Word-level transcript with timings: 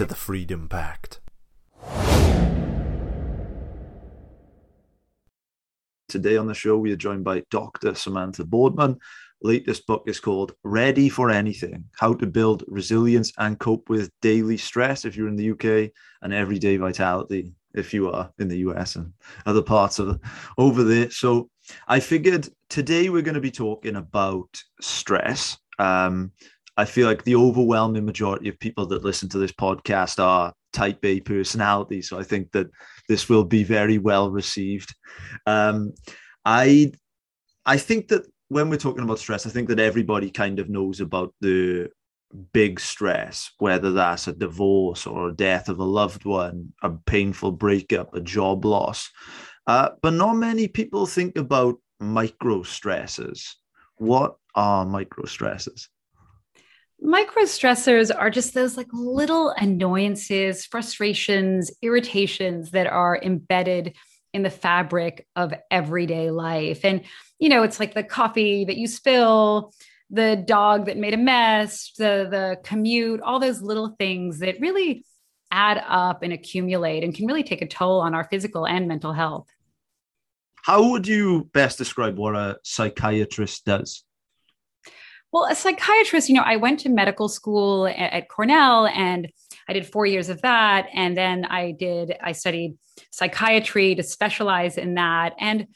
to 0.00 0.06
the 0.06 0.14
Freedom 0.14 0.66
Pact. 0.66 1.20
Today 6.08 6.38
on 6.38 6.46
the 6.46 6.54
show, 6.54 6.78
we 6.78 6.90
are 6.90 6.96
joined 6.96 7.22
by 7.22 7.42
Dr. 7.50 7.94
Samantha 7.94 8.46
Boardman. 8.46 8.96
Latest 9.42 9.86
book 9.86 10.04
is 10.06 10.18
called 10.18 10.54
Ready 10.64 11.10
for 11.10 11.28
Anything 11.28 11.84
How 11.92 12.14
to 12.14 12.26
Build 12.26 12.64
Resilience 12.66 13.30
and 13.36 13.58
Cope 13.58 13.90
with 13.90 14.10
Daily 14.22 14.56
Stress 14.56 15.04
if 15.04 15.18
you're 15.18 15.28
in 15.28 15.36
the 15.36 15.50
UK, 15.50 15.90
and 16.22 16.32
Everyday 16.32 16.78
Vitality 16.78 17.52
if 17.74 17.92
you 17.92 18.10
are 18.10 18.32
in 18.38 18.48
the 18.48 18.60
US 18.70 18.96
and 18.96 19.12
other 19.44 19.62
parts 19.62 19.98
of 19.98 20.18
over 20.56 20.82
there. 20.82 21.10
So 21.10 21.50
I 21.88 22.00
figured 22.00 22.48
today 22.70 23.10
we're 23.10 23.20
going 23.20 23.34
to 23.34 23.40
be 23.42 23.50
talking 23.50 23.96
about 23.96 24.62
stress. 24.80 25.58
Um, 25.78 26.32
I 26.80 26.86
feel 26.86 27.06
like 27.06 27.24
the 27.24 27.36
overwhelming 27.36 28.06
majority 28.06 28.48
of 28.48 28.58
people 28.58 28.86
that 28.86 29.04
listen 29.04 29.28
to 29.30 29.38
this 29.38 29.52
podcast 29.52 30.18
are 30.18 30.54
type 30.72 31.04
A 31.04 31.20
personalities. 31.20 32.08
So 32.08 32.18
I 32.18 32.22
think 32.22 32.52
that 32.52 32.68
this 33.06 33.28
will 33.28 33.44
be 33.44 33.64
very 33.64 33.98
well 33.98 34.30
received. 34.30 34.94
Um, 35.46 35.92
I 36.46 36.92
I 37.66 37.76
think 37.76 38.08
that 38.08 38.22
when 38.48 38.70
we're 38.70 38.78
talking 38.78 39.04
about 39.04 39.18
stress, 39.18 39.46
I 39.46 39.50
think 39.50 39.68
that 39.68 39.78
everybody 39.78 40.30
kind 40.30 40.58
of 40.58 40.70
knows 40.70 41.00
about 41.00 41.34
the 41.42 41.90
big 42.54 42.80
stress, 42.80 43.50
whether 43.58 43.92
that's 43.92 44.26
a 44.26 44.32
divorce 44.32 45.06
or 45.06 45.28
a 45.28 45.36
death 45.36 45.68
of 45.68 45.80
a 45.80 45.84
loved 45.84 46.24
one, 46.24 46.72
a 46.82 46.90
painful 46.90 47.52
breakup, 47.52 48.14
a 48.14 48.20
job 48.20 48.64
loss. 48.64 49.10
Uh, 49.66 49.90
but 50.00 50.14
not 50.14 50.34
many 50.34 50.66
people 50.66 51.04
think 51.04 51.36
about 51.36 51.76
micro 52.00 52.62
stresses. 52.62 53.56
What 53.96 54.36
are 54.54 54.86
micro 54.86 55.26
stresses? 55.26 55.90
Micro 57.02 57.44
stressors 57.44 58.10
are 58.14 58.30
just 58.30 58.52
those 58.52 58.76
like 58.76 58.88
little 58.92 59.50
annoyances, 59.50 60.66
frustrations, 60.66 61.70
irritations 61.80 62.72
that 62.72 62.86
are 62.86 63.18
embedded 63.22 63.96
in 64.32 64.42
the 64.42 64.50
fabric 64.50 65.26
of 65.34 65.54
everyday 65.70 66.30
life. 66.30 66.84
And, 66.84 67.02
you 67.38 67.48
know, 67.48 67.62
it's 67.62 67.80
like 67.80 67.94
the 67.94 68.04
coffee 68.04 68.64
that 68.66 68.76
you 68.76 68.86
spill, 68.86 69.72
the 70.10 70.36
dog 70.36 70.86
that 70.86 70.96
made 70.96 71.14
a 71.14 71.18
mess, 71.18 71.92
the 71.96 72.28
the 72.30 72.58
commute, 72.64 73.20
all 73.22 73.40
those 73.40 73.62
little 73.62 73.94
things 73.98 74.40
that 74.40 74.60
really 74.60 75.04
add 75.50 75.82
up 75.88 76.22
and 76.22 76.32
accumulate 76.32 77.02
and 77.02 77.14
can 77.14 77.26
really 77.26 77.42
take 77.42 77.62
a 77.62 77.66
toll 77.66 78.00
on 78.00 78.14
our 78.14 78.24
physical 78.24 78.66
and 78.66 78.86
mental 78.86 79.12
health. 79.12 79.48
How 80.62 80.90
would 80.90 81.06
you 81.06 81.48
best 81.54 81.78
describe 81.78 82.18
what 82.18 82.36
a 82.36 82.58
psychiatrist 82.62 83.64
does? 83.64 84.04
Well, 85.32 85.44
a 85.44 85.54
psychiatrist, 85.54 86.28
you 86.28 86.34
know, 86.34 86.42
I 86.44 86.56
went 86.56 86.80
to 86.80 86.88
medical 86.88 87.28
school 87.28 87.86
at, 87.86 87.96
at 87.96 88.28
Cornell 88.28 88.86
and 88.86 89.30
I 89.68 89.72
did 89.72 89.86
four 89.86 90.04
years 90.06 90.28
of 90.28 90.42
that. 90.42 90.88
And 90.92 91.16
then 91.16 91.44
I 91.44 91.70
did, 91.72 92.16
I 92.20 92.32
studied 92.32 92.76
psychiatry 93.12 93.94
to 93.94 94.02
specialize 94.02 94.76
in 94.76 94.94
that. 94.94 95.34
And, 95.38 95.68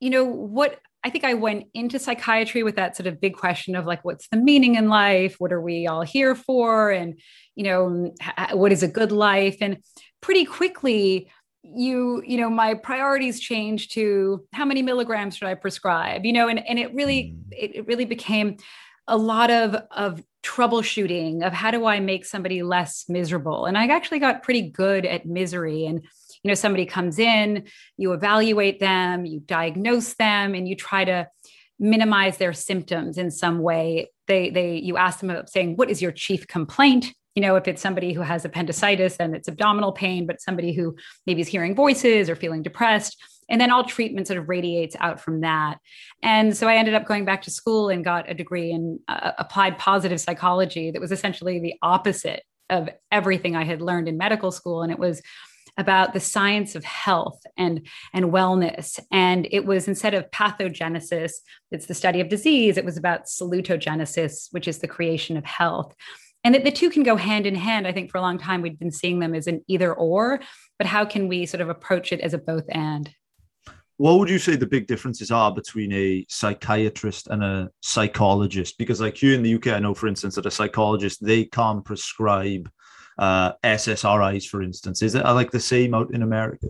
you 0.00 0.10
know, 0.10 0.24
what 0.24 0.80
I 1.04 1.10
think 1.10 1.24
I 1.24 1.34
went 1.34 1.66
into 1.74 2.00
psychiatry 2.00 2.64
with 2.64 2.74
that 2.76 2.96
sort 2.96 3.06
of 3.06 3.20
big 3.20 3.36
question 3.36 3.76
of 3.76 3.86
like, 3.86 4.04
what's 4.04 4.28
the 4.28 4.36
meaning 4.36 4.74
in 4.74 4.88
life? 4.88 5.36
What 5.38 5.52
are 5.52 5.60
we 5.60 5.86
all 5.86 6.02
here 6.02 6.34
for? 6.34 6.90
And, 6.90 7.20
you 7.54 7.64
know, 7.64 8.12
what 8.52 8.72
is 8.72 8.82
a 8.82 8.88
good 8.88 9.12
life? 9.12 9.58
And 9.60 9.78
pretty 10.20 10.44
quickly, 10.44 11.30
you 11.62 12.22
you 12.24 12.38
know 12.38 12.48
my 12.48 12.72
priorities 12.72 13.40
changed 13.40 13.92
to 13.92 14.46
how 14.52 14.64
many 14.64 14.80
milligrams 14.80 15.36
should 15.36 15.48
i 15.48 15.54
prescribe 15.54 16.24
you 16.24 16.32
know 16.32 16.48
and, 16.48 16.64
and 16.66 16.78
it 16.78 16.94
really 16.94 17.34
mm. 17.34 17.52
it, 17.52 17.76
it 17.76 17.86
really 17.86 18.04
became 18.04 18.56
a 19.08 19.16
lot 19.16 19.50
of 19.50 19.74
of 19.90 20.22
troubleshooting 20.44 21.44
of 21.44 21.52
how 21.52 21.70
do 21.70 21.84
i 21.84 21.98
make 21.98 22.24
somebody 22.24 22.62
less 22.62 23.06
miserable? 23.08 23.66
And 23.66 23.76
i 23.76 23.86
actually 23.86 24.20
got 24.20 24.42
pretty 24.42 24.70
good 24.70 25.04
at 25.04 25.26
misery. 25.26 25.86
And 25.86 26.02
you 26.44 26.48
know 26.48 26.54
somebody 26.54 26.86
comes 26.86 27.18
in 27.18 27.64
you 27.96 28.12
evaluate 28.12 28.78
them 28.78 29.26
you 29.26 29.40
diagnose 29.40 30.14
them 30.14 30.54
and 30.54 30.68
you 30.68 30.76
try 30.76 31.04
to 31.04 31.26
minimize 31.80 32.38
their 32.38 32.52
symptoms 32.52 33.18
in 33.18 33.30
some 33.30 33.60
way. 33.60 34.10
They 34.26 34.50
they 34.50 34.76
you 34.76 34.96
ask 34.96 35.20
them 35.20 35.30
about 35.30 35.50
saying 35.50 35.76
what 35.76 35.90
is 35.90 36.00
your 36.00 36.12
chief 36.12 36.46
complaint? 36.46 37.12
You 37.34 37.42
know 37.42 37.56
if 37.56 37.66
it's 37.66 37.82
somebody 37.82 38.12
who 38.12 38.20
has 38.20 38.44
appendicitis 38.44 39.16
and 39.18 39.34
it's 39.34 39.48
abdominal 39.48 39.92
pain 39.92 40.26
but 40.26 40.40
somebody 40.40 40.72
who 40.72 40.96
maybe 41.26 41.40
is 41.40 41.48
hearing 41.48 41.74
voices 41.74 42.30
or 42.30 42.36
feeling 42.36 42.62
depressed 42.62 43.16
and 43.48 43.60
then 43.60 43.70
all 43.70 43.84
treatment 43.84 44.26
sort 44.26 44.38
of 44.38 44.48
radiates 44.48 44.96
out 45.00 45.20
from 45.20 45.40
that 45.40 45.78
and 46.22 46.56
so 46.56 46.68
i 46.68 46.76
ended 46.76 46.94
up 46.94 47.06
going 47.06 47.24
back 47.24 47.42
to 47.42 47.50
school 47.50 47.88
and 47.88 48.04
got 48.04 48.30
a 48.30 48.34
degree 48.34 48.70
in 48.70 48.98
uh, 49.08 49.32
applied 49.38 49.78
positive 49.78 50.20
psychology 50.20 50.90
that 50.90 51.00
was 51.00 51.12
essentially 51.12 51.58
the 51.58 51.74
opposite 51.82 52.42
of 52.70 52.88
everything 53.10 53.56
i 53.56 53.64
had 53.64 53.80
learned 53.80 54.08
in 54.08 54.16
medical 54.16 54.50
school 54.50 54.82
and 54.82 54.92
it 54.92 54.98
was 54.98 55.22
about 55.78 56.12
the 56.12 56.20
science 56.20 56.74
of 56.74 56.84
health 56.84 57.40
and, 57.56 57.86
and 58.12 58.26
wellness. 58.26 58.98
And 59.12 59.48
it 59.50 59.64
was 59.64 59.86
instead 59.86 60.12
of 60.12 60.30
pathogenesis, 60.32 61.32
it's 61.70 61.86
the 61.86 61.94
study 61.94 62.20
of 62.20 62.28
disease, 62.28 62.76
it 62.76 62.84
was 62.84 62.96
about 62.96 63.26
salutogenesis, 63.26 64.48
which 64.50 64.66
is 64.66 64.78
the 64.78 64.88
creation 64.88 65.36
of 65.36 65.44
health. 65.44 65.94
And 66.44 66.54
that 66.54 66.64
the 66.64 66.72
two 66.72 66.90
can 66.90 67.04
go 67.04 67.16
hand 67.16 67.46
in 67.46 67.54
hand. 67.54 67.86
I 67.86 67.92
think 67.92 68.10
for 68.10 68.18
a 68.18 68.22
long 68.22 68.38
time 68.38 68.60
we've 68.60 68.78
been 68.78 68.90
seeing 68.90 69.20
them 69.20 69.34
as 69.34 69.46
an 69.46 69.64
either 69.68 69.92
or, 69.94 70.40
but 70.78 70.86
how 70.86 71.04
can 71.04 71.28
we 71.28 71.46
sort 71.46 71.60
of 71.60 71.68
approach 71.68 72.12
it 72.12 72.20
as 72.20 72.34
a 72.34 72.38
both 72.38 72.64
and? 72.68 73.12
What 73.98 74.18
would 74.18 74.30
you 74.30 74.38
say 74.38 74.56
the 74.56 74.66
big 74.66 74.86
differences 74.86 75.30
are 75.30 75.52
between 75.52 75.92
a 75.92 76.24
psychiatrist 76.28 77.26
and 77.28 77.42
a 77.42 77.68
psychologist? 77.82 78.78
Because, 78.78 79.00
like 79.00 79.16
here 79.16 79.34
in 79.34 79.42
the 79.42 79.54
UK, 79.54 79.68
I 79.68 79.80
know, 79.80 79.92
for 79.92 80.06
instance, 80.06 80.36
that 80.36 80.46
a 80.46 80.50
psychologist 80.50 81.22
they 81.22 81.44
can't 81.44 81.84
prescribe 81.84 82.70
uh, 83.18 83.52
SSRIs, 83.64 84.46
for 84.48 84.62
instance? 84.62 85.02
Is 85.02 85.14
it 85.14 85.24
like 85.24 85.50
the 85.50 85.60
same 85.60 85.94
out 85.94 86.14
in 86.14 86.22
America? 86.22 86.68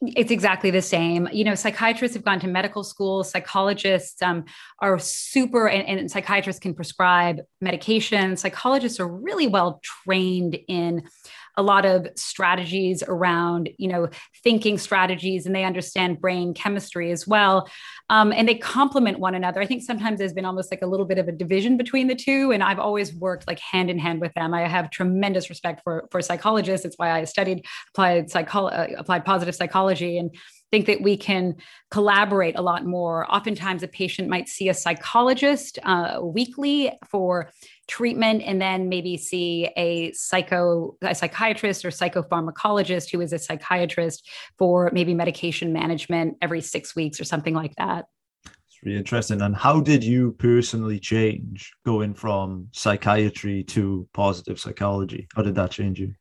It's 0.00 0.30
exactly 0.30 0.70
the 0.70 0.82
same. 0.82 1.28
You 1.32 1.44
know, 1.44 1.54
psychiatrists 1.54 2.14
have 2.16 2.24
gone 2.24 2.40
to 2.40 2.48
medical 2.48 2.84
school. 2.84 3.24
Psychologists 3.24 4.20
um, 4.20 4.44
are 4.80 4.98
super, 4.98 5.68
and, 5.68 6.00
and 6.00 6.10
psychiatrists 6.10 6.60
can 6.60 6.74
prescribe 6.74 7.40
medication. 7.60 8.36
Psychologists 8.36 9.00
are 9.00 9.08
really 9.08 9.46
well 9.46 9.80
trained 9.82 10.58
in 10.68 11.04
a 11.56 11.62
lot 11.62 11.84
of 11.84 12.06
strategies 12.16 13.02
around 13.06 13.68
you 13.78 13.88
know 13.88 14.08
thinking 14.42 14.78
strategies 14.78 15.46
and 15.46 15.54
they 15.54 15.64
understand 15.64 16.20
brain 16.20 16.54
chemistry 16.54 17.10
as 17.10 17.26
well 17.26 17.68
um, 18.10 18.32
and 18.32 18.46
they 18.46 18.54
complement 18.54 19.18
one 19.18 19.34
another. 19.34 19.62
I 19.62 19.66
think 19.66 19.82
sometimes 19.82 20.18
there's 20.18 20.34
been 20.34 20.44
almost 20.44 20.70
like 20.70 20.82
a 20.82 20.86
little 20.86 21.06
bit 21.06 21.16
of 21.16 21.26
a 21.26 21.32
division 21.32 21.76
between 21.76 22.06
the 22.06 22.14
two 22.14 22.52
and 22.52 22.62
i've 22.62 22.78
always 22.78 23.14
worked 23.14 23.46
like 23.46 23.58
hand 23.60 23.90
in 23.90 23.98
hand 23.98 24.20
with 24.20 24.32
them. 24.34 24.52
I 24.52 24.68
have 24.68 24.90
tremendous 24.90 25.48
respect 25.48 25.80
for 25.82 26.08
for 26.10 26.20
psychologists. 26.20 26.84
It's 26.84 26.98
why 26.98 27.10
i 27.10 27.24
studied 27.24 27.64
applied 27.92 28.30
psychology 28.30 28.76
uh, 28.76 29.00
applied 29.00 29.24
positive 29.24 29.54
psychology 29.54 30.18
and 30.18 30.34
think 30.70 30.86
that 30.86 31.02
we 31.02 31.16
can 31.16 31.56
collaborate 31.90 32.58
a 32.58 32.62
lot 32.62 32.84
more. 32.84 33.32
Oftentimes, 33.32 33.82
a 33.82 33.88
patient 33.88 34.28
might 34.28 34.48
see 34.48 34.68
a 34.68 34.74
psychologist 34.74 35.78
uh, 35.84 36.20
weekly 36.22 36.92
for 37.08 37.50
treatment 37.86 38.42
and 38.42 38.60
then 38.60 38.88
maybe 38.88 39.16
see 39.16 39.68
a 39.76 40.10
psycho 40.12 40.96
a 41.02 41.14
psychiatrist 41.14 41.84
or 41.84 41.90
psychopharmacologist 41.90 43.10
who 43.10 43.20
is 43.20 43.32
a 43.32 43.38
psychiatrist 43.38 44.28
for 44.58 44.90
maybe 44.92 45.14
medication 45.14 45.72
management 45.72 46.36
every 46.40 46.60
six 46.60 46.96
weeks 46.96 47.20
or 47.20 47.24
something 47.24 47.54
like 47.54 47.74
that. 47.76 48.06
It's 48.46 48.82
really 48.82 48.98
interesting. 48.98 49.42
And 49.42 49.54
how 49.54 49.80
did 49.80 50.02
you 50.02 50.32
personally 50.32 50.98
change 50.98 51.72
going 51.84 52.14
from 52.14 52.68
psychiatry 52.72 53.62
to 53.64 54.08
positive 54.12 54.58
psychology? 54.58 55.28
How 55.36 55.42
did 55.42 55.54
that 55.56 55.70
change 55.70 56.00
you 56.00 56.14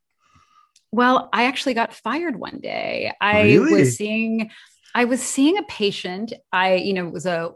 well 0.93 1.29
i 1.33 1.45
actually 1.45 1.73
got 1.73 1.93
fired 1.93 2.35
one 2.35 2.59
day 2.59 3.11
i 3.19 3.41
really? 3.41 3.73
was 3.73 3.97
seeing 3.97 4.49
I 4.95 5.05
was 5.05 5.21
seeing 5.21 5.57
a 5.57 5.63
patient. 5.63 6.33
I, 6.51 6.75
you 6.75 6.93
know, 6.93 7.07
was 7.07 7.25
a 7.25 7.51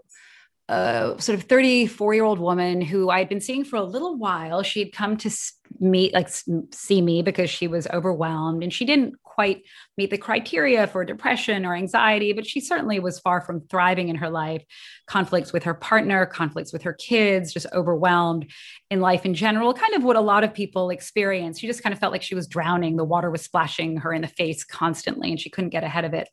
a 0.69 1.15
sort 1.17 1.39
of 1.39 1.45
34 1.45 2.13
year 2.13 2.25
old 2.25 2.39
woman 2.39 2.81
who 2.81 3.09
I 3.09 3.19
had 3.19 3.29
been 3.29 3.39
seeing 3.39 3.63
for 3.63 3.77
a 3.77 3.83
little 3.83 4.17
while. 4.17 4.63
She 4.63 4.79
had 4.79 4.91
come 4.91 5.15
to 5.17 5.31
meet, 5.79 6.13
like 6.13 6.29
see 6.71 7.01
me 7.01 7.21
because 7.21 7.49
she 7.49 7.69
was 7.69 7.87
overwhelmed 7.87 8.63
and 8.63 8.73
she 8.73 8.83
didn't 8.83 9.15
quite 9.37 9.61
meet 9.99 10.09
the 10.09 10.17
criteria 10.17 10.87
for 10.87 11.05
depression 11.05 11.63
or 11.63 11.75
anxiety, 11.75 12.33
but 12.33 12.47
she 12.47 12.59
certainly 12.59 12.99
was 12.99 13.19
far 13.19 13.39
from 13.39 13.61
thriving 13.69 14.09
in 14.09 14.15
her 14.15 14.31
life. 14.31 14.63
Conflicts 15.05 15.53
with 15.53 15.63
her 15.63 15.75
partner, 15.75 16.25
conflicts 16.25 16.73
with 16.73 16.81
her 16.81 16.93
kids, 16.93 17.53
just 17.53 17.67
overwhelmed 17.71 18.51
in 18.89 18.99
life 18.99 19.27
in 19.27 19.35
general, 19.35 19.75
kind 19.75 19.93
of 19.93 20.03
what 20.03 20.15
a 20.15 20.21
lot 20.21 20.43
of 20.43 20.55
people 20.55 20.89
experience. 20.89 21.59
She 21.59 21.67
just 21.67 21.83
kind 21.83 21.93
of 21.93 21.99
felt 21.99 22.11
like 22.11 22.23
she 22.23 22.33
was 22.33 22.47
drowning. 22.47 22.95
The 22.95 23.03
water 23.03 23.29
was 23.29 23.43
splashing 23.43 23.97
her 23.97 24.11
in 24.11 24.23
the 24.23 24.27
face 24.27 24.63
constantly, 24.63 25.29
and 25.29 25.39
she 25.39 25.51
couldn't 25.51 25.69
get 25.69 25.83
ahead 25.83 26.03
of 26.03 26.15
it. 26.15 26.29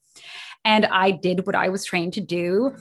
And 0.64 0.86
I 0.86 1.10
did 1.10 1.46
what 1.46 1.54
I 1.54 1.68
was 1.68 1.84
trained 1.84 2.14
to 2.14 2.20
do. 2.20 2.74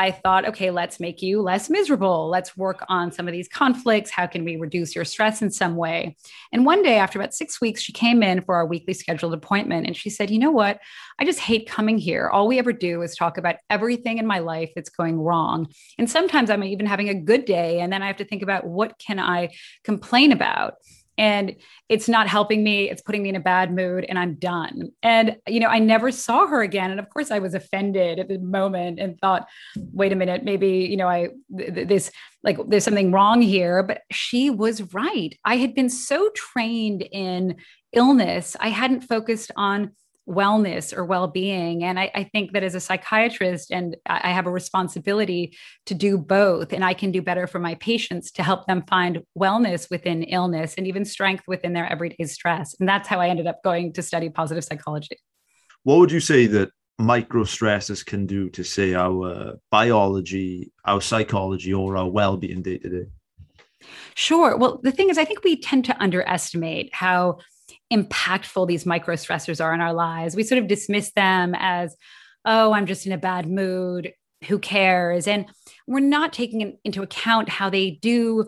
I 0.00 0.12
thought, 0.12 0.46
okay, 0.46 0.70
let's 0.70 1.00
make 1.00 1.22
you 1.22 1.42
less 1.42 1.68
miserable. 1.68 2.28
Let's 2.28 2.56
work 2.56 2.84
on 2.88 3.10
some 3.10 3.26
of 3.26 3.32
these 3.32 3.48
conflicts. 3.48 4.10
How 4.10 4.28
can 4.28 4.44
we 4.44 4.56
reduce 4.56 4.94
your 4.94 5.04
stress 5.04 5.42
in 5.42 5.50
some 5.50 5.74
way? 5.74 6.16
And 6.52 6.64
one 6.64 6.84
day, 6.84 6.98
after 6.98 7.18
about 7.18 7.34
six 7.34 7.60
weeks, 7.60 7.82
she 7.82 7.92
came 7.92 8.22
in 8.22 8.42
for 8.42 8.54
our 8.54 8.64
weekly 8.64 8.94
scheduled 8.94 9.34
appointment 9.34 9.86
and 9.88 9.96
she 9.96 10.08
said, 10.08 10.30
You 10.30 10.38
know 10.38 10.52
what? 10.52 10.78
I 11.18 11.24
just 11.24 11.40
hate 11.40 11.68
coming 11.68 11.98
here. 11.98 12.28
All 12.28 12.46
we 12.46 12.60
ever 12.60 12.72
do 12.72 13.02
is 13.02 13.16
talk 13.16 13.38
about 13.38 13.56
everything 13.70 14.18
in 14.18 14.26
my 14.26 14.38
life 14.38 14.70
that's 14.76 14.90
going 14.90 15.18
wrong. 15.18 15.66
And 15.98 16.08
sometimes 16.08 16.48
I'm 16.48 16.62
even 16.62 16.86
having 16.86 17.08
a 17.08 17.14
good 17.14 17.44
day. 17.44 17.80
And 17.80 17.92
then 17.92 18.02
I 18.02 18.06
have 18.06 18.18
to 18.18 18.24
think 18.24 18.42
about 18.42 18.66
what 18.66 18.98
can 18.98 19.18
I 19.18 19.50
complain 19.82 20.30
about? 20.30 20.74
And 21.18 21.56
it's 21.88 22.08
not 22.08 22.28
helping 22.28 22.62
me 22.64 22.88
it's 22.88 23.02
putting 23.02 23.22
me 23.22 23.28
in 23.28 23.36
a 23.36 23.40
bad 23.40 23.74
mood 23.74 24.06
and 24.08 24.18
i'm 24.18 24.34
done. 24.34 24.92
And 25.02 25.36
you 25.46 25.60
know 25.60 25.68
i 25.68 25.78
never 25.78 26.10
saw 26.10 26.46
her 26.46 26.62
again. 26.62 26.90
And 26.90 27.00
of 27.00 27.10
course 27.10 27.30
i 27.30 27.38
was 27.38 27.54
offended 27.54 28.18
at 28.18 28.28
the 28.28 28.38
moment 28.38 28.98
and 28.98 29.18
thought 29.20 29.46
wait 29.76 30.12
a 30.12 30.16
minute 30.16 30.44
maybe 30.44 30.68
you 30.68 30.96
know 30.96 31.08
i 31.08 31.28
th- 31.58 31.88
this 31.88 32.10
like 32.42 32.58
there's 32.68 32.84
something 32.84 33.12
wrong 33.12 33.42
here. 33.42 33.82
But 33.82 34.02
she 34.10 34.50
was 34.50 34.92
right. 34.94 35.36
I 35.44 35.56
had 35.56 35.74
been 35.74 35.90
so 35.90 36.30
trained 36.34 37.02
in 37.02 37.56
illness. 37.92 38.56
I 38.60 38.68
hadn't 38.68 39.02
focused 39.02 39.50
on 39.56 39.92
wellness 40.28 40.94
or 40.96 41.04
well-being. 41.04 41.82
And 41.82 41.98
I, 41.98 42.10
I, 42.14 42.24
think 42.24 42.52
that 42.52 42.62
as 42.62 42.74
a 42.74 42.80
psychiatrist 42.80 43.70
and 43.70 43.96
i 44.06 44.30
have 44.30 44.46
a 44.46 44.50
responsibility 44.50 45.56
to 45.86 45.94
do 45.94 46.18
both 46.18 46.74
and 46.74 46.84
i 46.84 46.92
can 46.92 47.10
do 47.10 47.22
better 47.22 47.46
for 47.46 47.58
my 47.58 47.74
patients 47.76 48.30
to 48.32 48.42
help 48.42 48.66
them 48.66 48.82
find 48.86 49.22
wellness 49.38 49.90
within 49.90 50.22
illness 50.24 50.74
and 50.76 50.86
even 50.86 51.06
strength 51.06 51.44
within 51.46 51.72
their 51.72 51.90
everyday 51.90 52.24
stress. 52.24 52.74
And 52.78 52.88
that's 52.88 53.08
how 53.08 53.20
i 53.20 53.28
ended 53.28 53.46
up 53.46 53.62
going 53.64 53.94
to 53.94 54.02
study 54.02 54.28
positive 54.28 54.64
psychology. 54.64 55.18
What 55.84 55.98
would 55.98 56.12
you 56.12 56.20
say 56.20 56.46
that 56.48 56.70
micro 56.98 57.44
stresses 57.44 58.02
can 58.02 58.26
do 58.26 58.50
to 58.50 58.62
say 58.62 58.94
our 58.94 59.54
biology 59.70 60.70
our 60.84 61.00
psychology 61.00 61.72
or 61.72 61.96
our 61.96 62.10
well-being 62.10 62.60
day 62.60 62.76
to 62.78 62.88
day? 62.88 63.06
Sure. 64.14 64.58
Well 64.58 64.80
the 64.82 64.92
thing 64.92 65.08
is 65.08 65.16
i 65.16 65.24
think 65.24 65.42
we 65.42 65.58
tend 65.58 65.86
to 65.86 66.02
underestimate 66.02 66.94
how 66.94 67.38
impactful 67.92 68.66
these 68.66 68.86
micro 68.86 69.14
stressors 69.14 69.64
are 69.64 69.74
in 69.74 69.80
our 69.80 69.92
lives. 69.92 70.36
We 70.36 70.42
sort 70.42 70.60
of 70.60 70.68
dismiss 70.68 71.12
them 71.12 71.54
as, 71.56 71.96
oh, 72.44 72.72
I'm 72.72 72.86
just 72.86 73.06
in 73.06 73.12
a 73.12 73.18
bad 73.18 73.48
mood. 73.48 74.12
Who 74.44 74.58
cares? 74.58 75.26
And 75.26 75.46
we're 75.86 76.00
not 76.00 76.32
taking 76.32 76.78
into 76.84 77.02
account 77.02 77.48
how 77.48 77.70
they 77.70 77.90
do 77.90 78.46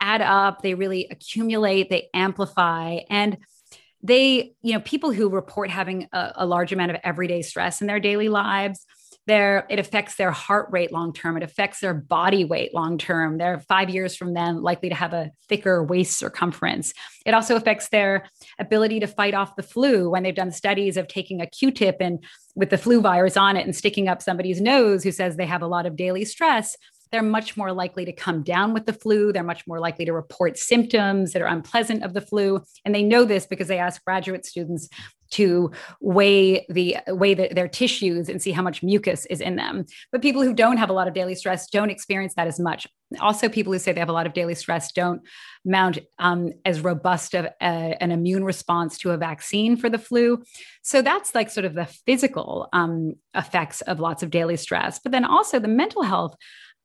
add 0.00 0.22
up. 0.22 0.62
They 0.62 0.74
really 0.74 1.08
accumulate, 1.10 1.88
they 1.88 2.08
amplify. 2.12 3.00
And 3.08 3.38
they, 4.02 4.54
you 4.62 4.72
know, 4.72 4.80
people 4.80 5.12
who 5.12 5.28
report 5.28 5.70
having 5.70 6.08
a, 6.12 6.32
a 6.36 6.46
large 6.46 6.72
amount 6.72 6.90
of 6.90 6.98
everyday 7.04 7.42
stress 7.42 7.80
in 7.80 7.86
their 7.86 8.00
daily 8.00 8.28
lives 8.28 8.84
their 9.30 9.64
it 9.70 9.78
affects 9.78 10.16
their 10.16 10.32
heart 10.32 10.66
rate 10.72 10.90
long 10.90 11.12
term 11.12 11.36
it 11.36 11.42
affects 11.44 11.78
their 11.78 11.94
body 11.94 12.44
weight 12.44 12.74
long 12.74 12.98
term 12.98 13.38
they're 13.38 13.60
five 13.60 13.88
years 13.88 14.16
from 14.16 14.34
then 14.34 14.60
likely 14.60 14.88
to 14.88 14.94
have 14.94 15.12
a 15.12 15.30
thicker 15.48 15.82
waist 15.84 16.18
circumference. 16.18 16.94
It 17.26 17.34
also 17.34 17.56
affects 17.56 17.88
their 17.88 18.24
ability 18.58 19.00
to 19.00 19.06
fight 19.06 19.34
off 19.34 19.56
the 19.56 19.62
flu 19.62 20.10
when 20.10 20.22
they've 20.22 20.34
done 20.34 20.52
studies 20.52 20.96
of 20.96 21.06
taking 21.06 21.40
a 21.40 21.46
q-tip 21.46 21.96
and 22.00 22.24
with 22.54 22.70
the 22.70 22.78
flu 22.78 23.00
virus 23.00 23.36
on 23.36 23.56
it 23.56 23.64
and 23.66 23.74
sticking 23.74 24.08
up 24.08 24.22
somebody's 24.22 24.60
nose 24.60 25.04
who 25.04 25.12
says 25.12 25.36
they 25.36 25.46
have 25.46 25.62
a 25.62 25.66
lot 25.66 25.86
of 25.86 25.96
daily 25.96 26.24
stress 26.24 26.76
they're 27.12 27.22
much 27.22 27.56
more 27.56 27.72
likely 27.72 28.04
to 28.04 28.12
come 28.12 28.42
down 28.42 28.72
with 28.72 28.86
the 28.86 28.92
flu. 28.92 29.32
They're 29.32 29.42
much 29.42 29.66
more 29.66 29.80
likely 29.80 30.04
to 30.04 30.12
report 30.12 30.58
symptoms 30.58 31.32
that 31.32 31.42
are 31.42 31.46
unpleasant 31.48 32.04
of 32.04 32.14
the 32.14 32.20
flu. 32.20 32.62
And 32.84 32.94
they 32.94 33.02
know 33.02 33.24
this 33.24 33.46
because 33.46 33.68
they 33.68 33.78
ask 33.78 34.04
graduate 34.04 34.46
students 34.46 34.88
to 35.30 35.70
weigh 36.00 36.66
the 36.68 36.96
weigh 37.08 37.34
the, 37.34 37.48
their 37.52 37.68
tissues 37.68 38.28
and 38.28 38.42
see 38.42 38.50
how 38.50 38.62
much 38.62 38.82
mucus 38.82 39.26
is 39.26 39.40
in 39.40 39.56
them. 39.56 39.86
But 40.12 40.22
people 40.22 40.42
who 40.42 40.52
don't 40.52 40.76
have 40.76 40.90
a 40.90 40.92
lot 40.92 41.08
of 41.08 41.14
daily 41.14 41.34
stress 41.34 41.68
don't 41.70 41.90
experience 41.90 42.34
that 42.34 42.48
as 42.48 42.58
much. 42.58 42.86
Also, 43.20 43.48
people 43.48 43.72
who 43.72 43.78
say 43.78 43.92
they 43.92 44.00
have 44.00 44.08
a 44.08 44.12
lot 44.12 44.26
of 44.26 44.34
daily 44.34 44.54
stress 44.54 44.92
don't 44.92 45.22
mount 45.64 45.98
um, 46.18 46.52
as 46.64 46.80
robust 46.80 47.34
of 47.34 47.46
a, 47.60 47.96
an 48.00 48.12
immune 48.12 48.44
response 48.44 48.98
to 48.98 49.10
a 49.10 49.16
vaccine 49.16 49.76
for 49.76 49.88
the 49.88 49.98
flu. 49.98 50.42
So 50.82 51.02
that's 51.02 51.34
like 51.34 51.50
sort 51.50 51.64
of 51.64 51.74
the 51.74 51.86
physical 51.86 52.68
um, 52.72 53.14
effects 53.34 53.80
of 53.82 54.00
lots 54.00 54.22
of 54.22 54.30
daily 54.30 54.56
stress. 54.56 55.00
But 55.00 55.12
then 55.12 55.24
also 55.24 55.58
the 55.58 55.68
mental 55.68 56.02
health 56.02 56.36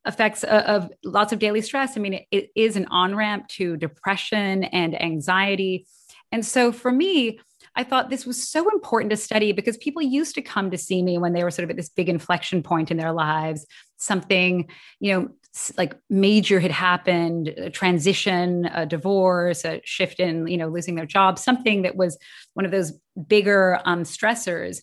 effects 0.06 0.44
of 0.44 0.90
lots 1.04 1.32
of 1.32 1.38
daily 1.38 1.60
stress. 1.60 1.96
I 1.96 2.00
mean, 2.00 2.14
it, 2.14 2.26
it 2.30 2.50
is 2.54 2.76
an 2.76 2.86
on 2.86 3.14
ramp 3.14 3.48
to 3.48 3.76
depression 3.76 4.64
and 4.64 5.00
anxiety. 5.00 5.86
And 6.32 6.44
so 6.44 6.72
for 6.72 6.92
me, 6.92 7.40
I 7.74 7.84
thought 7.84 8.08
this 8.08 8.24
was 8.24 8.48
so 8.48 8.70
important 8.70 9.10
to 9.10 9.16
study 9.16 9.52
because 9.52 9.76
people 9.76 10.00
used 10.00 10.34
to 10.36 10.42
come 10.42 10.70
to 10.70 10.78
see 10.78 11.02
me 11.02 11.18
when 11.18 11.34
they 11.34 11.44
were 11.44 11.50
sort 11.50 11.64
of 11.64 11.70
at 11.70 11.76
this 11.76 11.90
big 11.90 12.08
inflection 12.08 12.62
point 12.62 12.90
in 12.90 12.96
their 12.96 13.12
lives, 13.12 13.66
something, 13.98 14.68
you 14.98 15.12
know, 15.12 15.28
like 15.76 15.94
major 16.08 16.60
had 16.60 16.70
happened, 16.70 17.48
a 17.48 17.70
transition, 17.70 18.66
a 18.66 18.86
divorce, 18.86 19.64
a 19.64 19.80
shift 19.84 20.20
in, 20.20 20.46
you 20.46 20.56
know, 20.56 20.68
losing 20.68 20.94
their 20.94 21.06
job, 21.06 21.38
something 21.38 21.82
that 21.82 21.96
was 21.96 22.18
one 22.54 22.64
of 22.64 22.70
those 22.70 22.92
bigger 23.26 23.80
um, 23.84 24.02
stressors. 24.04 24.80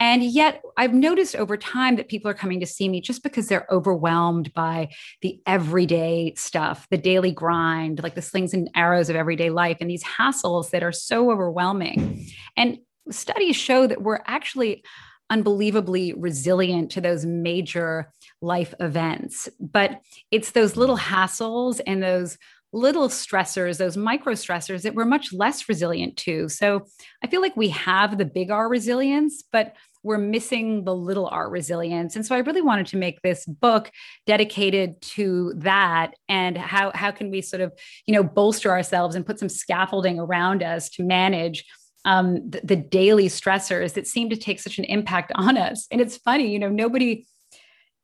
And 0.00 0.24
yet, 0.24 0.62
I've 0.78 0.94
noticed 0.94 1.36
over 1.36 1.58
time 1.58 1.96
that 1.96 2.08
people 2.08 2.30
are 2.30 2.34
coming 2.34 2.58
to 2.60 2.66
see 2.66 2.88
me 2.88 3.02
just 3.02 3.22
because 3.22 3.48
they're 3.48 3.66
overwhelmed 3.70 4.52
by 4.54 4.88
the 5.20 5.40
everyday 5.46 6.32
stuff, 6.36 6.86
the 6.90 6.96
daily 6.96 7.32
grind, 7.32 8.02
like 8.02 8.14
the 8.14 8.22
slings 8.22 8.54
and 8.54 8.70
arrows 8.74 9.10
of 9.10 9.16
everyday 9.16 9.50
life, 9.50 9.76
and 9.80 9.90
these 9.90 10.02
hassles 10.02 10.70
that 10.70 10.82
are 10.82 10.92
so 10.92 11.30
overwhelming. 11.30 12.26
And 12.56 12.78
studies 13.10 13.56
show 13.56 13.86
that 13.86 14.02
we're 14.02 14.20
actually 14.26 14.82
unbelievably 15.28 16.14
resilient 16.14 16.90
to 16.92 17.00
those 17.00 17.24
major 17.24 18.10
life 18.40 18.74
events. 18.80 19.48
But 19.60 20.00
it's 20.30 20.52
those 20.52 20.76
little 20.76 20.98
hassles 20.98 21.80
and 21.86 22.02
those 22.02 22.36
little 22.72 23.08
stressors, 23.08 23.78
those 23.78 23.96
micro 23.96 24.34
stressors 24.34 24.82
that 24.82 24.94
we're 24.94 25.04
much 25.04 25.32
less 25.32 25.68
resilient 25.68 26.16
to. 26.16 26.48
So 26.48 26.86
I 27.22 27.26
feel 27.26 27.40
like 27.40 27.56
we 27.56 27.68
have 27.70 28.16
the 28.16 28.24
big 28.24 28.50
R 28.50 28.68
resilience, 28.68 29.42
but 29.50 29.74
we're 30.02 30.18
missing 30.18 30.84
the 30.84 30.94
little 30.94 31.28
r 31.28 31.48
resilience. 31.48 32.16
And 32.16 32.24
so 32.24 32.34
I 32.34 32.38
really 32.38 32.62
wanted 32.62 32.86
to 32.88 32.96
make 32.96 33.20
this 33.22 33.44
book 33.46 33.90
dedicated 34.26 35.00
to 35.02 35.52
that 35.56 36.14
and 36.28 36.56
how, 36.56 36.90
how 36.94 37.10
can 37.10 37.30
we 37.30 37.42
sort 37.42 37.60
of, 37.60 37.72
you 38.06 38.14
know, 38.14 38.22
bolster 38.22 38.70
ourselves 38.70 39.14
and 39.14 39.26
put 39.26 39.38
some 39.38 39.48
scaffolding 39.48 40.18
around 40.18 40.62
us 40.62 40.88
to 40.90 41.02
manage 41.02 41.64
um, 42.04 42.48
the, 42.48 42.60
the 42.64 42.76
daily 42.76 43.28
stressors 43.28 43.92
that 43.94 44.06
seem 44.06 44.30
to 44.30 44.36
take 44.36 44.60
such 44.60 44.78
an 44.78 44.84
impact 44.84 45.32
on 45.34 45.58
us. 45.58 45.86
And 45.90 46.00
it's 46.00 46.16
funny, 46.16 46.50
you 46.50 46.58
know, 46.58 46.70
nobody 46.70 47.26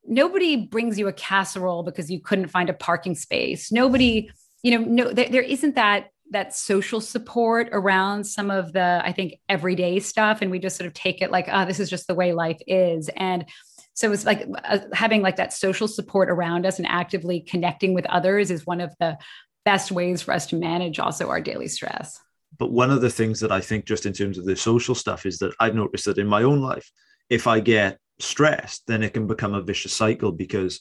nobody 0.09 0.57
brings 0.57 0.99
you 0.99 1.09
a 1.09 1.13
casserole 1.13 1.83
because 1.83 2.11
you 2.11 2.21
couldn't 2.21 2.49
find 2.49 2.71
a 2.71 2.75
parking 2.75 3.15
space. 3.15 3.73
Nobody, 3.73 4.31
you 4.63 4.79
know, 4.79 4.85
no, 4.85 5.13
there, 5.13 5.29
there 5.29 5.43
isn't 5.43 5.75
that 5.75 6.11
that 6.31 6.55
social 6.55 7.01
support 7.01 7.69
around 7.73 8.25
some 8.25 8.51
of 8.51 8.73
the 8.73 9.01
i 9.05 9.13
think 9.13 9.35
everyday 9.49 10.01
stuff. 10.01 10.43
And 10.43 10.51
we 10.51 10.59
just 10.59 10.77
sort 10.77 10.87
of 10.87 10.95
take 10.95 11.23
it 11.23 11.31
like 11.31 11.49
oh 11.51 11.65
this 11.65 11.81
is 11.81 11.91
just 11.91 12.07
the 12.07 12.15
way 12.15 12.33
life 12.33 12.61
is. 12.67 13.09
And 13.17 13.47
so 13.95 14.13
it's 14.13 14.27
like 14.27 14.47
uh, 14.65 14.81
having 14.93 15.23
like 15.23 15.37
that 15.37 15.53
social 15.53 15.89
support 15.89 16.29
around 16.29 16.67
us 16.67 16.79
and 16.79 16.87
actively 16.87 17.41
connecting 17.41 17.95
with 17.95 18.05
others 18.07 18.51
is 18.51 18.67
one 18.67 18.81
of 18.81 18.95
the 19.01 19.17
best 19.65 19.91
ways 19.91 20.21
for 20.23 20.35
us 20.35 20.47
to 20.49 20.57
manage 20.57 20.99
also 20.99 21.29
our 21.29 21.41
daily 21.41 21.69
stress. 21.69 22.21
But 22.59 22.73
one 22.73 22.91
of 22.91 23.01
the 23.01 23.11
things 23.11 23.41
that 23.41 23.53
i 23.53 23.61
think 23.61 23.85
just 23.85 24.07
in 24.07 24.13
terms 24.13 24.39
of 24.39 24.45
the 24.45 24.57
social 24.57 24.95
stuff 24.95 25.27
is 25.27 25.39
that 25.39 25.55
i've 25.61 25.75
noticed 25.75 26.07
that 26.07 26.19
in 26.19 26.27
my 26.27 26.43
own 26.43 26.61
life 26.61 26.91
if 27.29 27.47
i 27.47 27.61
get 27.61 27.99
stressed 28.19 28.87
then 28.87 29.03
it 29.03 29.13
can 29.13 29.27
become 29.27 29.55
a 29.55 29.61
vicious 29.61 29.93
cycle 29.93 30.33
because 30.33 30.81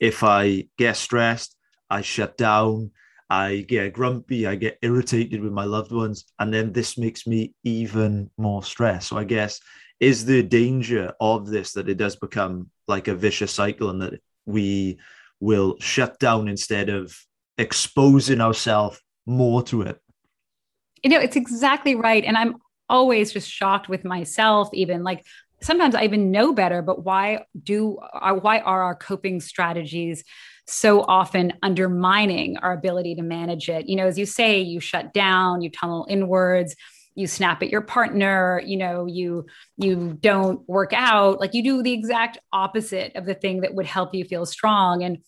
if 0.00 0.24
i 0.24 0.64
get 0.78 0.96
stressed 0.96 1.56
i 1.90 2.00
shut 2.00 2.36
down 2.36 2.90
I 3.32 3.64
get 3.66 3.94
grumpy, 3.94 4.46
I 4.46 4.56
get 4.56 4.76
irritated 4.82 5.40
with 5.40 5.54
my 5.54 5.64
loved 5.64 5.90
ones, 5.90 6.26
and 6.38 6.52
then 6.52 6.70
this 6.70 6.98
makes 6.98 7.26
me 7.26 7.54
even 7.64 8.28
more 8.36 8.62
stressed. 8.62 9.08
So 9.08 9.16
I 9.16 9.24
guess 9.24 9.58
is 10.00 10.26
the 10.26 10.42
danger 10.42 11.14
of 11.18 11.46
this 11.46 11.72
that 11.72 11.88
it 11.88 11.96
does 11.96 12.14
become 12.14 12.68
like 12.88 13.08
a 13.08 13.14
vicious 13.14 13.50
cycle 13.50 13.88
and 13.88 14.02
that 14.02 14.20
we 14.44 14.98
will 15.40 15.76
shut 15.80 16.18
down 16.18 16.46
instead 16.46 16.90
of 16.90 17.16
exposing 17.56 18.42
ourselves 18.42 19.00
more 19.24 19.62
to 19.62 19.80
it. 19.80 19.98
You 21.02 21.08
know, 21.08 21.20
it's 21.20 21.36
exactly 21.36 21.94
right. 21.94 22.24
And 22.24 22.36
I'm 22.36 22.56
always 22.90 23.32
just 23.32 23.48
shocked 23.48 23.88
with 23.88 24.04
myself, 24.04 24.68
even 24.74 25.04
like 25.04 25.24
sometimes 25.62 25.94
I 25.94 26.04
even 26.04 26.30
know 26.30 26.52
better, 26.52 26.82
but 26.82 27.04
why 27.04 27.44
do 27.62 27.98
uh, 27.98 28.34
why 28.34 28.58
are 28.60 28.82
our 28.82 28.94
coping 28.94 29.40
strategies 29.40 30.24
so 30.66 31.02
often 31.02 31.52
undermining 31.62 32.56
our 32.58 32.72
ability 32.72 33.16
to 33.16 33.22
manage 33.22 33.68
it. 33.68 33.88
You 33.88 33.96
know, 33.96 34.06
as 34.06 34.18
you 34.18 34.26
say, 34.26 34.60
you 34.60 34.78
shut 34.80 35.12
down, 35.12 35.60
you 35.60 35.70
tunnel 35.70 36.06
inwards, 36.08 36.76
you 37.14 37.26
snap 37.26 37.62
at 37.62 37.68
your 37.68 37.82
partner 37.82 38.62
you 38.64 38.76
know 38.76 39.04
you 39.06 39.44
you 39.76 40.16
don't 40.20 40.66
work 40.68 40.92
out. 40.94 41.40
Like 41.40 41.54
you 41.54 41.62
do 41.62 41.82
the 41.82 41.92
exact 41.92 42.38
opposite 42.52 43.14
of 43.16 43.26
the 43.26 43.34
thing 43.34 43.60
that 43.60 43.74
would 43.74 43.86
help 43.86 44.14
you 44.14 44.24
feel 44.24 44.46
strong. 44.46 45.02
And 45.02 45.18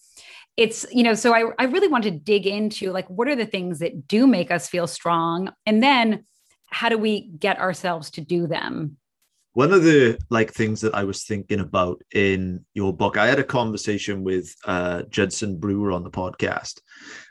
it's 0.56 0.86
you 0.92 1.02
know 1.02 1.14
so 1.14 1.34
I, 1.34 1.50
I 1.58 1.64
really 1.64 1.88
want 1.88 2.04
to 2.04 2.10
dig 2.10 2.46
into 2.46 2.90
like 2.92 3.08
what 3.08 3.28
are 3.28 3.36
the 3.36 3.46
things 3.46 3.80
that 3.80 4.08
do 4.08 4.26
make 4.26 4.50
us 4.50 4.68
feel 4.68 4.86
strong? 4.86 5.52
And 5.66 5.82
then 5.82 6.24
how 6.66 6.88
do 6.88 6.98
we 6.98 7.28
get 7.38 7.58
ourselves 7.58 8.10
to 8.12 8.20
do 8.20 8.46
them 8.46 8.96
one 9.54 9.72
of 9.72 9.84
the 9.84 10.18
like 10.30 10.52
things 10.52 10.80
that 10.82 10.94
I 10.94 11.04
was 11.04 11.24
thinking 11.24 11.60
about 11.60 12.02
in 12.12 12.64
your 12.74 12.92
book, 12.92 13.16
I 13.16 13.26
had 13.26 13.38
a 13.38 13.44
conversation 13.44 14.24
with 14.24 14.54
uh, 14.64 15.02
Judson 15.08 15.56
Brewer 15.56 15.92
on 15.92 16.02
the 16.02 16.10
podcast, 16.10 16.80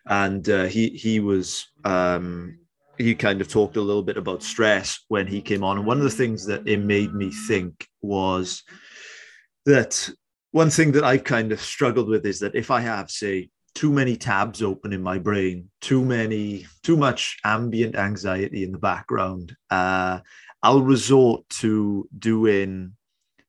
and 0.08 0.48
uh, 0.50 0.64
he 0.64 0.90
he 0.90 1.20
was 1.20 1.68
um, 1.84 2.60
he 2.98 3.14
kind 3.14 3.42
of 3.42 3.50
talked 3.50 3.76
a 3.76 3.82
little 3.82 4.04
bit 4.04 4.18
about 4.18 4.42
stress 4.42 5.04
when 5.10 5.28
he 5.28 5.42
came 5.42 5.64
on, 5.64 5.78
and 5.78 5.86
one 5.86 5.98
of 5.98 6.04
the 6.04 6.10
things 6.10 6.46
that 6.46 6.68
it 6.68 6.80
made 6.80 7.14
me 7.14 7.30
think 7.30 7.88
was 8.02 8.64
that 9.66 10.10
one 10.52 10.70
thing 10.70 10.94
that 10.94 11.04
I've 11.04 11.26
kind 11.26 11.52
of 11.52 11.60
struggled 11.60 12.08
with 12.08 12.26
is 12.26 12.40
that 12.40 12.56
if 12.56 12.72
I 12.72 12.80
have 12.82 13.12
say 13.12 13.50
too 13.76 13.92
many 13.92 14.16
tabs 14.16 14.62
open 14.62 14.94
in 14.94 15.02
my 15.02 15.18
brain, 15.18 15.70
too 15.82 16.06
many, 16.06 16.66
too 16.84 16.96
much 16.96 17.40
ambient 17.44 17.96
anxiety 17.96 18.64
in 18.64 18.72
the 18.72 18.78
background, 18.78 19.56
uh, 19.70 20.20
I'll 20.64 20.82
resort 20.82 21.48
to 21.50 22.08
doing 22.18 22.94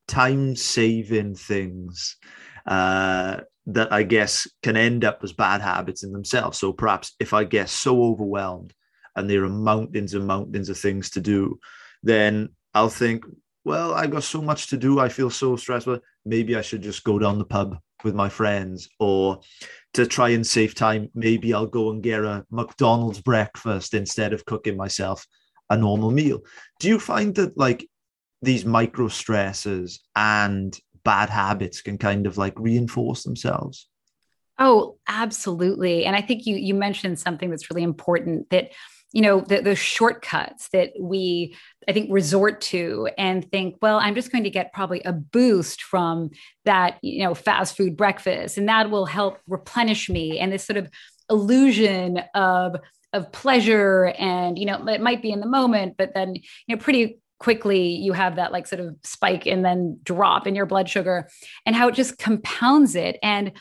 time 0.08 0.56
saving 0.56 1.36
things 1.36 2.16
uh, 2.66 3.40
that 3.66 3.92
I 3.92 4.02
guess 4.02 4.48
can 4.64 4.76
end 4.76 5.04
up 5.04 5.20
as 5.22 5.32
bad 5.32 5.60
habits 5.60 6.02
in 6.02 6.12
themselves. 6.12 6.58
So 6.58 6.72
perhaps 6.72 7.14
if 7.20 7.32
I 7.32 7.44
get 7.44 7.68
so 7.68 8.02
overwhelmed 8.02 8.74
and 9.14 9.30
there 9.30 9.44
are 9.44 9.48
mountains 9.48 10.14
and 10.14 10.26
mountains 10.26 10.68
of 10.68 10.76
things 10.76 11.10
to 11.10 11.20
do, 11.20 11.60
then 12.02 12.50
I'll 12.74 12.88
think, 12.88 13.24
well, 13.64 13.94
I've 13.94 14.10
got 14.10 14.24
so 14.24 14.42
much 14.42 14.66
to 14.68 14.76
do. 14.76 14.98
I 14.98 15.08
feel 15.08 15.30
so 15.30 15.54
stressed. 15.54 15.88
Maybe 16.26 16.56
I 16.56 16.62
should 16.62 16.82
just 16.82 17.04
go 17.04 17.20
down 17.20 17.38
the 17.38 17.44
pub 17.44 17.78
with 18.02 18.14
my 18.14 18.28
friends 18.28 18.88
or 18.98 19.40
to 19.94 20.04
try 20.04 20.30
and 20.30 20.44
save 20.44 20.74
time. 20.74 21.10
Maybe 21.14 21.54
I'll 21.54 21.66
go 21.66 21.90
and 21.90 22.02
get 22.02 22.24
a 22.24 22.44
McDonald's 22.50 23.22
breakfast 23.22 23.94
instead 23.94 24.32
of 24.32 24.44
cooking 24.44 24.76
myself 24.76 25.24
a 25.74 25.78
normal 25.78 26.10
meal. 26.10 26.40
Do 26.80 26.88
you 26.88 26.98
find 26.98 27.34
that 27.34 27.56
like 27.58 27.88
these 28.42 28.64
micro 28.64 29.08
stresses 29.08 30.00
and 30.16 30.78
bad 31.04 31.28
habits 31.28 31.82
can 31.82 31.98
kind 31.98 32.26
of 32.26 32.38
like 32.38 32.54
reinforce 32.58 33.22
themselves? 33.22 33.88
Oh, 34.58 34.98
absolutely. 35.08 36.04
And 36.04 36.14
I 36.14 36.20
think 36.20 36.46
you 36.46 36.56
you 36.56 36.74
mentioned 36.74 37.18
something 37.18 37.50
that's 37.50 37.70
really 37.70 37.82
important 37.82 38.50
that 38.50 38.70
you 39.14 39.22
know 39.22 39.40
the, 39.40 39.62
the 39.62 39.76
shortcuts 39.76 40.68
that 40.70 40.92
we 41.00 41.54
i 41.88 41.92
think 41.92 42.08
resort 42.10 42.60
to 42.60 43.08
and 43.16 43.48
think 43.50 43.76
well 43.80 43.98
i'm 43.98 44.14
just 44.14 44.32
going 44.32 44.42
to 44.42 44.50
get 44.50 44.72
probably 44.72 45.00
a 45.04 45.12
boost 45.12 45.82
from 45.82 46.30
that 46.64 46.98
you 47.00 47.22
know 47.22 47.32
fast 47.32 47.76
food 47.76 47.96
breakfast 47.96 48.58
and 48.58 48.68
that 48.68 48.90
will 48.90 49.06
help 49.06 49.38
replenish 49.46 50.10
me 50.10 50.40
and 50.40 50.52
this 50.52 50.64
sort 50.64 50.76
of 50.76 50.90
illusion 51.30 52.18
of 52.34 52.76
of 53.14 53.32
pleasure 53.32 54.12
and 54.18 54.58
you 54.58 54.66
know 54.66 54.86
it 54.88 55.00
might 55.00 55.22
be 55.22 55.30
in 55.30 55.40
the 55.40 55.46
moment 55.46 55.94
but 55.96 56.12
then 56.14 56.34
you 56.34 56.42
know 56.68 56.76
pretty 56.76 57.18
quickly 57.38 57.96
you 57.96 58.12
have 58.12 58.36
that 58.36 58.52
like 58.52 58.66
sort 58.66 58.80
of 58.80 58.96
spike 59.02 59.46
and 59.46 59.64
then 59.64 59.98
drop 60.02 60.46
in 60.46 60.54
your 60.54 60.66
blood 60.66 60.88
sugar 60.88 61.28
and 61.64 61.74
how 61.74 61.88
it 61.88 61.94
just 61.94 62.18
compounds 62.18 62.94
it 62.94 63.18
and 63.22 63.52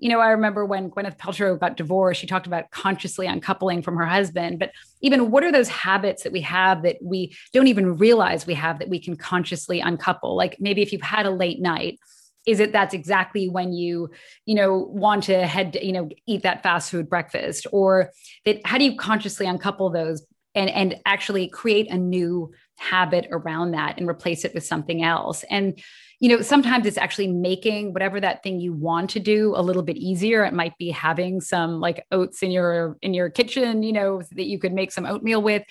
you 0.00 0.08
know, 0.08 0.18
I 0.18 0.30
remember 0.30 0.64
when 0.64 0.90
Gwyneth 0.90 1.18
Paltrow 1.18 1.60
got 1.60 1.76
divorced, 1.76 2.20
she 2.20 2.26
talked 2.26 2.46
about 2.46 2.70
consciously 2.70 3.26
uncoupling 3.26 3.82
from 3.82 3.96
her 3.96 4.06
husband. 4.06 4.58
But 4.58 4.72
even 5.02 5.30
what 5.30 5.44
are 5.44 5.52
those 5.52 5.68
habits 5.68 6.22
that 6.22 6.32
we 6.32 6.40
have 6.40 6.82
that 6.84 6.96
we 7.02 7.36
don't 7.52 7.66
even 7.66 7.98
realize 7.98 8.46
we 8.46 8.54
have 8.54 8.78
that 8.78 8.88
we 8.88 8.98
can 8.98 9.14
consciously 9.14 9.80
uncouple? 9.80 10.34
Like 10.34 10.56
maybe 10.58 10.80
if 10.80 10.92
you've 10.92 11.02
had 11.02 11.26
a 11.26 11.30
late 11.30 11.60
night, 11.60 12.00
is 12.46 12.60
it 12.60 12.72
that's 12.72 12.94
exactly 12.94 13.48
when 13.48 13.72
you 13.72 14.10
you 14.46 14.54
know 14.54 14.78
want 14.90 15.24
to 15.24 15.46
head 15.46 15.76
you 15.80 15.92
know 15.92 16.08
eat 16.26 16.42
that 16.42 16.62
fast 16.62 16.90
food 16.90 17.08
breakfast? 17.08 17.66
Or 17.72 18.10
that 18.44 18.60
how 18.64 18.78
do 18.78 18.84
you 18.84 18.96
consciously 18.96 19.46
uncouple 19.46 19.90
those 19.90 20.26
and 20.54 20.70
and 20.70 20.96
actually 21.06 21.48
create 21.48 21.90
a 21.90 21.96
new 21.96 22.52
habit 22.78 23.28
around 23.30 23.72
that 23.72 23.98
and 23.98 24.08
replace 24.08 24.44
it 24.44 24.54
with 24.54 24.64
something 24.64 25.02
else? 25.02 25.44
And 25.50 25.80
you 26.18 26.28
know 26.28 26.40
sometimes 26.42 26.86
it's 26.86 26.98
actually 26.98 27.28
making 27.28 27.92
whatever 27.92 28.20
that 28.20 28.42
thing 28.42 28.60
you 28.60 28.72
want 28.72 29.10
to 29.10 29.20
do 29.20 29.54
a 29.56 29.62
little 29.62 29.82
bit 29.82 29.96
easier. 29.96 30.44
It 30.44 30.54
might 30.54 30.76
be 30.78 30.90
having 30.90 31.40
some 31.40 31.80
like 31.80 32.06
oats 32.10 32.42
in 32.42 32.50
your 32.50 32.96
in 33.02 33.14
your 33.14 33.30
kitchen 33.30 33.82
you 33.82 33.92
know 33.92 34.22
that 34.32 34.46
you 34.46 34.58
could 34.58 34.72
make 34.72 34.92
some 34.92 35.06
oatmeal 35.06 35.42
with 35.42 35.62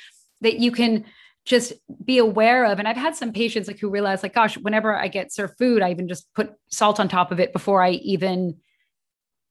that 0.42 0.60
you 0.60 0.72
can 0.72 1.06
just 1.46 1.74
be 2.04 2.18
aware 2.18 2.66
of. 2.66 2.80
And 2.80 2.88
i've 2.88 2.98
had 2.98 3.16
some 3.16 3.34
patients 3.34 3.68
like 3.68 3.80
who 3.80 3.90
realize 3.90 4.24
like 4.24 4.34
gosh 4.34 4.58
whenever 4.58 4.96
i 4.96 5.08
get 5.08 5.34
served 5.34 5.58
food 5.58 5.82
i 5.82 5.92
even 5.92 6.08
just 6.08 6.32
put 6.34 6.54
salt 6.70 7.00
on 7.00 7.08
top 7.08 7.32
of 7.32 7.40
it 7.40 7.54
before 7.54 7.82
i 7.84 7.92
even 7.92 8.56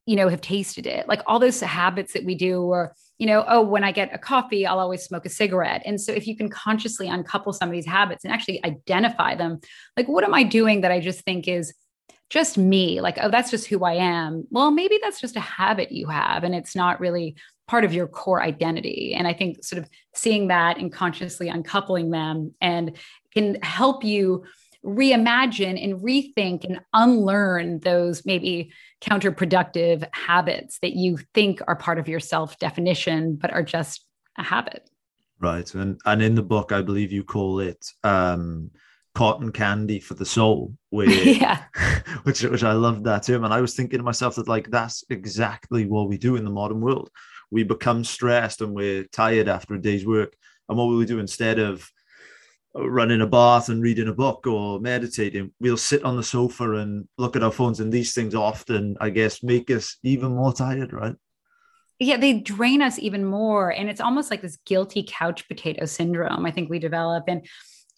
you 0.08 0.16
know 0.16 0.28
have 0.28 0.40
tasted 0.40 0.86
it. 0.86 1.06
Like 1.06 1.20
all 1.26 1.38
those 1.38 1.60
habits 1.60 2.14
that 2.14 2.24
we 2.24 2.34
do 2.34 2.62
or 2.62 2.94
you 3.18 3.26
know 3.26 3.44
oh 3.46 3.60
when 3.60 3.84
i 3.84 3.92
get 3.92 4.14
a 4.14 4.18
coffee 4.18 4.64
i'll 4.66 4.78
always 4.78 5.02
smoke 5.02 5.26
a 5.26 5.28
cigarette. 5.28 5.82
And 5.84 6.00
so 6.00 6.12
if 6.12 6.26
you 6.26 6.34
can 6.34 6.48
consciously 6.48 7.08
uncouple 7.08 7.52
some 7.52 7.68
of 7.68 7.74
these 7.74 7.86
habits 7.86 8.24
and 8.24 8.32
actually 8.32 8.64
identify 8.64 9.34
them 9.34 9.60
like 9.98 10.08
what 10.08 10.24
am 10.24 10.32
i 10.32 10.42
doing 10.44 10.80
that 10.80 10.90
i 10.90 10.98
just 10.98 11.20
think 11.26 11.46
is 11.46 11.74
just 12.30 12.58
me? 12.58 13.02
Like 13.02 13.18
oh 13.20 13.30
that's 13.30 13.50
just 13.50 13.66
who 13.66 13.84
i 13.84 13.94
am. 13.94 14.44
Well 14.50 14.70
maybe 14.70 14.98
that's 15.02 15.20
just 15.20 15.36
a 15.36 15.40
habit 15.40 15.92
you 15.92 16.08
have 16.08 16.42
and 16.42 16.54
it's 16.54 16.74
not 16.74 17.00
really 17.00 17.36
part 17.68 17.84
of 17.84 17.94
your 17.94 18.08
core 18.08 18.42
identity 18.42 19.14
and 19.16 19.28
i 19.28 19.32
think 19.32 19.62
sort 19.62 19.80
of 19.80 19.88
seeing 20.14 20.48
that 20.48 20.78
and 20.78 20.92
consciously 20.92 21.48
uncoupling 21.48 22.10
them 22.10 22.52
and 22.60 22.96
can 23.32 23.56
help 23.62 24.02
you 24.02 24.44
reimagine 24.84 25.82
and 25.82 26.00
rethink 26.00 26.64
and 26.64 26.80
unlearn 26.92 27.80
those 27.80 28.24
maybe 28.24 28.72
counterproductive 29.00 30.06
habits 30.12 30.78
that 30.80 30.94
you 30.94 31.18
think 31.34 31.60
are 31.66 31.76
part 31.76 31.98
of 31.98 32.08
your 32.08 32.20
self 32.20 32.58
definition, 32.58 33.36
but 33.36 33.52
are 33.52 33.62
just 33.62 34.04
a 34.36 34.42
habit. 34.42 34.88
Right. 35.40 35.72
And, 35.74 36.00
and 36.04 36.22
in 36.22 36.34
the 36.34 36.42
book, 36.42 36.72
I 36.72 36.82
believe 36.82 37.12
you 37.12 37.22
call 37.22 37.60
it 37.60 37.86
um, 38.02 38.70
cotton 39.14 39.52
candy 39.52 40.00
for 40.00 40.14
the 40.14 40.24
soul, 40.24 40.74
where, 40.90 41.08
yeah. 41.08 41.64
which, 42.22 42.42
which 42.42 42.64
I 42.64 42.72
love 42.72 43.04
that 43.04 43.24
term. 43.24 43.44
And 43.44 43.54
I 43.54 43.60
was 43.60 43.74
thinking 43.74 43.98
to 43.98 44.04
myself 44.04 44.36
that, 44.36 44.48
like, 44.48 44.70
that's 44.70 45.04
exactly 45.10 45.86
what 45.86 46.08
we 46.08 46.18
do 46.18 46.36
in 46.36 46.44
the 46.44 46.50
modern 46.50 46.80
world. 46.80 47.10
We 47.50 47.62
become 47.62 48.04
stressed 48.04 48.60
and 48.60 48.74
we're 48.74 49.04
tired 49.04 49.48
after 49.48 49.74
a 49.74 49.80
day's 49.80 50.06
work. 50.06 50.34
And 50.68 50.76
what 50.76 50.86
will 50.88 50.98
we 50.98 51.06
do 51.06 51.18
instead 51.18 51.58
of 51.58 51.90
running 52.74 53.20
a 53.20 53.26
bath 53.26 53.68
and 53.68 53.82
reading 53.82 54.08
a 54.08 54.12
book 54.12 54.46
or 54.46 54.78
meditating 54.80 55.52
we'll 55.60 55.76
sit 55.76 56.04
on 56.04 56.16
the 56.16 56.22
sofa 56.22 56.72
and 56.74 57.08
look 57.16 57.34
at 57.34 57.42
our 57.42 57.50
phones. 57.50 57.80
And 57.80 57.92
these 57.92 58.14
things 58.14 58.34
often 58.34 58.96
i 59.00 59.10
guess 59.10 59.42
make 59.42 59.70
us 59.70 59.96
even 60.02 60.34
more 60.34 60.52
tired 60.52 60.92
right? 60.92 61.16
Yeah 61.98 62.18
they 62.18 62.34
drain 62.34 62.82
us 62.82 62.98
even 62.98 63.24
more. 63.24 63.70
And 63.70 63.88
it's 63.88 64.00
almost 64.00 64.30
like 64.30 64.42
this 64.42 64.58
guilty 64.64 65.04
couch 65.08 65.48
potato 65.48 65.86
syndrome 65.86 66.46
i 66.46 66.50
think 66.50 66.70
we 66.70 66.78
develop. 66.78 67.24
And 67.26 67.46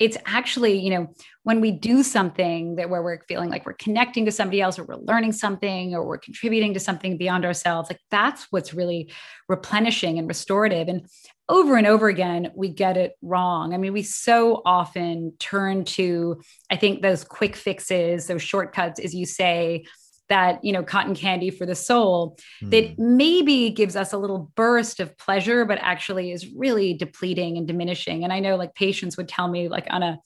it's 0.00 0.16
actually 0.26 0.78
you 0.78 0.90
know 0.90 1.14
when 1.44 1.60
we 1.60 1.70
do 1.70 2.02
something 2.02 2.74
that 2.76 2.90
where 2.90 3.02
we're 3.02 3.20
feeling 3.28 3.50
like 3.50 3.64
we're 3.64 3.74
connecting 3.74 4.24
to 4.24 4.32
somebody 4.32 4.60
else 4.60 4.78
or 4.78 4.84
we're 4.84 4.96
learning 4.96 5.32
something 5.32 5.94
or 5.94 6.04
we're 6.04 6.18
contributing 6.18 6.74
to 6.74 6.80
something 6.80 7.16
beyond 7.16 7.44
ourselves 7.44 7.88
like 7.88 8.00
that's 8.10 8.46
what's 8.50 8.74
really 8.74 9.12
replenishing 9.48 10.18
and 10.18 10.26
restorative 10.26 10.88
and 10.88 11.06
over 11.50 11.76
and 11.76 11.86
over 11.86 12.08
again, 12.08 12.52
we 12.54 12.68
get 12.68 12.96
it 12.96 13.16
wrong. 13.22 13.74
I 13.74 13.76
mean, 13.76 13.92
we 13.92 14.04
so 14.04 14.62
often 14.64 15.32
turn 15.40 15.84
to, 15.86 16.40
I 16.70 16.76
think, 16.76 17.02
those 17.02 17.24
quick 17.24 17.56
fixes, 17.56 18.28
those 18.28 18.40
shortcuts, 18.40 19.00
as 19.00 19.14
you 19.14 19.26
say, 19.26 19.84
that, 20.30 20.64
you 20.64 20.72
know, 20.72 20.82
cotton 20.82 21.14
candy 21.14 21.50
for 21.50 21.66
the 21.66 21.74
soul, 21.74 22.38
mm. 22.62 22.70
that 22.70 22.98
maybe 22.98 23.70
gives 23.70 23.96
us 23.96 24.14
a 24.14 24.18
little 24.18 24.50
burst 24.56 25.00
of 25.00 25.16
pleasure, 25.18 25.66
but 25.66 25.78
actually 25.80 26.32
is 26.32 26.48
really 26.56 26.94
depleting 26.94 27.58
and 27.58 27.68
diminishing. 27.68 28.24
And 28.24 28.32
I 28.32 28.40
know 28.40 28.56
like 28.56 28.74
patients 28.74 29.16
would 29.18 29.28
tell 29.28 29.48
me, 29.48 29.68
like, 29.68 29.86
on 29.90 30.02
a, 30.02 30.18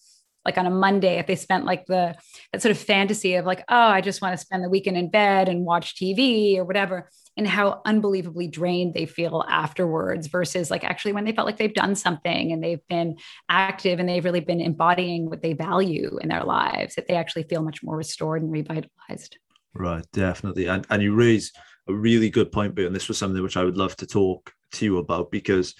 like 0.45 0.59
on 0.59 0.67
a 0.67 0.71
Monday, 0.71 1.19
if 1.19 1.27
they 1.27 1.37
spent 1.37 1.65
like 1.65 1.87
the 1.87 2.15
that 2.53 2.61
sort 2.61 2.71
of 2.71 2.79
fantasy 2.79 3.35
of 3.35 3.47
like, 3.47 3.65
oh, 3.69 3.77
I 3.77 4.01
just 4.01 4.21
want 4.21 4.39
to 4.39 4.45
spend 4.45 4.63
the 4.63 4.69
weekend 4.69 4.97
in 4.97 5.11
bed 5.11 5.49
and 5.49 5.65
watch 5.65 5.97
TV 5.97 6.59
or 6.59 6.65
whatever, 6.65 7.09
and 7.37 7.49
how 7.49 7.81
unbelievably 7.87 8.49
drained 8.49 8.95
they 8.95 9.07
feel 9.07 9.45
afterwards 9.49 10.27
versus 10.27 10.71
like 10.71 10.85
actually 10.85 11.13
when 11.13 11.25
they 11.25 11.33
felt 11.33 11.47
like 11.47 11.57
they've 11.57 11.73
done 11.73 11.95
something 11.95 12.53
and 12.53 12.63
they've 12.63 12.87
been 12.89 13.17
active 13.49 13.99
and 13.99 14.09
they've 14.09 14.25
really 14.25 14.41
been 14.41 14.61
embodying 14.61 15.31
what 15.31 15.43
they 15.43 15.55
value 15.55 16.19
in 16.21 16.29
their 16.29 16.45
lives, 16.45 16.95
that 16.95 17.09
they 17.09 17.15
actually 17.15 17.45
feel 17.45 17.63
much 17.63 17.83
more 17.83 17.97
restored 17.97 18.43
and 18.43 18.53
revitalized. 18.53 19.39
Right, 19.75 20.05
definitely. 20.13 20.67
And 20.67 20.87
and 20.91 21.03
you 21.03 21.15
raise 21.15 21.53
a 21.89 21.93
really 21.95 22.31
good 22.31 22.53
point, 22.53 22.75
but 22.75 22.85
and 22.85 22.95
this 22.95 23.09
was 23.09 23.19
something 23.19 23.43
which 23.43 23.57
I 23.57 23.65
would 23.65 23.77
love 23.77 23.97
to 23.97 24.07
talk 24.07 24.53
to 24.73 24.85
you 24.85 24.99
about 24.99 25.31
because 25.31 25.75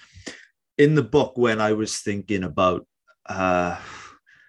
in 0.77 0.95
the 0.95 1.03
book, 1.03 1.37
when 1.37 1.61
I 1.61 1.73
was 1.73 1.99
thinking 1.99 2.43
about 2.43 2.85
uh 3.27 3.79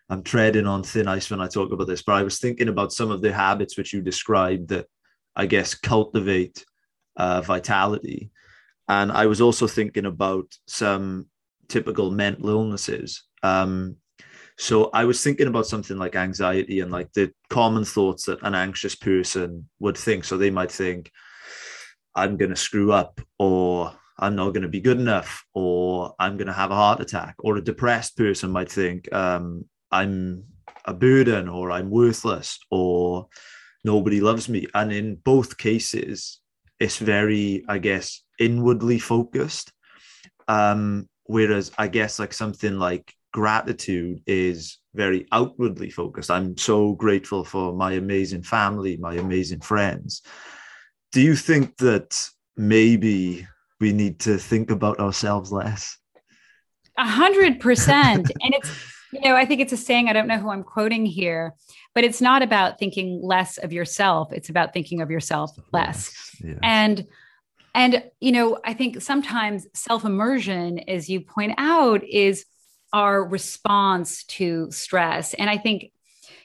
I'm 0.08 0.22
treading 0.22 0.66
on 0.66 0.82
thin 0.84 1.08
ice 1.08 1.30
when 1.30 1.40
I 1.40 1.48
talk 1.48 1.72
about 1.72 1.88
this, 1.88 2.02
but 2.02 2.14
I 2.14 2.22
was 2.22 2.38
thinking 2.38 2.68
about 2.68 2.92
some 2.92 3.10
of 3.10 3.22
the 3.22 3.32
habits 3.32 3.76
which 3.76 3.92
you 3.92 4.00
described 4.02 4.68
that 4.68 4.86
I 5.34 5.46
guess 5.46 5.74
cultivate 5.74 6.64
uh, 7.16 7.40
vitality. 7.40 8.30
And 8.88 9.10
I 9.10 9.26
was 9.26 9.40
also 9.40 9.66
thinking 9.66 10.06
about 10.06 10.46
some 10.68 11.26
typical 11.68 12.10
mental 12.12 12.48
illnesses. 12.50 13.24
Um, 13.42 13.96
so 14.58 14.90
I 14.92 15.04
was 15.04 15.22
thinking 15.22 15.48
about 15.48 15.66
something 15.66 15.98
like 15.98 16.16
anxiety 16.16 16.80
and 16.80 16.90
like 16.90 17.12
the 17.12 17.32
common 17.50 17.84
thoughts 17.84 18.24
that 18.24 18.42
an 18.42 18.54
anxious 18.54 18.94
person 18.94 19.68
would 19.80 19.98
think. 19.98 20.24
So 20.24 20.38
they 20.38 20.50
might 20.50 20.72
think, 20.72 21.12
I'm 22.14 22.38
going 22.38 22.50
to 22.50 22.56
screw 22.56 22.92
up, 22.92 23.20
or 23.38 23.92
I'm 24.18 24.34
not 24.34 24.50
going 24.50 24.62
to 24.62 24.68
be 24.68 24.80
good 24.80 24.98
enough, 24.98 25.44
or 25.52 26.14
I'm 26.18 26.38
going 26.38 26.46
to 26.46 26.54
have 26.54 26.70
a 26.70 26.74
heart 26.74 27.00
attack. 27.00 27.34
Or 27.40 27.56
a 27.56 27.64
depressed 27.64 28.16
person 28.16 28.50
might 28.50 28.72
think, 28.72 29.12
um, 29.12 29.66
I'm 29.92 30.44
a 30.86 30.94
burden, 30.94 31.48
or 31.50 31.70
I'm 31.70 31.90
worthless, 31.90 32.58
or 32.70 33.28
nobody 33.84 34.22
loves 34.22 34.48
me. 34.48 34.66
And 34.72 34.90
in 34.90 35.16
both 35.16 35.58
cases, 35.58 36.40
it's 36.80 36.96
very, 36.96 37.62
I 37.68 37.76
guess, 37.76 38.22
inwardly 38.38 38.98
focused. 38.98 39.70
Um, 40.48 41.10
whereas 41.24 41.72
I 41.76 41.88
guess 41.88 42.18
like 42.18 42.32
something 42.32 42.78
like 42.78 43.12
gratitude 43.36 44.22
is 44.26 44.78
very 44.94 45.26
outwardly 45.30 45.90
focused. 45.90 46.30
I'm 46.30 46.56
so 46.56 46.94
grateful 46.94 47.44
for 47.44 47.74
my 47.74 47.92
amazing 47.92 48.42
family, 48.42 48.96
my 48.96 49.16
amazing 49.16 49.60
friends. 49.60 50.22
Do 51.12 51.20
you 51.20 51.36
think 51.36 51.76
that 51.76 52.18
maybe 52.56 53.46
we 53.78 53.92
need 53.92 54.20
to 54.20 54.38
think 54.38 54.70
about 54.70 55.00
ourselves 55.00 55.52
less? 55.52 55.98
A 56.96 57.04
hundred 57.04 57.60
percent. 57.60 58.32
And 58.42 58.54
it's, 58.54 58.70
you 59.12 59.20
know, 59.20 59.36
I 59.36 59.44
think 59.44 59.60
it's 59.60 59.74
a 59.74 59.76
saying, 59.76 60.08
I 60.08 60.14
don't 60.14 60.28
know 60.28 60.38
who 60.38 60.48
I'm 60.48 60.64
quoting 60.64 61.04
here, 61.04 61.52
but 61.94 62.04
it's 62.04 62.22
not 62.22 62.40
about 62.40 62.78
thinking 62.78 63.20
less 63.22 63.58
of 63.58 63.70
yourself. 63.70 64.32
It's 64.32 64.48
about 64.48 64.72
thinking 64.72 65.02
of 65.02 65.10
yourself 65.10 65.50
less. 65.74 66.00
Yes. 66.42 66.58
And 66.62 67.06
and 67.74 68.02
you 68.18 68.32
know, 68.32 68.58
I 68.64 68.72
think 68.72 69.02
sometimes 69.02 69.66
self-immersion, 69.74 70.78
as 70.88 71.10
you 71.10 71.20
point 71.20 71.52
out, 71.58 72.02
is 72.02 72.46
our 72.92 73.24
response 73.24 74.24
to 74.24 74.70
stress. 74.70 75.34
And 75.34 75.50
I 75.50 75.58
think, 75.58 75.92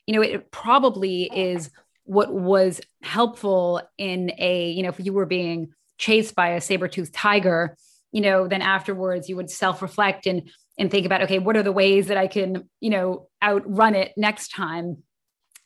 you 0.06 0.16
know, 0.16 0.22
it 0.22 0.52
probably 0.52 1.24
is 1.24 1.70
what 2.04 2.34
was 2.34 2.82
helpful 3.02 3.82
in 3.98 4.32
a, 4.38 4.72
you 4.72 4.84
know, 4.84 4.90
if 4.90 5.00
you 5.00 5.14
were 5.14 5.26
being 5.26 5.74
chased 5.98 6.36
by 6.36 6.50
a 6.50 6.62
saber-toothed 6.62 7.14
tiger, 7.14 7.78
you 8.12 8.22
know, 8.22 8.48
then 8.48 8.62
afterwards 8.62 9.30
you 9.30 9.36
would 9.36 9.50
self-reflect 9.50 10.26
and 10.26 10.50
and 10.78 10.90
think 10.90 11.06
about, 11.06 11.22
okay, 11.22 11.38
what 11.38 11.56
are 11.56 11.64
the 11.64 11.72
ways 11.72 12.08
that 12.08 12.18
I 12.18 12.28
can, 12.28 12.68
you 12.80 12.90
know, 12.90 13.28
outrun 13.44 13.94
it 13.94 14.14
next 14.18 14.48
time 14.50 15.04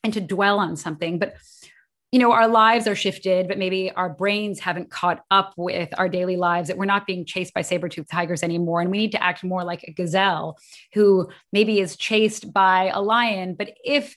and 0.03 0.13
to 0.13 0.19
dwell 0.19 0.59
on 0.59 0.75
something. 0.75 1.19
But 1.19 1.35
you 2.15 2.19
know, 2.19 2.31
our 2.31 2.47
lives 2.47 2.87
are 2.87 2.95
shifted, 2.95 3.49
but 3.49 3.57
maybe 3.57 3.91
our 3.91 4.07
brains 4.07 4.61
haven't 4.61 4.89
caught 4.89 5.25
up 5.31 5.53
with 5.57 5.89
our 5.97 6.07
daily 6.07 6.37
lives, 6.37 6.69
that 6.69 6.77
we're 6.77 6.85
not 6.85 7.05
being 7.05 7.25
chased 7.25 7.53
by 7.53 7.61
saber-toothed 7.61 8.09
tigers 8.09 8.41
anymore. 8.41 8.79
And 8.79 8.89
we 8.89 8.99
need 8.99 9.11
to 9.11 9.21
act 9.21 9.43
more 9.43 9.65
like 9.65 9.83
a 9.83 9.91
gazelle 9.91 10.57
who 10.93 11.29
maybe 11.51 11.81
is 11.81 11.97
chased 11.97 12.53
by 12.53 12.89
a 12.93 13.01
lion. 13.01 13.53
But 13.59 13.71
if 13.83 14.15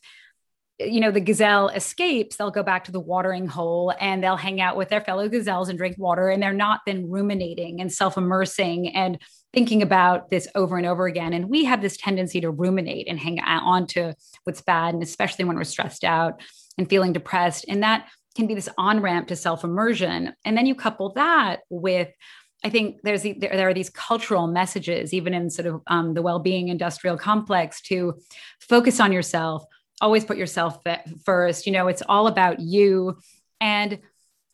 you 0.79 1.01
know 1.01 1.11
the 1.11 1.19
gazelle 1.19 1.71
escapes 1.71 2.37
they'll 2.37 2.53
go 2.53 2.63
back 2.63 2.85
to 2.85 2.93
the 2.93 3.01
watering 3.01 3.49
hole 3.49 3.93
and 3.99 4.23
they'll 4.23 4.37
hang 4.37 4.61
out 4.61 4.77
with 4.77 4.89
their 4.89 5.01
fellow 5.01 5.29
gazelles 5.29 5.69
and 5.69 5.77
drink 5.77 5.97
water 5.99 6.29
and 6.29 6.41
they're 6.41 6.53
not 6.53 6.83
then 6.87 7.11
ruminating 7.11 7.81
and 7.81 7.93
self-immersing 7.93 8.95
and 8.95 9.19
thinking 9.53 9.83
about 9.83 10.31
this 10.31 10.47
over 10.55 10.77
and 10.77 10.87
over 10.87 11.07
again 11.07 11.33
and 11.33 11.49
we 11.51 11.65
have 11.65 11.83
this 11.83 11.97
tendency 11.97 12.41
to 12.41 12.49
ruminate 12.49 13.09
and 13.09 13.19
hang 13.19 13.41
on 13.41 13.89
to 13.89 14.15
what's 14.45 14.61
bad 14.61 14.95
and 14.95 15.03
especially 15.03 15.45
when 15.45 15.57
we're 15.57 15.65
stressed 15.65 16.05
out 16.05 16.41
and 16.79 16.89
feeling 16.89 17.13
depressed. 17.13 17.65
And 17.69 17.83
that 17.83 18.09
can 18.37 18.47
be 18.47 18.55
this 18.55 18.69
on 18.79 19.01
ramp 19.01 19.29
to 19.29 19.37
self 19.37 19.65
immersion. 19.65 20.33
And 20.45 20.57
then 20.57 20.65
you 20.65 20.75
couple 20.75 21.13
that 21.15 21.61
with, 21.69 22.09
I 22.65 22.71
think 22.71 23.01
there's 23.03 23.23
there, 23.23 23.35
there 23.37 23.69
are 23.69 23.75
these 23.75 23.91
cultural 23.91 24.47
messages, 24.47 25.13
even 25.13 25.35
in 25.35 25.51
sort 25.51 25.67
of 25.67 25.83
um, 25.89 26.15
the 26.15 26.23
well 26.23 26.39
being 26.39 26.69
industrial 26.69 27.19
complex, 27.19 27.81
to 27.83 28.15
focus 28.61 29.01
on 29.01 29.13
yourself, 29.13 29.65
always 30.01 30.25
put 30.25 30.39
yourself 30.39 30.79
first. 31.25 31.67
You 31.67 31.73
know, 31.73 31.89
it's 31.89 32.03
all 32.09 32.27
about 32.27 32.61
you. 32.61 33.19
And, 33.61 33.99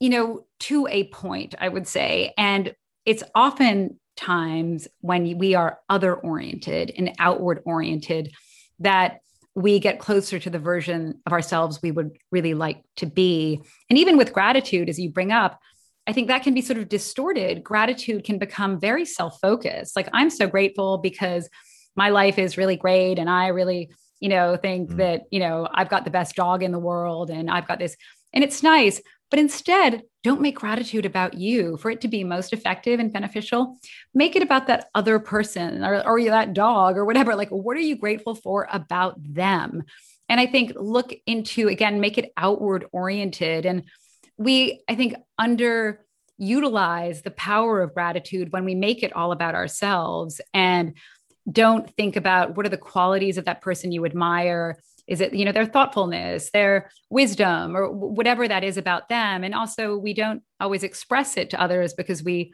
you 0.00 0.10
know, 0.10 0.46
to 0.60 0.86
a 0.86 1.04
point, 1.08 1.54
I 1.58 1.68
would 1.68 1.86
say. 1.86 2.32
And 2.38 2.74
it's 3.04 3.22
often 3.34 4.00
times 4.16 4.88
when 5.00 5.38
we 5.38 5.54
are 5.54 5.80
other 5.88 6.14
oriented 6.14 6.92
and 6.96 7.12
outward 7.18 7.60
oriented 7.64 8.32
that 8.80 9.20
we 9.54 9.78
get 9.78 10.00
closer 10.00 10.38
to 10.38 10.50
the 10.50 10.58
version 10.58 11.20
of 11.26 11.32
ourselves 11.32 11.80
we 11.82 11.92
would 11.92 12.16
really 12.32 12.54
like 12.54 12.82
to 12.96 13.06
be. 13.06 13.62
And 13.88 13.98
even 13.98 14.16
with 14.16 14.32
gratitude, 14.32 14.88
as 14.88 14.98
you 14.98 15.10
bring 15.10 15.30
up, 15.32 15.60
I 16.06 16.12
think 16.12 16.28
that 16.28 16.42
can 16.42 16.54
be 16.54 16.60
sort 16.60 16.78
of 16.78 16.88
distorted. 16.88 17.64
Gratitude 17.64 18.24
can 18.24 18.38
become 18.38 18.80
very 18.80 19.04
self 19.04 19.38
focused. 19.40 19.96
Like, 19.96 20.08
I'm 20.12 20.28
so 20.28 20.46
grateful 20.46 20.98
because 20.98 21.48
my 21.96 22.10
life 22.10 22.38
is 22.38 22.58
really 22.58 22.76
great. 22.76 23.18
And 23.18 23.30
I 23.30 23.48
really, 23.48 23.90
you 24.20 24.28
know, 24.28 24.56
think 24.56 24.90
mm. 24.90 24.96
that, 24.96 25.22
you 25.30 25.40
know, 25.40 25.68
I've 25.72 25.88
got 25.88 26.04
the 26.04 26.10
best 26.10 26.34
dog 26.34 26.62
in 26.62 26.72
the 26.72 26.78
world 26.78 27.30
and 27.30 27.48
I've 27.50 27.68
got 27.68 27.78
this. 27.78 27.96
And 28.32 28.42
it's 28.42 28.62
nice. 28.62 29.00
But 29.30 29.38
instead, 29.38 30.02
don't 30.24 30.40
make 30.40 30.56
gratitude 30.56 31.04
about 31.04 31.34
you 31.34 31.76
for 31.76 31.90
it 31.90 32.00
to 32.00 32.08
be 32.08 32.24
most 32.24 32.54
effective 32.54 32.98
and 32.98 33.12
beneficial. 33.12 33.78
Make 34.14 34.34
it 34.34 34.42
about 34.42 34.66
that 34.66 34.88
other 34.94 35.18
person 35.18 35.84
or, 35.84 36.04
or 36.04 36.20
that 36.24 36.54
dog 36.54 36.96
or 36.96 37.04
whatever. 37.04 37.36
Like, 37.36 37.50
what 37.50 37.76
are 37.76 37.80
you 37.80 37.94
grateful 37.94 38.34
for 38.34 38.66
about 38.72 39.16
them? 39.22 39.84
And 40.30 40.40
I 40.40 40.46
think 40.46 40.72
look 40.76 41.12
into, 41.26 41.68
again, 41.68 42.00
make 42.00 42.16
it 42.16 42.32
outward 42.38 42.86
oriented. 42.90 43.66
And 43.66 43.84
we, 44.38 44.82
I 44.88 44.94
think, 44.94 45.14
underutilize 45.38 47.22
the 47.22 47.34
power 47.36 47.82
of 47.82 47.92
gratitude 47.92 48.50
when 48.50 48.64
we 48.64 48.74
make 48.74 49.02
it 49.02 49.14
all 49.14 49.30
about 49.30 49.54
ourselves 49.54 50.40
and 50.54 50.94
don't 51.52 51.94
think 51.96 52.16
about 52.16 52.56
what 52.56 52.64
are 52.64 52.70
the 52.70 52.78
qualities 52.78 53.36
of 53.36 53.44
that 53.44 53.60
person 53.60 53.92
you 53.92 54.06
admire 54.06 54.78
is 55.06 55.20
it 55.20 55.34
you 55.34 55.44
know 55.44 55.52
their 55.52 55.66
thoughtfulness 55.66 56.50
their 56.50 56.90
wisdom 57.14 57.76
or 57.76 57.90
whatever 57.90 58.46
that 58.48 58.64
is 58.64 58.76
about 58.76 59.08
them. 59.08 59.44
And 59.44 59.54
also 59.54 59.96
we 59.96 60.14
don't 60.14 60.42
always 60.58 60.82
express 60.82 61.36
it 61.36 61.50
to 61.50 61.60
others 61.60 61.94
because 61.94 62.24
we 62.24 62.52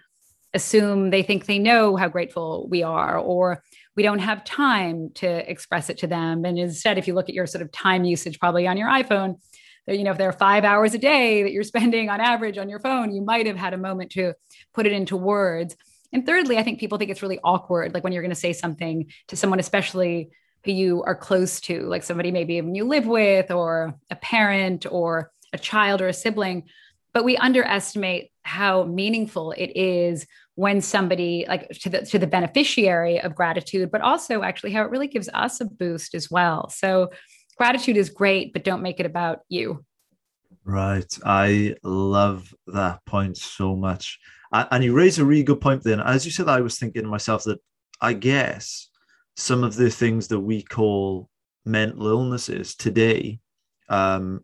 assume 0.52 1.08
they 1.10 1.22
think 1.22 1.46
they 1.46 1.58
know 1.58 1.96
how 1.96 2.08
grateful 2.08 2.68
we 2.68 2.82
are 2.82 3.16
or 3.18 3.62
we 3.96 4.02
don't 4.02 4.18
have 4.18 4.44
time 4.44 5.10
to 5.14 5.50
express 5.50 5.88
it 5.88 5.98
to 5.98 6.06
them. 6.06 6.44
And 6.44 6.58
instead 6.58 6.98
if 6.98 7.08
you 7.08 7.14
look 7.14 7.30
at 7.30 7.34
your 7.34 7.46
sort 7.46 7.62
of 7.62 7.72
time 7.72 8.04
usage 8.04 8.38
probably 8.38 8.66
on 8.66 8.76
your 8.76 8.88
iphone 8.90 9.36
you 9.86 10.04
know 10.04 10.12
if 10.12 10.18
there 10.18 10.28
are 10.28 10.32
five 10.32 10.62
hours 10.62 10.94
a 10.94 10.98
day 10.98 11.42
that 11.42 11.52
you're 11.52 11.62
spending 11.74 12.10
on 12.10 12.20
average 12.20 12.58
on 12.58 12.68
your 12.68 12.80
phone 12.80 13.14
you 13.14 13.22
might 13.22 13.46
have 13.46 13.56
had 13.56 13.72
a 13.72 13.78
moment 13.78 14.10
to 14.12 14.34
put 14.74 14.86
it 14.86 14.92
into 14.92 15.16
words. 15.16 15.74
And 16.12 16.26
thirdly 16.26 16.58
i 16.58 16.62
think 16.62 16.80
people 16.80 16.98
think 16.98 17.10
it's 17.10 17.22
really 17.22 17.40
awkward 17.42 17.94
like 17.94 18.04
when 18.04 18.12
you're 18.12 18.22
going 18.22 18.30
to 18.30 18.46
say 18.46 18.52
something 18.52 19.10
to 19.28 19.36
someone 19.36 19.60
especially 19.60 20.30
who 20.64 20.72
you 20.72 21.02
are 21.04 21.14
close 21.14 21.60
to, 21.62 21.82
like 21.82 22.02
somebody 22.02 22.30
maybe 22.30 22.54
you 22.54 22.84
live 22.84 23.06
with, 23.06 23.50
or 23.50 23.94
a 24.10 24.16
parent, 24.16 24.86
or 24.90 25.32
a 25.52 25.58
child, 25.58 26.00
or 26.00 26.08
a 26.08 26.12
sibling. 26.12 26.64
But 27.12 27.24
we 27.24 27.36
underestimate 27.36 28.30
how 28.42 28.84
meaningful 28.84 29.52
it 29.52 29.72
is 29.74 30.26
when 30.54 30.80
somebody 30.80 31.44
like 31.48 31.68
to 31.70 31.88
the 31.88 32.02
to 32.02 32.18
the 32.18 32.26
beneficiary 32.26 33.20
of 33.20 33.34
gratitude, 33.34 33.90
but 33.90 34.00
also 34.02 34.42
actually 34.42 34.72
how 34.72 34.82
it 34.82 34.90
really 34.90 35.08
gives 35.08 35.28
us 35.32 35.60
a 35.60 35.64
boost 35.64 36.14
as 36.14 36.30
well. 36.30 36.68
So 36.68 37.10
gratitude 37.56 37.96
is 37.96 38.10
great, 38.10 38.52
but 38.52 38.64
don't 38.64 38.82
make 38.82 39.00
it 39.00 39.06
about 39.06 39.40
you. 39.48 39.84
Right. 40.64 41.18
I 41.24 41.76
love 41.82 42.54
that 42.66 43.04
point 43.06 43.38
so 43.38 43.74
much. 43.74 44.18
And 44.52 44.84
you 44.84 44.92
raise 44.92 45.18
a 45.18 45.24
really 45.24 45.42
good 45.42 45.60
point 45.60 45.82
then. 45.82 46.00
As 46.00 46.26
you 46.26 46.30
said, 46.30 46.48
I 46.48 46.60
was 46.60 46.78
thinking 46.78 47.02
to 47.02 47.08
myself 47.08 47.44
that 47.44 47.58
I 48.00 48.12
guess 48.12 48.89
some 49.40 49.64
of 49.64 49.74
the 49.74 49.90
things 49.90 50.28
that 50.28 50.40
we 50.40 50.62
call 50.62 51.28
mental 51.64 52.06
illnesses 52.06 52.74
today 52.74 53.40
um, 53.88 54.42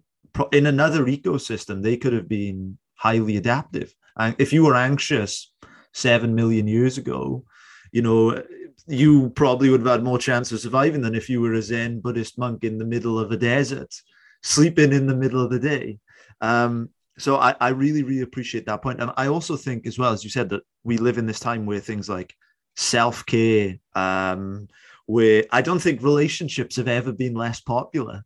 in 0.52 0.66
another 0.66 1.04
ecosystem 1.04 1.82
they 1.82 1.96
could 1.96 2.12
have 2.12 2.28
been 2.28 2.78
highly 2.94 3.36
adaptive 3.36 3.94
and 4.16 4.34
if 4.38 4.52
you 4.52 4.64
were 4.64 4.74
anxious 4.74 5.52
7 5.92 6.34
million 6.34 6.66
years 6.66 6.98
ago 6.98 7.44
you 7.92 8.02
know 8.02 8.42
you 8.86 9.30
probably 9.30 9.68
would 9.68 9.80
have 9.80 9.90
had 9.90 10.02
more 10.02 10.18
chance 10.18 10.50
of 10.52 10.60
surviving 10.60 11.02
than 11.02 11.14
if 11.14 11.28
you 11.28 11.40
were 11.40 11.54
a 11.54 11.62
zen 11.62 12.00
buddhist 12.00 12.38
monk 12.38 12.64
in 12.64 12.78
the 12.78 12.84
middle 12.84 13.18
of 13.18 13.30
a 13.30 13.36
desert 13.36 13.94
sleeping 14.42 14.92
in 14.92 15.06
the 15.06 15.16
middle 15.16 15.42
of 15.42 15.50
the 15.50 15.58
day 15.58 15.98
um, 16.40 16.88
so 17.18 17.36
I, 17.36 17.54
I 17.60 17.68
really 17.68 18.02
really 18.02 18.22
appreciate 18.22 18.66
that 18.66 18.82
point. 18.82 19.00
and 19.00 19.10
i 19.16 19.26
also 19.28 19.56
think 19.56 19.86
as 19.86 19.98
well 19.98 20.12
as 20.12 20.24
you 20.24 20.30
said 20.30 20.48
that 20.50 20.62
we 20.84 20.96
live 20.98 21.18
in 21.18 21.26
this 21.26 21.40
time 21.40 21.66
where 21.66 21.80
things 21.80 22.08
like 22.08 22.34
self-care 22.76 23.76
um, 23.94 24.68
where 25.06 25.44
I 25.50 25.62
don't 25.62 25.78
think 25.78 26.02
relationships 26.02 26.76
have 26.76 26.88
ever 26.88 27.12
been 27.12 27.34
less 27.34 27.60
popular. 27.60 28.24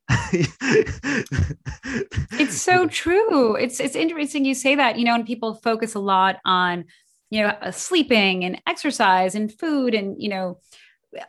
it's 2.33 2.61
so 2.61 2.87
true. 2.89 3.55
It's 3.55 3.81
it's 3.81 3.95
interesting 3.95 4.45
you 4.47 4.55
say 4.55 4.75
that, 4.75 4.99
you 4.99 5.05
know, 5.05 5.15
and 5.15 5.27
people 5.27 5.55
focus 5.55 5.95
a 5.95 6.01
lot 6.01 6.39
on, 6.45 6.87
you 7.31 7.43
know, 7.43 7.49
uh, 7.49 7.71
sleeping 7.71 8.45
and 8.45 8.61
exercise 8.67 9.35
and 9.35 9.53
food 9.53 9.95
and, 9.95 10.21
you 10.21 10.31
know, 10.31 10.59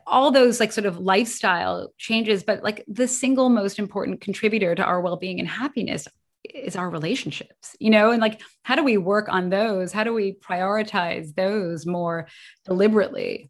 all 0.07 0.31
those 0.31 0.59
like 0.59 0.71
sort 0.71 0.85
of 0.85 0.99
lifestyle 0.99 1.91
changes, 1.97 2.43
but 2.43 2.63
like 2.63 2.85
the 2.87 3.07
single 3.07 3.49
most 3.49 3.77
important 3.77 4.21
contributor 4.21 4.73
to 4.75 4.83
our 4.83 5.01
well-being 5.01 5.39
and 5.39 5.49
happiness 5.49 6.07
is 6.43 6.75
our 6.75 6.89
relationships, 6.89 7.75
you 7.79 7.89
know, 7.89 8.11
and 8.11 8.21
like 8.21 8.41
how 8.63 8.75
do 8.75 8.83
we 8.83 8.97
work 8.97 9.27
on 9.29 9.49
those? 9.49 9.91
How 9.91 10.03
do 10.03 10.13
we 10.13 10.33
prioritize 10.33 11.35
those 11.35 11.85
more 11.85 12.27
deliberately? 12.65 13.49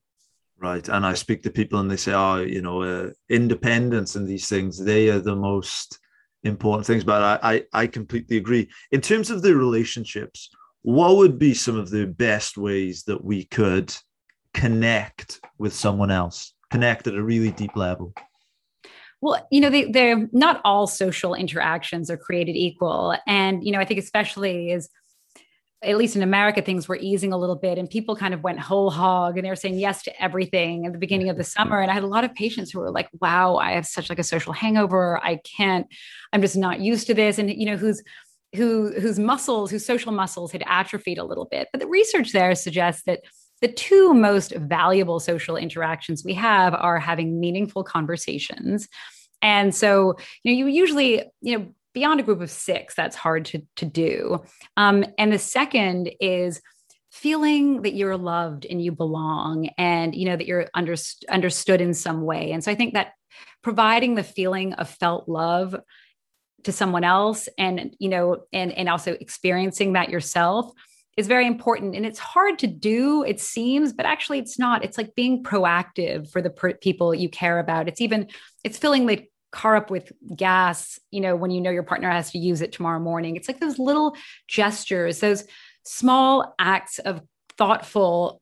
Right. 0.62 0.88
And 0.88 1.08
I 1.08 1.16
speak 1.16 1.42
to 1.44 1.50
people 1.50 1.80
and 1.80 1.90
they 1.90 1.98
say, 1.98 2.14
oh, 2.14 2.38
you 2.38 2.62
know, 2.62 2.84
uh, 2.84 3.10
independence 3.30 4.16
and 4.16 4.28
these 4.28 4.48
things, 4.48 4.78
they 4.78 5.10
are 5.10 5.20
the 5.20 5.36
most 5.36 5.98
important 6.44 6.86
things. 6.86 7.04
But 7.04 7.42
I, 7.44 7.54
I, 7.54 7.64
I 7.74 7.88
completely 7.88 8.38
agree. 8.38 8.70
In 8.92 9.02
terms 9.02 9.32
of 9.32 9.42
the 9.42 9.56
relationships, 9.56 10.52
what 10.84 11.18
would 11.18 11.40
be 11.40 11.56
some 11.56 11.78
of 11.78 11.90
the 11.90 12.06
best 12.06 12.58
ways 12.58 13.04
that 13.06 13.24
we 13.24 13.46
could 13.46 13.92
connect 14.54 15.40
with 15.58 15.74
someone 15.74 16.12
else, 16.12 16.54
connect 16.70 17.08
at 17.08 17.16
a 17.16 17.24
really 17.24 17.52
deep 17.52 17.76
level? 17.76 18.14
Well, 19.20 19.48
you 19.52 19.62
know, 19.62 19.72
they, 19.72 19.92
they're 19.92 20.30
not 20.32 20.62
all 20.64 20.86
social 20.86 21.34
interactions 21.34 22.12
are 22.12 22.18
created 22.18 22.56
equal. 22.56 23.16
And, 23.26 23.64
you 23.64 23.72
know, 23.72 23.80
I 23.80 23.86
think 23.86 24.00
especially 24.00 24.72
is 24.72 24.90
at 25.84 25.98
least 25.98 26.16
in 26.16 26.22
America, 26.22 26.62
things 26.62 26.88
were 26.88 26.98
easing 26.98 27.34
a 27.34 27.38
little 27.38 27.56
bit 27.56 27.78
and 27.80 27.90
people 27.90 28.16
kind 28.16 28.34
of 28.34 28.44
went 28.44 28.60
whole 28.60 28.92
hog 28.92 29.38
and 29.38 29.46
they 29.46 29.50
were 29.50 29.56
saying 29.56 29.80
yes 29.80 30.04
to 30.04 30.24
everything 30.24 30.86
at 30.86 30.94
the 30.94 31.00
beginning 31.00 31.30
of 31.30 31.38
the 31.38 31.44
mm-hmm. 31.44 31.62
summer. 31.64 31.82
And 31.82 31.90
I 31.90 31.94
had 31.94 32.04
a 32.04 32.08
lot 32.08 32.24
of 32.24 32.34
patients 32.36 32.72
who 32.72 32.80
were 32.80 32.92
like, 32.92 33.10
wow, 33.20 33.56
I 33.56 33.72
have 33.72 33.88
such 33.88 34.10
like 34.10 34.20
a 34.20 34.24
social 34.24 34.54
hangover. 34.54 35.20
I 35.24 35.38
can't, 35.38 35.88
I'm 36.32 36.42
just 36.42 36.56
not 36.56 36.82
used 36.82 37.08
to 37.08 37.16
this. 37.16 37.40
And, 37.40 37.50
you 37.50 37.66
know, 37.66 37.78
who's, 37.78 38.04
who, 38.56 38.92
whose 39.00 39.18
muscles, 39.18 39.72
whose 39.72 39.86
social 39.86 40.12
muscles 40.12 40.52
had 40.52 40.64
atrophied 40.68 41.18
a 41.18 41.24
little 41.24 41.46
bit. 41.46 41.70
But 41.72 41.82
the 41.82 41.88
research 41.88 42.32
there 42.32 42.54
suggests 42.54 43.04
that 43.04 43.22
the 43.62 43.72
two 43.72 44.14
most 44.14 44.54
valuable 44.56 45.20
social 45.20 45.56
interactions 45.56 46.24
we 46.24 46.34
have 46.34 46.76
are 46.76 47.00
having 47.00 47.40
meaningful 47.40 47.84
conversations. 47.84 48.88
And 49.42 49.74
so, 49.74 50.16
you 50.44 50.52
know, 50.52 50.58
you 50.58 50.68
usually, 50.68 51.24
you 51.42 51.58
know, 51.58 51.74
beyond 51.94 52.20
a 52.20 52.24
group 52.24 52.42
of 52.42 52.50
six, 52.50 52.96
that's 52.96 53.16
hard 53.16 53.46
to, 53.46 53.62
to 53.78 53.86
do. 53.86 54.44
Um, 54.78 55.06
and 55.18 55.32
the 55.32 55.40
second 55.40 56.12
is 56.20 56.62
feeling 57.12 57.82
that 57.82 57.94
you're 57.94 58.18
loved 58.18 58.66
and 58.66 58.82
you 58.82 58.92
belong 58.92 59.70
and, 59.78 60.16
you 60.16 60.26
know, 60.26 60.36
that 60.36 60.48
you're 60.48 60.68
under, 60.74 60.96
understood 61.30 61.82
in 61.82 61.94
some 61.94 62.22
way. 62.22 62.52
And 62.52 62.64
so 62.64 62.72
I 62.72 62.76
think 62.76 62.94
that 62.94 63.14
providing 63.62 64.16
the 64.16 64.24
feeling 64.24 64.74
of 64.74 64.90
felt 64.90 65.28
love 65.28 65.76
to 66.64 66.72
someone 66.72 67.04
else 67.04 67.50
and, 67.58 67.96
you 68.00 68.08
know, 68.08 68.44
and, 68.54 68.72
and 68.72 68.88
also 68.88 69.14
experiencing 69.14 69.94
that 69.94 70.10
yourself 70.10 70.72
is 71.18 71.28
very 71.28 71.46
important 71.46 71.96
and 71.96 72.06
it's 72.06 72.20
hard 72.20 72.58
to 72.60 72.68
do 72.68 73.24
it 73.24 73.40
seems 73.40 73.92
but 73.92 74.06
actually 74.06 74.40
it's 74.40 74.58
not 74.58 74.84
it's 74.84 74.98
like 74.98 75.14
being 75.14 75.44
proactive 75.44 76.32
for 76.32 76.42
the 76.42 76.50
per- 76.50 76.74
people 76.76 77.14
you 77.14 77.30
care 77.30 77.60
about 77.60 77.88
it's 77.90 78.02
even 78.02 78.28
it's 78.64 78.78
filling 78.78 79.06
the 79.06 79.28
car 79.52 79.76
up 79.76 79.92
with 79.92 80.12
gas, 80.36 81.00
you 81.12 81.22
know, 81.22 81.36
when 81.36 81.52
you 81.52 81.62
know 81.62 81.72
your 81.72 81.84
partner 81.84 82.10
has 82.10 82.32
to 82.32 82.38
use 82.38 82.62
it 82.62 82.72
tomorrow 82.72 83.00
morning. 83.00 83.36
It's 83.36 83.48
like 83.48 83.60
those 83.60 83.80
little 83.80 84.16
gestures, 84.48 85.20
those 85.20 85.46
small 85.84 86.56
acts 86.60 87.00
of 87.00 87.22
thoughtful 87.58 88.42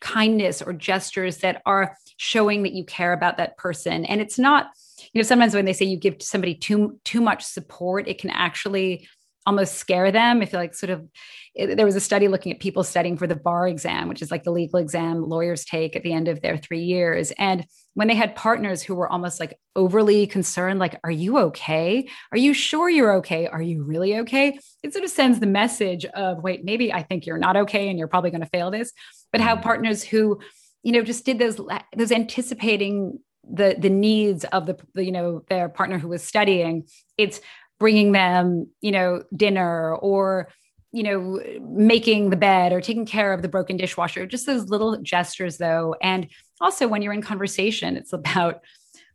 kindness 0.00 0.62
or 0.62 0.72
gestures 0.72 1.38
that 1.38 1.60
are 1.66 1.96
showing 2.16 2.62
that 2.62 2.72
you 2.72 2.84
care 2.84 3.12
about 3.12 3.36
that 3.36 3.56
person. 3.58 4.04
And 4.06 4.20
it's 4.20 4.38
not, 4.38 4.70
you 5.12 5.20
know, 5.20 5.26
sometimes 5.26 5.54
when 5.54 5.66
they 5.66 5.72
say 5.72 5.84
you 5.84 5.98
give 5.98 6.22
somebody 6.22 6.54
too 6.54 6.98
too 7.04 7.20
much 7.20 7.44
support, 7.44 8.08
it 8.08 8.18
can 8.18 8.30
actually 8.30 9.08
almost 9.46 9.74
scare 9.74 10.12
them. 10.12 10.42
If 10.42 10.52
like 10.52 10.74
sort 10.74 10.90
of 10.90 11.08
it, 11.54 11.76
there 11.76 11.86
was 11.86 11.96
a 11.96 12.00
study 12.00 12.28
looking 12.28 12.52
at 12.52 12.60
people 12.60 12.82
studying 12.84 13.16
for 13.16 13.26
the 13.26 13.36
bar 13.36 13.68
exam 13.68 14.08
which 14.08 14.22
is 14.22 14.30
like 14.30 14.44
the 14.44 14.50
legal 14.50 14.78
exam 14.78 15.22
lawyers 15.22 15.64
take 15.64 15.94
at 15.94 16.02
the 16.02 16.12
end 16.12 16.28
of 16.28 16.40
their 16.40 16.56
three 16.56 16.82
years. 16.82 17.32
And 17.38 17.66
when 17.94 18.08
they 18.08 18.14
had 18.14 18.34
partners 18.34 18.82
who 18.82 18.94
were 18.94 19.08
almost 19.08 19.38
like 19.38 19.58
overly 19.76 20.26
concerned 20.26 20.78
like 20.78 20.98
are 21.04 21.10
you 21.10 21.38
okay? 21.38 22.08
Are 22.30 22.38
you 22.38 22.54
sure 22.54 22.88
you're 22.88 23.16
okay? 23.16 23.46
Are 23.46 23.62
you 23.62 23.82
really 23.82 24.18
okay? 24.18 24.58
It 24.82 24.92
sort 24.92 25.04
of 25.04 25.10
sends 25.10 25.40
the 25.40 25.46
message 25.46 26.04
of 26.06 26.42
wait 26.42 26.64
maybe 26.64 26.92
i 26.92 27.02
think 27.02 27.26
you're 27.26 27.38
not 27.38 27.56
okay 27.56 27.88
and 27.88 27.98
you're 27.98 28.08
probably 28.08 28.30
going 28.30 28.42
to 28.42 28.48
fail 28.48 28.70
this. 28.70 28.92
But 29.30 29.40
how 29.40 29.56
mm. 29.56 29.62
partners 29.62 30.02
who 30.02 30.40
you 30.82 30.92
know 30.92 31.02
just 31.02 31.24
did 31.24 31.38
those 31.38 31.60
those 31.96 32.12
anticipating 32.12 33.18
the 33.50 33.74
the 33.78 33.90
needs 33.90 34.44
of 34.44 34.66
the, 34.66 34.76
the 34.94 35.04
you 35.04 35.12
know 35.12 35.42
their 35.48 35.68
partner 35.68 35.98
who 35.98 36.08
was 36.08 36.22
studying 36.22 36.86
it's 37.18 37.40
bringing 37.82 38.12
them, 38.12 38.68
you 38.80 38.92
know, 38.92 39.24
dinner 39.34 39.96
or 39.96 40.48
you 40.92 41.02
know, 41.02 41.40
making 41.62 42.28
the 42.28 42.36
bed 42.36 42.70
or 42.70 42.80
taking 42.80 43.06
care 43.06 43.32
of 43.32 43.40
the 43.40 43.48
broken 43.48 43.78
dishwasher, 43.78 44.26
just 44.26 44.44
those 44.44 44.68
little 44.68 44.98
gestures 44.98 45.56
though. 45.56 45.96
And 46.02 46.28
also 46.60 46.86
when 46.86 47.00
you're 47.00 47.14
in 47.14 47.22
conversation, 47.22 47.96
it's 47.96 48.12
about 48.12 48.60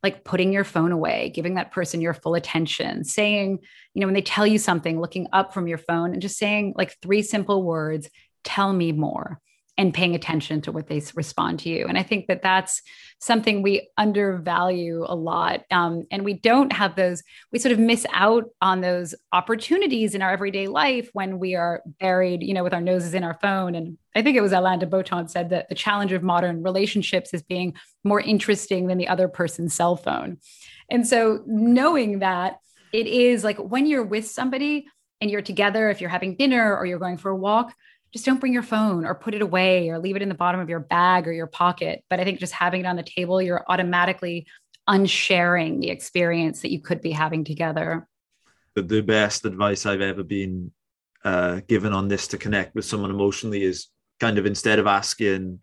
like 0.02 0.24
putting 0.24 0.52
your 0.52 0.64
phone 0.64 0.92
away, 0.92 1.32
giving 1.34 1.54
that 1.54 1.72
person 1.72 2.02
your 2.02 2.16
full 2.16 2.34
attention, 2.34 3.04
saying, 3.04 3.60
you 3.94 4.02
know, 4.02 4.08
when 4.08 4.16
they 4.16 4.24
tell 4.24 4.48
you 4.48 4.58
something, 4.58 5.00
looking 5.00 5.28
up 5.32 5.54
from 5.54 5.68
your 5.68 5.78
phone 5.78 6.14
and 6.14 6.22
just 6.22 6.40
saying 6.40 6.74
like 6.76 6.98
three 7.00 7.22
simple 7.22 7.62
words, 7.62 8.10
tell 8.44 8.74
me 8.74 8.92
more 8.92 9.40
and 9.78 9.94
paying 9.94 10.16
attention 10.16 10.60
to 10.62 10.72
what 10.72 10.88
they 10.88 11.02
respond 11.14 11.60
to 11.60 11.70
you. 11.70 11.86
And 11.88 11.98
I 11.98 12.04
think 12.04 12.28
that 12.28 12.42
that's 12.42 12.82
something 13.20 13.62
we 13.62 13.90
undervalue 13.98 15.06
a 15.08 15.16
lot. 15.16 15.64
Um, 15.70 16.08
and 16.12 16.26
we 16.26 16.34
don't 16.34 16.74
have 16.74 16.96
those, 16.96 17.24
we 17.52 17.60
sort 17.60 17.74
of 17.74 17.80
miss 17.80 18.06
out 18.12 18.46
on 18.62 18.82
those 18.82 19.14
opportunities 19.32 20.16
in 20.16 20.22
our 20.22 20.32
everyday 20.32 20.68
life 20.68 21.10
when 21.14 21.38
we 21.38 21.56
are 21.56 21.84
buried, 22.00 22.42
you 22.42 22.54
know, 22.54 22.64
with 22.64 22.74
our 22.74 22.82
noses 22.82 23.14
in 23.14 23.24
our 23.24 23.38
phone. 23.40 23.76
And 23.76 23.98
I 24.16 24.24
think 24.24 24.36
it 24.36 24.42
was 24.42 24.52
Alain 24.52 24.80
de 24.80 24.88
Botton 24.88 25.28
said 25.28 25.52
that 25.52 25.70
the 25.70 25.76
challenge 25.76 26.12
of 26.12 26.24
modern 26.24 26.64
relationships 26.64 27.34
is 27.34 27.44
being 27.44 27.76
more 28.04 28.20
interesting 28.20 28.88
than 28.88 28.98
the 28.98 29.08
other 29.08 29.28
person's 29.28 29.76
cell 29.76 29.96
phone. 29.96 30.38
And 30.90 31.08
so 31.08 31.44
knowing 31.46 32.20
that 32.20 32.58
it 32.94 33.06
is 33.06 33.44
like 33.44 33.58
when 33.58 33.86
you're 33.86 34.06
with 34.06 34.28
somebody 34.28 34.88
and 35.22 35.30
you're 35.30 35.42
together, 35.42 35.90
if 35.90 36.02
you're 36.02 36.10
having 36.10 36.36
dinner 36.36 36.76
or 36.76 36.86
you're 36.86 37.00
going 37.00 37.18
for 37.18 37.32
a 37.32 37.36
walk, 37.36 37.74
just 38.14 38.26
don't 38.26 38.40
bring 38.40 38.54
your 38.54 38.64
phone 38.64 39.06
or 39.06 39.16
put 39.16 39.34
it 39.34 39.42
away 39.42 39.90
or 39.90 40.00
leave 40.00 40.16
it 40.16 40.22
in 40.22 40.30
the 40.30 40.36
bottom 40.36 40.60
of 40.60 40.70
your 40.70 40.80
bag 40.80 41.28
or 41.28 41.34
your 41.34 41.48
pocket. 41.48 42.04
But 42.10 42.20
I 42.20 42.24
think 42.24 42.40
just 42.40 42.54
having 42.54 42.82
it 42.82 42.86
on 42.86 42.96
the 42.96 43.04
table, 43.04 43.42
you're 43.42 43.66
automatically 43.68 44.48
unsharing 44.88 45.82
the 45.82 45.90
experience 45.90 46.62
that 46.62 46.72
you 46.72 46.82
could 46.82 47.02
be 47.02 47.12
having 47.12 47.44
together. 47.44 48.08
The, 48.76 49.02
best 49.02 49.44
advice 49.46 49.86
I've 49.86 50.02
ever 50.02 50.24
been 50.24 50.72
uh, 51.24 51.62
given 51.68 51.94
on 51.94 52.08
this 52.08 52.28
to 52.28 52.38
connect 52.38 52.76
with 52.76 52.86
someone 52.86 53.10
emotionally 53.10 53.64
is 53.64 53.88
kind 54.20 54.38
of 54.38 54.46
instead 54.46 54.80
of 54.80 54.88
asking, 54.88 55.62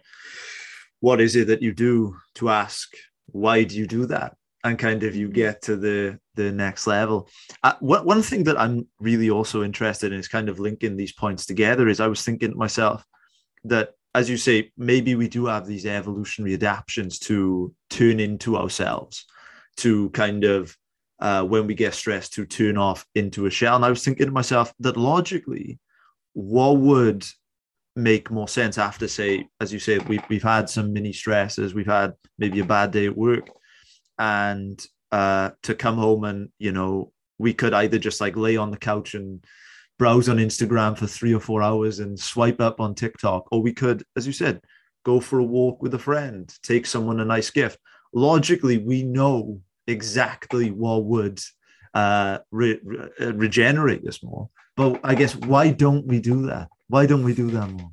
what 1.01 1.21
is 1.21 1.37
it 1.37 1.47
that 1.47 1.63
you 1.63 1.73
do 1.73 2.17
to 2.37 2.51
ask, 2.51 2.93
why 3.27 3.63
do 3.63 3.77
you 3.77 3.87
do 3.87 4.07
that? 4.07 4.37
And 4.65 4.79
kind 4.79 5.03
of 5.03 5.15
you 5.15 5.29
get 5.29 5.61
to 5.63 5.77
the 5.77 6.19
the 6.37 6.51
next 6.51 6.87
level. 6.87 7.29
Uh, 7.63 7.75
one, 7.81 8.23
thing 8.23 8.45
that 8.45 8.59
I'm 8.59 8.89
really 8.99 9.31
also 9.31 9.63
interested 9.63 10.13
in 10.13 10.19
is 10.19 10.27
kind 10.27 10.49
of 10.49 10.59
linking 10.59 10.97
these 10.97 11.13
points 11.13 11.45
together. 11.47 11.87
Is 11.87 12.01
I 12.01 12.07
was 12.07 12.23
thinking 12.23 12.53
to 12.53 12.57
myself 12.57 13.05
that, 13.65 13.91
as 14.15 14.31
you 14.31 14.39
say, 14.39 14.73
maybe 14.79 15.15
we 15.17 15.29
do 15.29 15.47
have 15.47 15.67
these 15.67 15.85
evolutionary 15.85 16.55
adaptations 16.55 17.19
to 17.21 17.75
turn 17.91 18.21
into 18.21 18.57
ourselves, 18.57 19.27
to 19.77 20.09
kind 20.11 20.45
of 20.45 20.75
uh, 21.21 21.45
when 21.45 21.67
we 21.67 21.75
get 21.75 21.95
stressed 21.95 22.33
to 22.35 22.47
turn 22.47 22.79
off 22.79 23.07
into 23.15 23.47
a 23.47 23.51
shell. 23.51 23.77
And 23.77 23.85
I 23.85 23.91
was 23.91 24.03
thinking 24.03 24.27
to 24.27 24.33
myself 24.33 24.73
that 24.81 24.97
logically, 24.97 25.79
what 26.33 26.79
would 26.79 27.25
make 27.97 28.31
more 28.31 28.49
sense 28.49 28.79
after, 28.79 29.09
say, 29.09 29.47
as 29.61 29.73
you 29.73 29.79
say, 29.79 29.99
we've, 29.99 30.23
we've 30.29 30.43
had 30.43 30.69
some 30.69 30.93
mini 30.93 31.13
stresses, 31.13 31.75
we've 31.75 31.87
had 31.87 32.15
maybe 32.39 32.61
a 32.61 32.65
bad 32.65 32.91
day 32.91 33.07
at 33.07 33.17
work, 33.17 33.49
and 34.19 34.85
uh, 35.13 35.51
to 35.63 35.75
come 35.75 35.97
home 35.97 36.25
and 36.25 36.49
you 36.59 36.73
know 36.73 37.13
we 37.39 37.53
could 37.53 37.75
either 37.75 37.99
just 37.99 38.21
like 38.21 38.37
lay 38.37 38.57
on 38.57 38.71
the 38.71 38.77
couch 38.77 39.15
and 39.15 39.45
browse 39.99 40.29
on 40.29 40.39
Instagram 40.39 40.97
for 40.97 41.07
three 41.07 41.35
or 41.35 41.41
four 41.41 41.63
hours 41.63 41.99
and 42.01 42.19
swipe 42.19 42.61
up 42.61 42.81
on 42.81 42.95
TikTok, 42.95 43.47
or 43.53 43.63
we 43.63 43.73
could, 43.73 44.03
as 44.17 44.27
you 44.27 44.33
said, 44.33 44.61
go 45.05 45.21
for 45.21 45.39
a 45.39 45.45
walk 45.45 45.83
with 45.83 45.95
a 45.95 45.99
friend, 45.99 46.53
take 46.63 46.87
someone 46.87 47.21
a 47.21 47.25
nice 47.25 47.51
gift. 47.51 47.79
Logically, 48.13 48.79
we 48.79 49.03
know 49.03 49.61
exactly 49.87 50.71
what 50.71 51.05
would 51.05 51.41
uh, 51.93 52.39
re- 52.51 52.81
re- 52.83 53.09
uh, 53.21 53.35
regenerate 53.35 54.07
us 54.07 54.23
more. 54.23 54.49
But 54.77 55.01
I 55.05 55.15
guess 55.15 55.37
why 55.37 55.71
don't 55.71 56.07
we 56.07 56.21
do 56.21 56.47
that? 56.47 56.69
Why 56.89 57.07
don't 57.07 57.25
we 57.25 57.35
do 57.35 57.51
that 57.53 57.71
more? 57.71 57.91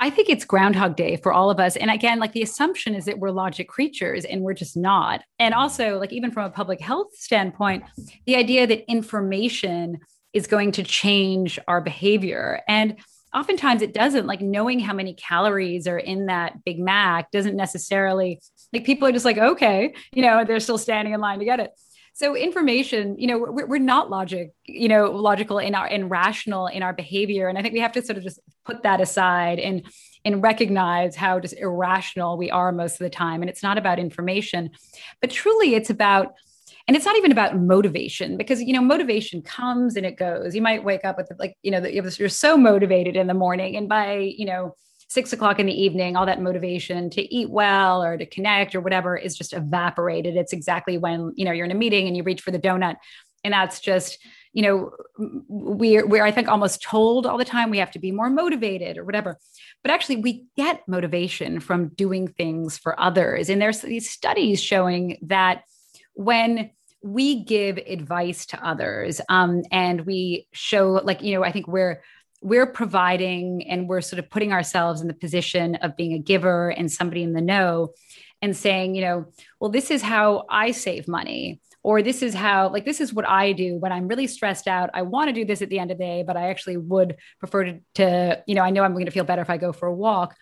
I 0.00 0.10
think 0.10 0.28
it's 0.28 0.44
Groundhog 0.44 0.94
Day 0.94 1.16
for 1.16 1.32
all 1.32 1.50
of 1.50 1.58
us. 1.58 1.76
And 1.76 1.90
again, 1.90 2.20
like 2.20 2.32
the 2.32 2.42
assumption 2.42 2.94
is 2.94 3.04
that 3.06 3.18
we're 3.18 3.30
logic 3.30 3.68
creatures 3.68 4.24
and 4.24 4.42
we're 4.42 4.54
just 4.54 4.76
not. 4.76 5.22
And 5.38 5.52
mm-hmm. 5.52 5.60
also, 5.60 5.98
like, 5.98 6.12
even 6.12 6.30
from 6.30 6.44
a 6.44 6.50
public 6.50 6.80
health 6.80 7.14
standpoint, 7.14 7.82
the 8.24 8.36
idea 8.36 8.66
that 8.66 8.88
information 8.90 9.98
is 10.32 10.46
going 10.46 10.72
to 10.72 10.84
change 10.84 11.58
our 11.66 11.80
behavior. 11.80 12.60
And 12.68 12.96
oftentimes 13.34 13.82
it 13.82 13.92
doesn't. 13.92 14.26
Like, 14.26 14.40
knowing 14.40 14.78
how 14.78 14.94
many 14.94 15.14
calories 15.14 15.88
are 15.88 15.98
in 15.98 16.26
that 16.26 16.64
Big 16.64 16.78
Mac 16.78 17.32
doesn't 17.32 17.56
necessarily, 17.56 18.40
like, 18.72 18.84
people 18.84 19.08
are 19.08 19.12
just 19.12 19.24
like, 19.24 19.38
okay, 19.38 19.94
you 20.12 20.22
know, 20.22 20.44
they're 20.44 20.60
still 20.60 20.78
standing 20.78 21.12
in 21.12 21.20
line 21.20 21.40
to 21.40 21.44
get 21.44 21.58
it 21.58 21.72
so 22.18 22.34
information 22.36 23.16
you 23.16 23.28
know 23.28 23.38
we're, 23.38 23.66
we're 23.66 23.78
not 23.78 24.10
logic 24.10 24.52
you 24.64 24.88
know 24.88 25.12
logical 25.12 25.60
in 25.60 25.76
our 25.76 25.86
and 25.86 26.10
rational 26.10 26.66
in 26.66 26.82
our 26.82 26.92
behavior. 26.92 27.46
And 27.48 27.56
i 27.56 27.62
think 27.62 27.74
we 27.74 27.80
have 27.80 27.92
to 27.92 28.02
sort 28.02 28.18
of 28.18 28.24
just 28.24 28.40
put 28.64 28.82
that 28.82 29.00
aside 29.00 29.60
and 29.60 29.86
and 30.24 30.42
recognize 30.42 31.14
how 31.14 31.38
just 31.38 31.54
irrational 31.56 32.36
we 32.36 32.50
are 32.50 32.72
most 32.72 32.94
of 32.94 32.98
the 32.98 33.08
time. 33.08 33.40
And 33.40 33.48
it's 33.48 33.62
not 33.62 33.78
about 33.78 34.00
information 34.00 34.70
but 35.20 35.30
truly 35.30 35.76
it's 35.76 35.90
about 35.90 36.34
and 36.88 36.96
it's 36.96 37.06
not 37.06 37.16
even 37.16 37.30
about 37.30 37.56
motivation 37.56 38.36
because 38.36 38.60
you 38.60 38.72
know 38.72 38.82
motivation 38.82 39.40
comes 39.40 39.94
and 39.94 40.04
it 40.04 40.16
goes. 40.16 40.56
You 40.56 40.62
might 40.62 40.82
wake 40.82 41.04
up 41.04 41.18
with 41.18 41.30
like 41.38 41.56
you 41.62 41.70
know 41.70 41.80
you're 41.86 42.28
so 42.28 42.56
motivated 42.56 43.14
in 43.14 43.28
the 43.28 43.34
morning 43.34 43.76
and 43.76 43.88
by 43.88 44.34
you 44.36 44.46
know 44.46 44.74
six 45.08 45.32
o'clock 45.32 45.58
in 45.58 45.66
the 45.66 45.82
evening, 45.82 46.16
all 46.16 46.26
that 46.26 46.40
motivation 46.40 47.08
to 47.10 47.34
eat 47.34 47.50
well 47.50 48.02
or 48.02 48.16
to 48.18 48.26
connect 48.26 48.74
or 48.74 48.80
whatever 48.80 49.16
is 49.16 49.36
just 49.36 49.54
evaporated. 49.54 50.36
It's 50.36 50.52
exactly 50.52 50.98
when, 50.98 51.32
you 51.34 51.44
know, 51.44 51.52
you're 51.52 51.64
in 51.64 51.70
a 51.70 51.74
meeting 51.74 52.06
and 52.06 52.16
you 52.16 52.22
reach 52.22 52.42
for 52.42 52.50
the 52.50 52.58
donut. 52.58 52.96
And 53.42 53.54
that's 53.54 53.80
just, 53.80 54.18
you 54.52 54.62
know, 54.62 54.90
we're, 55.48 56.06
we're, 56.06 56.24
I 56.24 56.30
think, 56.30 56.48
almost 56.48 56.82
told 56.82 57.26
all 57.26 57.38
the 57.38 57.44
time 57.44 57.70
we 57.70 57.78
have 57.78 57.92
to 57.92 57.98
be 57.98 58.12
more 58.12 58.28
motivated 58.28 58.98
or 58.98 59.04
whatever. 59.04 59.38
But 59.82 59.92
actually, 59.92 60.16
we 60.16 60.46
get 60.56 60.86
motivation 60.86 61.60
from 61.60 61.88
doing 61.90 62.28
things 62.28 62.76
for 62.76 63.00
others. 63.00 63.48
And 63.48 63.62
there's 63.62 63.80
these 63.80 64.10
studies 64.10 64.62
showing 64.62 65.18
that 65.22 65.62
when 66.14 66.70
we 67.02 67.44
give 67.44 67.78
advice 67.78 68.44
to 68.46 68.66
others 68.66 69.20
um, 69.28 69.62
and 69.70 70.04
we 70.04 70.48
show, 70.52 71.00
like, 71.04 71.22
you 71.22 71.34
know, 71.34 71.44
I 71.44 71.52
think 71.52 71.68
we're, 71.68 72.02
we're 72.40 72.66
providing 72.66 73.66
and 73.68 73.88
we're 73.88 74.00
sort 74.00 74.18
of 74.18 74.30
putting 74.30 74.52
ourselves 74.52 75.00
in 75.00 75.08
the 75.08 75.14
position 75.14 75.74
of 75.76 75.96
being 75.96 76.12
a 76.12 76.18
giver 76.18 76.70
and 76.70 76.90
somebody 76.90 77.22
in 77.22 77.32
the 77.32 77.40
know 77.40 77.92
and 78.40 78.56
saying, 78.56 78.94
you 78.94 79.02
know, 79.02 79.26
well, 79.58 79.70
this 79.70 79.90
is 79.90 80.02
how 80.02 80.44
I 80.48 80.70
save 80.70 81.08
money. 81.08 81.60
Or 81.84 82.02
this 82.02 82.22
is 82.22 82.34
how, 82.34 82.70
like, 82.70 82.84
this 82.84 83.00
is 83.00 83.14
what 83.14 83.26
I 83.26 83.52
do 83.52 83.76
when 83.76 83.92
I'm 83.92 84.08
really 84.08 84.26
stressed 84.26 84.66
out. 84.66 84.90
I 84.94 85.02
want 85.02 85.28
to 85.28 85.32
do 85.32 85.44
this 85.44 85.62
at 85.62 85.68
the 85.68 85.78
end 85.78 85.90
of 85.90 85.96
the 85.96 86.04
day, 86.04 86.24
but 86.26 86.36
I 86.36 86.50
actually 86.50 86.76
would 86.76 87.16
prefer 87.38 87.64
to, 87.64 87.80
to 87.94 88.42
you 88.46 88.56
know, 88.56 88.62
I 88.62 88.70
know 88.70 88.82
I'm 88.82 88.92
going 88.92 89.06
to 89.06 89.12
feel 89.12 89.24
better 89.24 89.42
if 89.42 89.48
I 89.48 89.56
go 89.58 89.72
for 89.72 89.86
a 89.86 89.94
walk. 89.94 90.34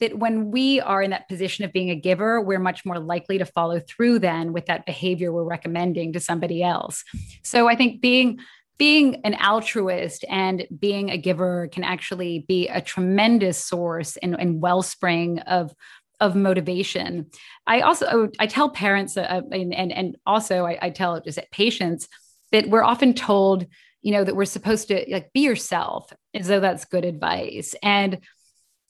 That 0.00 0.18
when 0.18 0.50
we 0.50 0.80
are 0.80 1.02
in 1.02 1.10
that 1.10 1.28
position 1.28 1.64
of 1.64 1.72
being 1.72 1.90
a 1.90 1.96
giver, 1.96 2.40
we're 2.40 2.58
much 2.58 2.84
more 2.84 2.98
likely 2.98 3.38
to 3.38 3.46
follow 3.46 3.80
through 3.80 4.18
then 4.18 4.52
with 4.52 4.66
that 4.66 4.84
behavior 4.84 5.32
we're 5.32 5.44
recommending 5.44 6.12
to 6.12 6.20
somebody 6.20 6.62
else. 6.62 7.04
So 7.42 7.68
I 7.68 7.74
think 7.74 8.00
being 8.00 8.38
being 8.78 9.20
an 9.24 9.34
altruist 9.34 10.24
and 10.28 10.66
being 10.78 11.10
a 11.10 11.18
giver 11.18 11.68
can 11.72 11.84
actually 11.84 12.44
be 12.48 12.68
a 12.68 12.80
tremendous 12.80 13.62
source 13.62 14.16
and, 14.16 14.34
and 14.38 14.60
wellspring 14.60 15.38
of 15.40 15.74
of 16.20 16.36
motivation. 16.36 17.26
I 17.66 17.80
also 17.80 18.28
I 18.38 18.46
tell 18.46 18.70
parents 18.70 19.16
uh, 19.16 19.42
and, 19.50 19.74
and 19.74 19.92
and 19.92 20.16
also 20.24 20.64
I, 20.64 20.78
I 20.80 20.90
tell 20.90 21.20
just 21.20 21.40
patients 21.50 22.08
that 22.52 22.68
we're 22.68 22.84
often 22.84 23.12
told 23.12 23.66
you 24.02 24.12
know 24.12 24.24
that 24.24 24.36
we're 24.36 24.44
supposed 24.44 24.88
to 24.88 25.04
like 25.10 25.32
be 25.32 25.40
yourself 25.40 26.12
as 26.34 26.46
though 26.46 26.60
that's 26.60 26.84
good 26.84 27.04
advice 27.04 27.74
and 27.82 28.18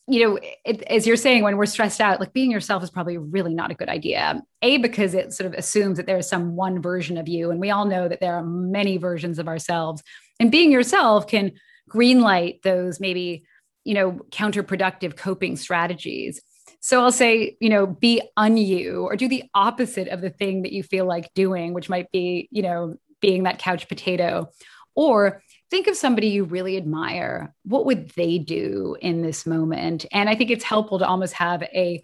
you 0.09 0.25
know, 0.25 0.39
it, 0.65 0.83
as 0.83 1.07
you're 1.07 1.17
saying, 1.17 1.43
when 1.43 1.57
we're 1.57 1.67
stressed 1.67 2.01
out, 2.01 2.19
like 2.19 2.33
being 2.33 2.51
yourself 2.51 2.83
is 2.83 2.91
probably 2.91 3.19
really 3.19 3.55
not 3.55 3.71
a 3.71 3.75
good 3.75 3.89
idea. 3.89 4.43
A, 4.63 4.79
because 4.79 5.15
it 5.15 5.33
sort 5.33 5.47
of 5.47 5.55
assumes 5.55 5.97
that 5.97 6.07
there's 6.07 6.29
some 6.29 6.57
one 6.57 6.83
version 6.83 7.17
of 7.17 7.29
you. 7.29 7.51
And 7.51 7.61
we 7.61 7.71
all 7.71 7.85
know 7.85 8.09
that 8.09 8.21
there 8.21 8.35
are 8.35 8.45
many 8.45 8.97
versions 8.97 9.39
of 9.39 9.47
ourselves. 9.47 10.03
And 10.41 10.51
being 10.51 10.73
yourself 10.73 11.29
can 11.29 11.53
greenlight 11.89 12.63
those 12.63 12.99
maybe, 12.99 13.45
you 13.85 13.95
know, 13.95 14.21
counterproductive 14.31 15.17
coping 15.17 15.57
strategies. 15.57 16.43
So 16.81 17.01
I'll 17.01 17.13
say, 17.13 17.57
you 17.61 17.69
know, 17.69 17.87
be 17.87 18.23
un 18.37 18.57
you 18.57 19.05
or 19.05 19.15
do 19.15 19.29
the 19.29 19.45
opposite 19.55 20.09
of 20.09 20.21
the 20.21 20.31
thing 20.31 20.63
that 20.63 20.73
you 20.73 20.83
feel 20.83 21.07
like 21.07 21.33
doing, 21.35 21.75
which 21.75 21.89
might 21.89 22.11
be, 22.11 22.49
you 22.51 22.63
know, 22.63 22.97
being 23.21 23.45
that 23.45 23.61
couch 23.61 23.89
potato. 23.89 24.49
Or 24.97 25.43
think 25.73 25.87
of 25.87 25.97
somebody 25.97 26.29
you 26.29 26.45
really 26.45 26.77
admire. 26.77 27.55
What 27.65 27.87
would 27.87 28.11
they 28.11 28.37
do 28.37 28.95
in 29.01 29.23
this 29.23 29.47
moment? 29.47 30.05
And 30.13 30.29
I 30.29 30.35
think 30.35 30.51
it's 30.51 30.63
helpful 30.63 30.99
to 30.99 31.07
almost 31.07 31.33
have 31.33 31.63
a 31.63 32.03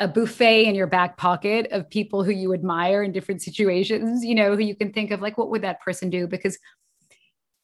a 0.00 0.08
buffet 0.08 0.64
in 0.64 0.74
your 0.74 0.86
back 0.88 1.16
pocket 1.18 1.68
of 1.70 1.88
people 1.88 2.24
who 2.24 2.32
you 2.32 2.52
admire 2.52 3.04
in 3.04 3.12
different 3.12 3.42
situations, 3.42 4.24
you 4.24 4.34
know, 4.34 4.56
who 4.56 4.62
you 4.62 4.74
can 4.74 4.92
think 4.92 5.12
of 5.12 5.20
like 5.20 5.38
what 5.38 5.50
would 5.50 5.62
that 5.62 5.82
person 5.82 6.08
do 6.08 6.26
because 6.26 6.58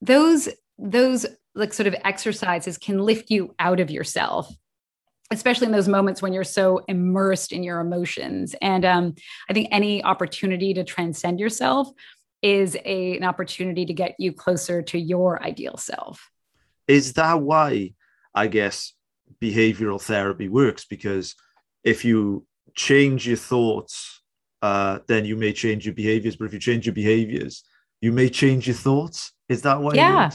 those 0.02 0.48
those 0.78 1.26
like 1.54 1.72
sort 1.72 1.86
of 1.86 1.96
exercises 2.04 2.76
can 2.76 2.98
lift 2.98 3.30
you 3.30 3.54
out 3.58 3.80
of 3.80 3.90
yourself 3.90 4.52
especially 5.32 5.66
in 5.66 5.72
those 5.72 5.86
moments 5.86 6.20
when 6.20 6.32
you're 6.32 6.42
so 6.42 6.80
immersed 6.88 7.52
in 7.52 7.62
your 7.62 7.80
emotions 7.80 8.54
and 8.62 8.84
um, 8.84 9.14
i 9.48 9.52
think 9.52 9.68
any 9.70 10.02
opportunity 10.02 10.72
to 10.74 10.82
transcend 10.84 11.38
yourself 11.38 11.88
is 12.42 12.76
a, 12.84 13.16
an 13.16 13.24
opportunity 13.24 13.86
to 13.86 13.92
get 13.92 14.16
you 14.18 14.32
closer 14.32 14.82
to 14.82 14.98
your 14.98 15.42
ideal 15.42 15.76
self. 15.76 16.30
Is 16.88 17.14
that 17.14 17.40
why 17.40 17.94
I 18.34 18.46
guess 18.46 18.94
behavioral 19.40 20.00
therapy 20.00 20.48
works? 20.48 20.84
Because 20.84 21.34
if 21.84 22.04
you 22.04 22.46
change 22.74 23.26
your 23.26 23.36
thoughts, 23.36 24.22
uh, 24.62 25.00
then 25.06 25.24
you 25.24 25.36
may 25.36 25.52
change 25.52 25.86
your 25.86 25.94
behaviors. 25.94 26.36
But 26.36 26.46
if 26.46 26.52
you 26.52 26.58
change 26.58 26.86
your 26.86 26.94
behaviors, 26.94 27.62
you 28.00 28.12
may 28.12 28.28
change 28.28 28.66
your 28.66 28.76
thoughts. 28.76 29.32
Is 29.48 29.62
that 29.62 29.80
why? 29.80 29.94
Yeah. 29.94 30.30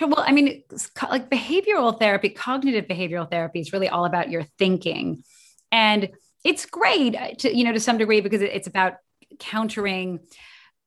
Well, 0.00 0.24
I 0.24 0.32
mean, 0.32 0.62
like 1.10 1.28
behavioral 1.28 1.98
therapy, 1.98 2.28
cognitive 2.28 2.86
behavioral 2.86 3.28
therapy 3.28 3.60
is 3.60 3.72
really 3.72 3.88
all 3.88 4.04
about 4.04 4.30
your 4.30 4.44
thinking. 4.58 5.24
And 5.72 6.10
it's 6.44 6.66
great 6.66 7.38
to, 7.40 7.54
you 7.54 7.64
know, 7.64 7.72
to 7.72 7.80
some 7.80 7.98
degree 7.98 8.20
because 8.20 8.40
it's 8.40 8.68
about 8.68 8.94
countering 9.40 10.20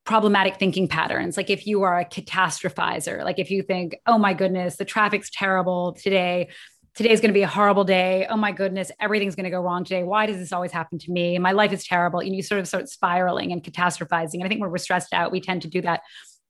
problematic 0.05 0.57
thinking 0.57 0.87
patterns. 0.87 1.37
Like 1.37 1.49
if 1.49 1.67
you 1.67 1.83
are 1.83 1.99
a 1.99 2.05
catastrophizer, 2.05 3.23
like 3.23 3.39
if 3.39 3.51
you 3.51 3.61
think, 3.61 3.97
oh 4.05 4.17
my 4.17 4.33
goodness, 4.33 4.77
the 4.77 4.85
traffic's 4.85 5.29
terrible 5.29 5.93
today. 5.93 6.49
Today's 6.93 7.21
going 7.21 7.29
to 7.29 7.33
be 7.33 7.43
a 7.43 7.47
horrible 7.47 7.85
day. 7.85 8.27
Oh 8.29 8.35
my 8.35 8.51
goodness, 8.51 8.91
everything's 8.99 9.35
going 9.35 9.45
to 9.45 9.49
go 9.49 9.61
wrong 9.61 9.85
today. 9.85 10.03
Why 10.03 10.25
does 10.25 10.37
this 10.37 10.51
always 10.51 10.71
happen 10.71 10.99
to 10.99 11.11
me? 11.11 11.37
My 11.39 11.53
life 11.53 11.71
is 11.71 11.85
terrible. 11.85 12.19
And 12.19 12.35
you 12.35 12.43
sort 12.43 12.59
of 12.59 12.67
start 12.67 12.89
spiraling 12.89 13.53
and 13.53 13.63
catastrophizing. 13.63 14.35
And 14.35 14.43
I 14.43 14.47
think 14.49 14.59
when 14.59 14.71
we're 14.71 14.77
stressed 14.77 15.13
out, 15.13 15.31
we 15.31 15.39
tend 15.39 15.61
to 15.61 15.69
do 15.69 15.81
that. 15.81 16.01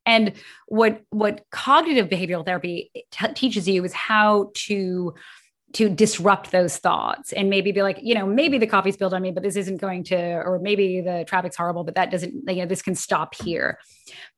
And 0.05 0.33
what 0.65 1.03
what 1.11 1.45
cognitive 1.51 2.09
behavioral 2.09 2.43
therapy 2.43 2.91
t- 3.11 3.33
teaches 3.33 3.67
you 3.67 3.83
is 3.83 3.93
how 3.93 4.49
to 4.65 5.13
to 5.73 5.89
disrupt 5.89 6.51
those 6.51 6.77
thoughts 6.77 7.31
and 7.31 7.49
maybe 7.49 7.71
be 7.71 7.81
like, 7.81 7.99
you 8.01 8.13
know, 8.13 8.25
maybe 8.25 8.57
the 8.57 8.67
coffee 8.67 8.91
spilled 8.91 9.13
on 9.13 9.21
me, 9.21 9.31
but 9.31 9.43
this 9.43 9.55
isn't 9.55 9.77
going 9.77 10.03
to, 10.03 10.17
or 10.17 10.59
maybe 10.61 11.01
the 11.01 11.23
traffic's 11.27 11.55
horrible, 11.55 11.83
but 11.83 11.95
that 11.95 12.11
doesn't, 12.11 12.33
you 12.47 12.55
know, 12.55 12.65
this 12.65 12.81
can 12.81 12.95
stop 12.95 13.35
here. 13.35 13.79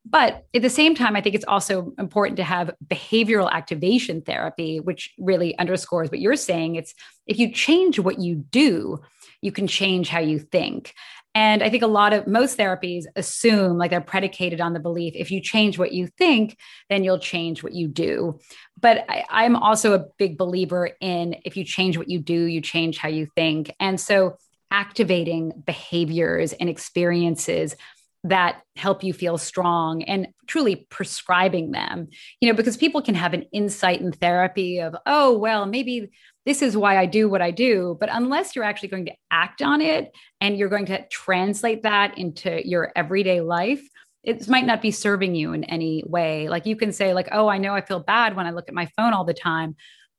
But 0.05 0.45
at 0.53 0.61
the 0.61 0.69
same 0.69 0.95
time, 0.95 1.15
I 1.15 1.21
think 1.21 1.35
it's 1.35 1.45
also 1.45 1.93
important 1.97 2.37
to 2.37 2.43
have 2.43 2.71
behavioral 2.85 3.51
activation 3.51 4.21
therapy, 4.21 4.79
which 4.79 5.13
really 5.17 5.57
underscores 5.57 6.11
what 6.11 6.19
you're 6.19 6.35
saying. 6.35 6.75
It's 6.75 6.93
if 7.25 7.39
you 7.39 7.51
change 7.51 7.99
what 7.99 8.19
you 8.19 8.35
do, 8.35 8.99
you 9.41 9.51
can 9.51 9.67
change 9.67 10.09
how 10.09 10.19
you 10.19 10.39
think. 10.39 10.93
And 11.35 11.63
I 11.63 11.69
think 11.69 11.83
a 11.83 11.87
lot 11.87 12.13
of 12.13 12.27
most 12.27 12.57
therapies 12.57 13.05
assume 13.15 13.77
like 13.77 13.89
they're 13.89 14.01
predicated 14.01 14.61
on 14.61 14.73
the 14.73 14.79
belief 14.79 15.13
if 15.15 15.31
you 15.31 15.41
change 15.41 15.79
what 15.79 15.91
you 15.91 16.07
think, 16.07 16.57
then 16.89 17.03
you'll 17.03 17.19
change 17.19 17.63
what 17.63 17.73
you 17.73 17.87
do. 17.87 18.39
But 18.79 19.05
I, 19.09 19.45
am 19.45 19.55
also 19.55 19.93
a 19.93 20.05
big 20.17 20.37
believer 20.37 20.91
in 21.01 21.35
if 21.43 21.57
you 21.57 21.63
change 21.63 21.97
what 21.97 22.09
you 22.09 22.19
do, 22.19 22.43
you 22.43 22.61
change 22.61 22.97
how 22.97 23.09
you 23.09 23.27
think. 23.35 23.73
And 23.79 23.99
so 23.99 24.37
activating 24.69 25.53
behaviors 25.65 26.53
and 26.53 26.69
experiences 26.69 27.75
that 28.23 28.61
help 28.75 29.03
you 29.03 29.13
feel 29.13 29.37
strong 29.37 30.01
and 30.03 30.27
truly 30.47 30.87
prescribing 30.89 31.71
them 31.71 32.07
you 32.39 32.49
know 32.49 32.55
because 32.55 32.77
people 32.77 33.01
can 33.01 33.15
have 33.15 33.33
an 33.33 33.43
insight 33.51 33.99
in 33.99 34.11
therapy 34.13 34.79
of 34.79 34.95
oh 35.05 35.37
well 35.37 35.65
maybe 35.65 36.09
this 36.45 36.62
is 36.62 36.75
why 36.75 36.97
I 36.97 37.06
do 37.06 37.29
what 37.29 37.41
I 37.41 37.51
do. 37.51 37.97
But 37.99 38.10
unless 38.12 38.56
you're 38.56 38.65
actually 38.65 38.89
going 38.89 39.06
to 39.06 39.13
act 39.32 39.62
on 39.62 39.82
it 39.82 40.12
and 40.41 40.58
you're 40.58 40.69
going 40.69 40.88
to 40.88 41.08
translate 41.08 41.84
that 41.84 42.17
into 42.17 42.67
your 42.67 42.91
everyday 42.95 43.41
life, 43.41 43.82
it 44.23 44.47
might 44.47 44.65
not 44.65 44.82
be 44.82 44.91
serving 44.91 45.36
you 45.36 45.53
in 45.53 45.63
any 45.65 46.03
way. 46.06 46.49
Like 46.49 46.65
you 46.65 46.75
can 46.75 46.91
say, 46.91 47.13
like, 47.13 47.29
oh, 47.32 47.47
I 47.47 47.58
know 47.58 47.73
I 47.73 47.82
feel 47.82 47.99
bad 47.99 48.36
when 48.36 48.45
I 48.45 48.51
look 48.51 48.67
at 48.67 48.73
my 48.73 48.89
phone 48.97 49.13
all 49.13 49.25
the 49.25 49.34
time. 49.34 49.75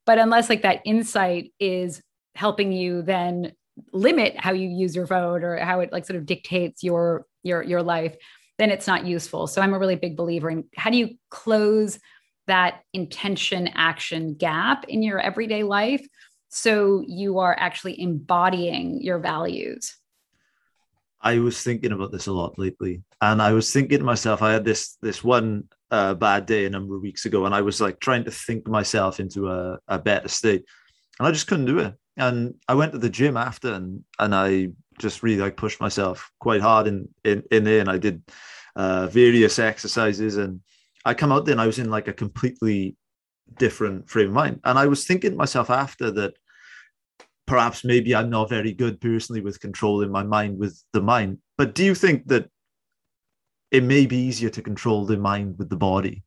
But 0.07 0.19
unless 0.19 0.49
like 0.49 0.63
that 0.63 0.83
insight 0.85 1.53
is 1.59 2.03
helping 2.35 2.73
you 2.73 3.03
then 3.03 3.53
limit 3.93 4.37
how 4.37 4.53
you 4.53 4.69
use 4.69 4.95
your 4.95 5.07
phone 5.07 5.43
or 5.43 5.57
how 5.57 5.81
it 5.81 5.93
like 5.93 6.05
sort 6.07 6.19
of 6.19 6.27
dictates 6.27 6.83
your 6.83 7.27
your 7.43 7.63
your 7.63 7.83
life, 7.83 8.17
then 8.59 8.71
it's 8.71 8.87
not 8.87 9.07
useful. 9.07 9.47
So 9.47 9.63
I'm 9.63 9.75
a 9.75 9.79
really 9.79 9.97
big 9.97 10.17
believer 10.17 10.51
in 10.51 10.65
how 10.77 10.91
do 10.91 10.97
you 10.97 11.17
close 11.31 11.99
that 12.47 12.83
intention 12.93 13.69
action 13.75 14.35
gap 14.35 14.85
in 14.89 15.03
your 15.03 15.21
everyday 15.21 15.63
life. 15.63 16.07
So 16.49 17.03
you 17.07 17.39
are 17.39 17.57
actually 17.59 18.01
embodying 18.01 19.03
your 19.03 19.19
values. 19.19 19.97
I 21.21 21.39
was 21.39 21.63
thinking 21.63 21.93
about 21.93 22.13
this 22.13 22.27
a 22.27 22.33
lot 22.33 22.59
lately 22.59 23.03
and 23.25 23.41
i 23.41 23.53
was 23.53 23.73
thinking 23.73 23.99
to 23.99 24.05
myself 24.05 24.43
i 24.43 24.53
had 24.53 24.65
this 24.65 24.97
this 25.01 25.25
one 25.25 25.65
uh, 25.91 26.13
bad 26.15 26.45
day 26.45 26.67
a 26.67 26.71
number 26.71 26.97
of 26.97 27.03
weeks 27.03 27.25
ago 27.25 27.47
and 27.47 27.55
i 27.55 27.63
was 27.63 27.81
like 27.81 27.99
trying 28.01 28.25
to 28.25 28.31
think 28.31 28.67
myself 28.67 29.21
into 29.21 29.49
a, 29.49 29.79
a 29.89 29.99
better 29.99 30.29
state 30.29 30.65
and 31.19 31.27
i 31.27 31.31
just 31.31 31.47
couldn't 31.47 31.67
do 31.67 31.79
it. 31.79 31.95
And 32.17 32.55
i 32.69 32.75
went 32.75 32.93
to 32.93 32.99
the 32.99 33.11
gym 33.11 33.37
after 33.37 33.73
and 33.73 34.05
and 34.19 34.35
i 34.35 34.69
just 34.99 35.23
really 35.23 35.41
like 35.41 35.57
pushed 35.57 35.81
myself 35.81 36.31
quite 36.39 36.61
hard 36.61 36.87
in 36.87 37.09
in, 37.25 37.43
in 37.51 37.65
there 37.65 37.81
and 37.81 37.91
i 37.91 37.99
did 37.99 38.23
uh, 38.77 39.07
various 39.07 39.59
exercises 39.59 40.37
and 40.37 40.61
I 41.05 41.15
come 41.15 41.33
out 41.33 41.45
there 41.45 41.53
and 41.53 41.61
I 41.61 41.67
was 41.67 41.79
in 41.79 41.91
like 41.91 42.09
a 42.09 42.13
completely 42.13 42.97
different 43.59 44.09
frame 44.09 44.29
of 44.29 44.35
mind. 44.35 44.61
And 44.65 44.79
I 44.79 44.87
was 44.87 45.05
thinking 45.05 45.33
to 45.33 45.37
myself 45.37 45.71
after 45.71 46.11
that 46.13 46.35
perhaps 47.47 47.85
maybe 47.85 48.15
I'm 48.15 48.31
not 48.31 48.49
very 48.49 48.73
good 48.73 49.01
personally 49.01 49.41
with 49.41 49.61
controlling 49.61 50.11
my 50.11 50.23
mind 50.23 50.59
with 50.59 50.83
the 50.93 51.03
mind. 51.03 51.39
But 51.59 51.75
do 51.75 51.85
you 51.85 51.95
think 51.95 52.29
that 52.29 52.49
it 53.71 53.83
may 53.83 54.07
be 54.07 54.17
easier 54.17 54.51
to 54.51 54.63
control 54.63 55.05
the 55.05 55.17
mind 55.17 55.59
with 55.59 55.69
the 55.69 55.77
body? 55.77 56.25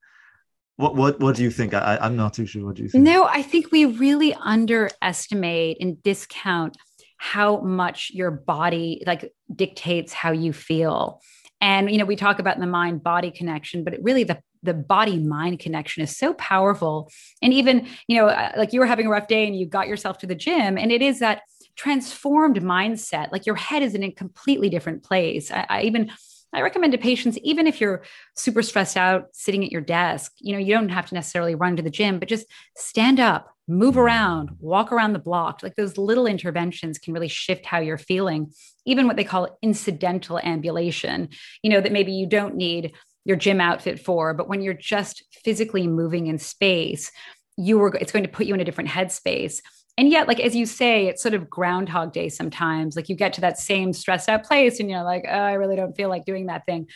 What 0.76 0.96
what 0.96 1.20
what 1.20 1.36
do 1.36 1.44
you 1.44 1.50
think? 1.50 1.74
I, 1.74 1.98
I'm 2.00 2.16
not 2.16 2.34
too 2.34 2.46
sure. 2.46 2.66
What 2.66 2.76
do 2.76 2.84
you 2.84 2.90
think? 2.90 3.04
No, 3.04 3.26
I 3.26 3.42
think 3.42 3.72
we 3.72 3.86
really 3.86 4.36
underestimate 4.36 5.78
and 5.82 6.02
discount 6.04 6.78
how 7.18 7.62
much 7.62 8.12
your 8.14 8.30
body 8.30 9.04
like 9.08 9.34
dictates 9.54 10.14
how 10.14 10.32
you 10.32 10.54
feel. 10.54 11.20
And 11.62 11.90
you 11.90 11.98
know, 11.98 12.06
we 12.06 12.16
talk 12.16 12.38
about 12.38 12.60
the 12.60 12.68
mind 12.68 13.02
body 13.02 13.32
connection, 13.32 13.84
but 13.84 13.96
it 13.96 14.04
really 14.04 14.24
the 14.24 14.40
the 14.64 14.74
body 14.74 15.20
mind 15.20 15.60
connection 15.60 16.04
is 16.04 16.16
so 16.16 16.34
powerful. 16.34 17.10
And 17.42 17.54
even, 17.54 17.88
you 18.08 18.18
know, 18.18 18.28
uh, 18.28 18.52
like 18.58 18.74
you 18.74 18.80
were 18.80 18.86
having 18.86 19.08
a 19.08 19.10
rough 19.10 19.28
day 19.28 19.48
and 19.48 19.58
you 19.58 19.66
got 19.66 19.88
yourself 19.88 20.18
to 20.20 20.28
the 20.28 20.36
gym, 20.36 20.78
and 20.78 20.92
it 20.92 21.02
is 21.02 21.20
that 21.20 21.42
transformed 21.76 22.62
mindset. 22.62 23.32
Like 23.32 23.46
your 23.46 23.56
head 23.56 23.84
is 23.84 23.94
in 23.94 24.04
a 24.04 24.12
completely 24.12 24.70
different 24.70 25.04
place. 25.04 25.52
I, 25.52 25.66
I 25.70 25.82
even 25.84 26.12
I 26.54 26.62
recommend 26.62 26.94
to 26.94 26.98
patients, 26.98 27.38
even 27.44 27.68
if 27.68 27.82
you're 27.82 28.04
super 28.36 28.62
stressed 28.62 28.96
out 28.96 29.28
sitting 29.34 29.66
at 29.66 29.72
your 29.72 29.82
desk, 29.82 30.32
you 30.40 30.54
know, 30.54 30.60
you 30.60 30.74
don't 30.74 30.90
have 30.90 31.08
to 31.08 31.14
necessarily 31.14 31.56
run 31.56 31.76
to 31.76 31.84
the 31.84 31.90
gym, 31.90 32.20
but 32.20 32.30
just 32.30 32.48
stand 32.78 33.20
up, 33.20 33.52
move 33.68 33.98
around, 33.98 34.52
walk 34.60 34.92
around 34.92 35.12
the 35.12 35.20
block. 35.20 35.62
Like 35.62 35.76
those 35.76 35.98
little 35.98 36.26
interventions 36.26 37.00
can 37.00 37.14
really 37.14 37.28
shift 37.28 37.66
how 37.66 37.80
you're 37.80 37.98
feeling. 37.98 38.54
Even 38.86 39.08
what 39.08 39.18
they 39.18 39.26
call 39.26 39.58
incidental 39.62 40.40
ambulation, 40.40 41.30
you 41.62 41.70
know, 41.70 41.82
that 41.82 41.92
maybe 41.92 42.14
you 42.14 42.26
don't 42.26 42.56
need 42.56 42.94
your 43.28 43.36
gym 43.36 43.60
outfit 43.60 44.00
for, 44.00 44.34
but 44.34 44.48
when 44.48 44.62
you're 44.62 44.74
just 44.74 45.22
physically 45.44 45.86
moving 45.86 46.28
in 46.28 46.40
space, 46.40 47.12
you 47.58 47.78
were 47.78 47.94
it's 47.96 48.14
going 48.14 48.24
to 48.24 48.32
put 48.32 48.46
you 48.46 48.54
in 48.54 48.62
a 48.62 48.66
different 48.66 48.90
headspace. 48.90 49.62
And 49.98 50.10
yet 50.10 50.30
like 50.30 50.40
as 50.40 50.56
you 50.56 50.66
say 50.66 51.08
it's 51.08 51.22
sort 51.22 51.34
of 51.34 51.50
groundhog 51.50 52.14
day 52.14 52.30
sometimes. 52.30 52.96
Like 52.96 53.10
you 53.10 53.16
get 53.16 53.34
to 53.34 53.42
that 53.42 53.60
same 53.60 53.92
stressed 53.92 54.30
out 54.30 54.46
place 54.46 54.80
and 54.80 54.90
you're 54.90 55.04
like 55.04 55.26
oh 55.28 55.38
i 55.38 55.54
really 55.54 55.76
don't 55.76 55.96
feel 55.96 56.08
like 56.08 56.24
doing 56.24 56.46
that 56.46 56.66
thing. 56.66 56.88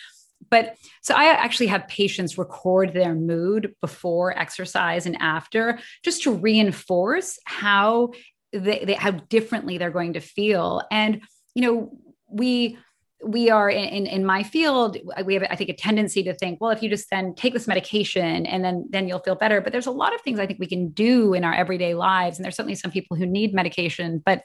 But 0.49 0.77
so 1.01 1.15
i 1.15 1.25
actually 1.25 1.67
have 1.67 1.85
patients 1.89 2.37
record 2.37 2.93
their 2.93 3.13
mood 3.13 3.75
before 3.81 4.37
exercise 4.39 5.05
and 5.05 5.17
after 5.19 5.79
just 6.01 6.23
to 6.23 6.31
reinforce 6.31 7.39
how 7.43 8.11
they, 8.53 8.85
they 8.85 8.93
how 8.93 9.11
differently 9.11 9.77
they're 9.77 9.91
going 9.91 10.13
to 10.13 10.21
feel. 10.21 10.81
And 10.89 11.23
you 11.55 11.63
know 11.63 11.97
we 12.29 12.77
we 13.23 13.49
are 13.49 13.69
in, 13.69 14.07
in 14.07 14.25
my 14.25 14.41
field 14.43 14.97
we 15.25 15.35
have 15.35 15.43
i 15.49 15.55
think 15.55 15.69
a 15.69 15.73
tendency 15.73 16.23
to 16.23 16.33
think 16.33 16.59
well 16.59 16.71
if 16.71 16.81
you 16.81 16.89
just 16.89 17.09
then 17.09 17.35
take 17.35 17.53
this 17.53 17.67
medication 17.67 18.45
and 18.45 18.63
then 18.63 18.87
then 18.89 19.07
you'll 19.07 19.19
feel 19.19 19.35
better. 19.35 19.61
But 19.61 19.71
there's 19.71 19.87
a 19.87 19.91
lot 19.91 20.15
of 20.15 20.21
things 20.21 20.39
i 20.39 20.45
think 20.45 20.59
we 20.59 20.67
can 20.67 20.89
do 20.89 21.33
in 21.33 21.43
our 21.43 21.53
everyday 21.53 21.93
lives 21.93 22.37
and 22.37 22.45
there's 22.45 22.55
certainly 22.55 22.75
some 22.75 22.91
people 22.91 23.17
who 23.17 23.25
need 23.25 23.53
medication 23.53 24.21
but 24.25 24.43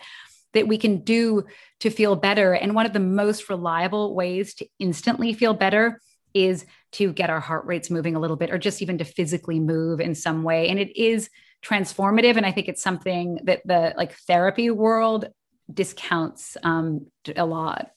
that 0.53 0.69
we 0.69 0.79
can 0.79 0.99
do 0.99 1.45
to 1.81 1.91
feel 1.91 2.17
better. 2.17 2.55
And 2.55 2.75
one 2.75 2.87
of 2.87 2.95
the 2.95 3.01
most 3.01 3.51
reliable 3.51 4.15
ways 4.15 4.55
to 4.55 4.67
instantly 4.79 5.35
feel 5.35 5.53
better 5.53 6.01
is 6.33 6.65
to 6.93 7.13
get 7.13 7.29
our 7.29 7.41
heart 7.41 7.67
rates 7.67 7.91
moving 7.91 8.17
a 8.17 8.21
little 8.21 8.37
bit 8.37 8.51
or 8.51 8.57
just 8.57 8.81
even 8.81 8.97
to 8.99 9.05
physically 9.05 9.61
move 9.61 10.01
in 10.01 10.15
some 10.15 10.45
way. 10.45 10.69
And 10.69 10.79
it 10.79 10.97
is 10.97 11.29
transformative 11.65 12.37
and 12.37 12.47
i 12.47 12.53
think 12.53 12.69
it's 12.69 12.83
something 12.83 13.41
that 13.45 13.61
the 13.65 13.95
like 13.97 14.13
therapy 14.27 14.71
world 14.71 15.27
discounts 15.73 16.57
um, 16.63 17.07
a 17.35 17.45
lot 17.45 17.91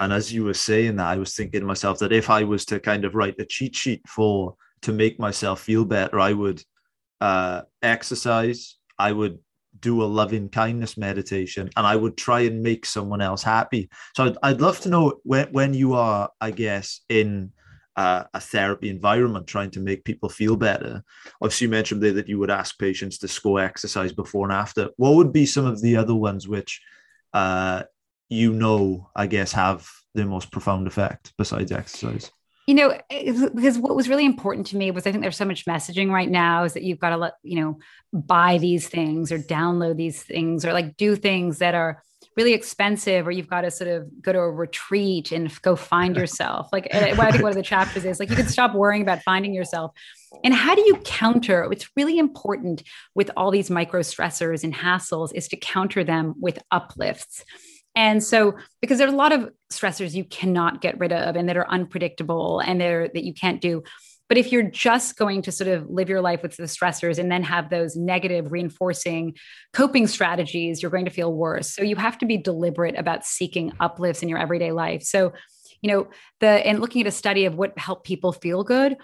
and 0.00 0.12
as 0.12 0.32
you 0.32 0.44
were 0.44 0.54
saying 0.54 0.96
that, 0.96 1.06
I 1.06 1.16
was 1.16 1.34
thinking 1.34 1.60
to 1.60 1.66
myself 1.66 1.98
that 2.00 2.12
if 2.12 2.30
I 2.30 2.44
was 2.44 2.64
to 2.66 2.80
kind 2.80 3.04
of 3.04 3.14
write 3.14 3.40
a 3.40 3.44
cheat 3.44 3.74
sheet 3.74 4.02
for 4.06 4.56
to 4.82 4.92
make 4.92 5.18
myself 5.18 5.60
feel 5.60 5.84
better, 5.84 6.20
I 6.20 6.32
would 6.32 6.62
uh, 7.20 7.62
exercise, 7.82 8.76
I 8.98 9.12
would 9.12 9.38
do 9.80 10.02
a 10.02 10.04
loving 10.04 10.48
kindness 10.48 10.96
meditation, 10.96 11.70
and 11.76 11.86
I 11.86 11.96
would 11.96 12.16
try 12.16 12.40
and 12.40 12.62
make 12.62 12.86
someone 12.86 13.20
else 13.20 13.42
happy. 13.42 13.88
So 14.14 14.26
I'd, 14.26 14.36
I'd 14.42 14.60
love 14.60 14.80
to 14.80 14.88
know 14.88 15.20
when 15.22 15.48
when 15.52 15.74
you 15.74 15.94
are, 15.94 16.30
I 16.40 16.50
guess, 16.50 17.00
in 17.08 17.52
uh, 17.96 18.24
a 18.34 18.40
therapy 18.40 18.90
environment 18.90 19.46
trying 19.46 19.70
to 19.70 19.80
make 19.80 20.04
people 20.04 20.28
feel 20.28 20.56
better. 20.56 21.02
Obviously, 21.40 21.66
you 21.66 21.70
mentioned 21.70 22.02
there 22.02 22.12
that 22.12 22.28
you 22.28 22.38
would 22.38 22.50
ask 22.50 22.78
patients 22.78 23.18
to 23.18 23.28
score 23.28 23.60
exercise 23.60 24.12
before 24.12 24.44
and 24.44 24.52
after. 24.52 24.90
What 24.96 25.14
would 25.14 25.32
be 25.32 25.46
some 25.46 25.64
of 25.64 25.80
the 25.80 25.96
other 25.96 26.14
ones 26.14 26.46
which 26.46 26.82
uh, 27.32 27.84
you 28.28 28.52
know, 28.52 29.10
I 29.14 29.26
guess, 29.26 29.52
have 29.52 29.88
the 30.14 30.24
most 30.24 30.50
profound 30.50 30.86
effect 30.86 31.32
besides 31.38 31.72
exercise? 31.72 32.30
You 32.66 32.74
know, 32.74 32.98
eh, 33.10 33.32
because 33.54 33.78
what 33.78 33.94
was 33.94 34.08
really 34.08 34.24
important 34.24 34.66
to 34.68 34.76
me 34.76 34.90
was 34.90 35.06
I 35.06 35.12
think 35.12 35.22
there's 35.22 35.36
so 35.36 35.44
much 35.44 35.66
messaging 35.66 36.10
right 36.10 36.28
now 36.28 36.64
is 36.64 36.72
that 36.74 36.82
you've 36.82 36.98
got 36.98 37.10
to 37.10 37.16
let, 37.16 37.34
you 37.42 37.60
know, 37.60 37.78
buy 38.12 38.58
these 38.58 38.88
things 38.88 39.30
or 39.30 39.38
download 39.38 39.96
these 39.96 40.22
things 40.22 40.64
or 40.64 40.72
like 40.72 40.96
do 40.96 41.14
things 41.14 41.58
that 41.58 41.74
are 41.74 42.02
really 42.36 42.52
expensive 42.52 43.26
or 43.26 43.30
you've 43.30 43.48
got 43.48 43.62
to 43.62 43.70
sort 43.70 43.88
of 43.88 44.06
go 44.20 44.32
to 44.32 44.38
a 44.38 44.50
retreat 44.50 45.32
and 45.32 45.60
go 45.62 45.76
find 45.76 46.16
yourself. 46.16 46.68
Like 46.72 46.88
eh, 46.90 47.14
I 47.16 47.30
think 47.30 47.42
one 47.42 47.50
of 47.50 47.56
the 47.56 47.62
chapters 47.74 48.04
is 48.04 48.18
like 48.18 48.30
you 48.30 48.36
can 48.36 48.48
stop 48.48 48.74
worrying 48.74 49.02
about 49.02 49.22
finding 49.22 49.54
yourself. 49.54 49.92
And 50.44 50.52
how 50.52 50.74
do 50.74 50.82
you 50.82 50.96
counter? 51.04 51.66
It's 51.72 51.88
really 51.96 52.18
important 52.18 52.82
with 53.14 53.30
all 53.36 53.50
these 53.50 53.70
micro 53.70 54.00
stressors 54.00 54.64
and 54.64 54.74
hassles 54.74 55.30
is 55.34 55.48
to 55.48 55.56
counter 55.56 56.04
them 56.04 56.34
with 56.38 56.58
uplifts. 56.70 57.44
And 57.96 58.22
so, 58.22 58.56
because 58.80 58.98
there's 58.98 59.12
a 59.12 59.16
lot 59.16 59.32
of 59.32 59.50
stressors 59.72 60.14
you 60.14 60.24
cannot 60.24 60.80
get 60.82 60.98
rid 61.00 61.12
of 61.12 61.34
and 61.34 61.48
that 61.48 61.56
are 61.56 61.68
unpredictable 61.68 62.60
and 62.60 62.80
they're 62.80 63.08
that 63.08 63.24
you 63.24 63.34
can't 63.34 63.60
do. 63.60 63.82
But 64.28 64.38
if 64.38 64.50
you're 64.52 64.62
just 64.62 65.16
going 65.16 65.42
to 65.42 65.52
sort 65.52 65.68
of 65.68 65.88
live 65.88 66.08
your 66.08 66.20
life 66.20 66.42
with 66.42 66.56
the 66.56 66.64
stressors 66.64 67.18
and 67.18 67.30
then 67.30 67.44
have 67.44 67.70
those 67.70 67.96
negative 67.96 68.50
reinforcing 68.50 69.36
coping 69.72 70.06
strategies, 70.08 70.82
you're 70.82 70.90
going 70.90 71.04
to 71.04 71.12
feel 71.12 71.32
worse. 71.32 71.72
So 71.72 71.82
you 71.82 71.96
have 71.96 72.18
to 72.18 72.26
be 72.26 72.36
deliberate 72.36 72.98
about 72.98 73.24
seeking 73.24 73.72
uplifts 73.78 74.22
in 74.22 74.28
your 74.28 74.38
everyday 74.38 74.72
life. 74.72 75.02
So, 75.02 75.32
you 75.80 75.90
know, 75.90 76.08
the 76.40 76.48
and 76.48 76.80
looking 76.80 77.02
at 77.02 77.06
a 77.06 77.12
study 77.12 77.44
of 77.44 77.54
what 77.54 77.78
helped 77.78 78.04
people 78.04 78.32
feel 78.32 78.64
good, 78.64 78.96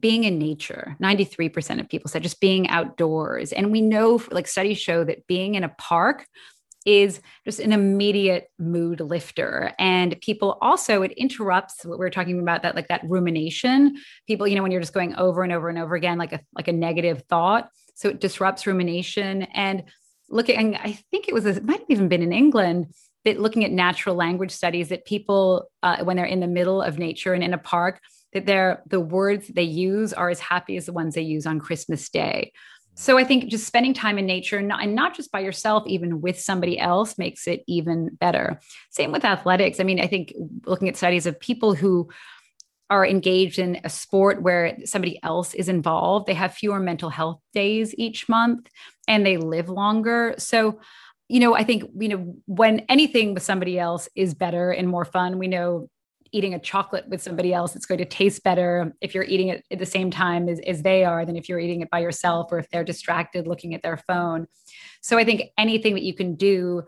being 0.00 0.24
in 0.24 0.38
nature 0.38 0.96
93% 1.00 1.80
of 1.80 1.88
people 1.88 2.10
said 2.10 2.22
just 2.22 2.40
being 2.40 2.68
outdoors 2.68 3.52
and 3.52 3.72
we 3.72 3.80
know 3.80 4.20
like 4.30 4.46
studies 4.46 4.78
show 4.78 5.04
that 5.04 5.26
being 5.26 5.54
in 5.54 5.64
a 5.64 5.74
park 5.78 6.26
is 6.86 7.20
just 7.44 7.60
an 7.60 7.72
immediate 7.72 8.48
mood 8.58 9.00
lifter. 9.00 9.74
And 9.78 10.18
people 10.22 10.56
also, 10.62 11.02
it 11.02 11.12
interrupts 11.12 11.84
what 11.84 11.98
we 11.98 12.06
are 12.06 12.10
talking 12.10 12.40
about 12.40 12.62
that 12.62 12.74
like 12.74 12.88
that 12.88 13.02
rumination. 13.04 13.96
People, 14.26 14.48
you 14.48 14.54
know, 14.54 14.62
when 14.62 14.70
you're 14.72 14.80
just 14.80 14.94
going 14.94 15.14
over 15.16 15.42
and 15.42 15.52
over 15.52 15.68
and 15.68 15.78
over 15.78 15.96
again, 15.96 16.16
like 16.16 16.32
a 16.32 16.40
like 16.54 16.68
a 16.68 16.72
negative 16.72 17.24
thought. 17.28 17.68
So 17.96 18.10
it 18.10 18.20
disrupts 18.20 18.66
rumination. 18.66 19.42
And 19.42 19.84
looking, 20.28 20.76
I 20.76 20.92
think 21.10 21.28
it 21.28 21.34
was, 21.34 21.46
it 21.46 21.64
might 21.64 21.80
have 21.80 21.90
even 21.90 22.08
been 22.08 22.22
in 22.22 22.32
England, 22.32 22.94
that 23.24 23.40
looking 23.40 23.64
at 23.64 23.72
natural 23.72 24.14
language 24.14 24.50
studies, 24.50 24.90
that 24.90 25.06
people, 25.06 25.70
uh, 25.82 26.04
when 26.04 26.16
they're 26.16 26.26
in 26.26 26.40
the 26.40 26.46
middle 26.46 26.82
of 26.82 26.98
nature 26.98 27.32
and 27.32 27.42
in 27.42 27.54
a 27.54 27.58
park, 27.58 28.00
that 28.32 28.44
they're 28.44 28.82
the 28.86 29.00
words 29.00 29.48
they 29.48 29.62
use 29.62 30.12
are 30.12 30.28
as 30.28 30.40
happy 30.40 30.76
as 30.76 30.86
the 30.86 30.92
ones 30.92 31.14
they 31.14 31.22
use 31.22 31.46
on 31.46 31.58
Christmas 31.58 32.08
Day. 32.10 32.52
So 32.98 33.18
I 33.18 33.24
think 33.24 33.50
just 33.50 33.66
spending 33.66 33.92
time 33.92 34.18
in 34.18 34.24
nature 34.24 34.56
and 34.56 34.68
not, 34.68 34.82
and 34.82 34.94
not 34.94 35.14
just 35.14 35.30
by 35.30 35.40
yourself, 35.40 35.86
even 35.86 36.22
with 36.22 36.40
somebody 36.40 36.78
else 36.78 37.18
makes 37.18 37.46
it 37.46 37.62
even 37.66 38.08
better. 38.14 38.58
Same 38.88 39.12
with 39.12 39.22
athletics. 39.24 39.80
I 39.80 39.84
mean, 39.84 40.00
I 40.00 40.06
think 40.06 40.32
looking 40.64 40.88
at 40.88 40.96
studies 40.96 41.26
of 41.26 41.38
people 41.38 41.74
who 41.74 42.08
are 42.88 43.06
engaged 43.06 43.58
in 43.58 43.80
a 43.84 43.90
sport 43.90 44.40
where 44.40 44.78
somebody 44.86 45.22
else 45.22 45.52
is 45.52 45.68
involved, 45.68 46.26
they 46.26 46.34
have 46.34 46.54
fewer 46.54 46.80
mental 46.80 47.10
health 47.10 47.38
days 47.52 47.94
each 47.98 48.30
month 48.30 48.68
and 49.06 49.26
they 49.26 49.36
live 49.36 49.68
longer. 49.68 50.34
So, 50.38 50.80
you 51.28 51.40
know, 51.40 51.54
I 51.54 51.64
think, 51.64 51.84
you 51.98 52.08
know, 52.08 52.36
when 52.46 52.80
anything 52.88 53.34
with 53.34 53.42
somebody 53.42 53.78
else 53.78 54.08
is 54.14 54.32
better 54.32 54.70
and 54.70 54.88
more 54.88 55.04
fun, 55.04 55.38
we 55.38 55.48
know 55.48 55.90
eating 56.32 56.54
a 56.54 56.58
chocolate 56.58 57.08
with 57.08 57.22
somebody 57.22 57.52
else, 57.52 57.76
it's 57.76 57.86
going 57.86 57.98
to 57.98 58.04
taste 58.04 58.42
better 58.42 58.92
if 59.00 59.14
you're 59.14 59.24
eating 59.24 59.48
it 59.48 59.64
at 59.70 59.78
the 59.78 59.86
same 59.86 60.10
time 60.10 60.48
as, 60.48 60.60
as 60.66 60.82
they 60.82 61.04
are 61.04 61.24
than 61.24 61.36
if 61.36 61.48
you're 61.48 61.58
eating 61.58 61.80
it 61.80 61.90
by 61.90 62.00
yourself 62.00 62.52
or 62.52 62.58
if 62.58 62.68
they're 62.70 62.84
distracted 62.84 63.46
looking 63.46 63.74
at 63.74 63.82
their 63.82 63.96
phone. 63.96 64.46
So 65.00 65.18
I 65.18 65.24
think 65.24 65.50
anything 65.56 65.94
that 65.94 66.02
you 66.02 66.14
can 66.14 66.34
do 66.34 66.84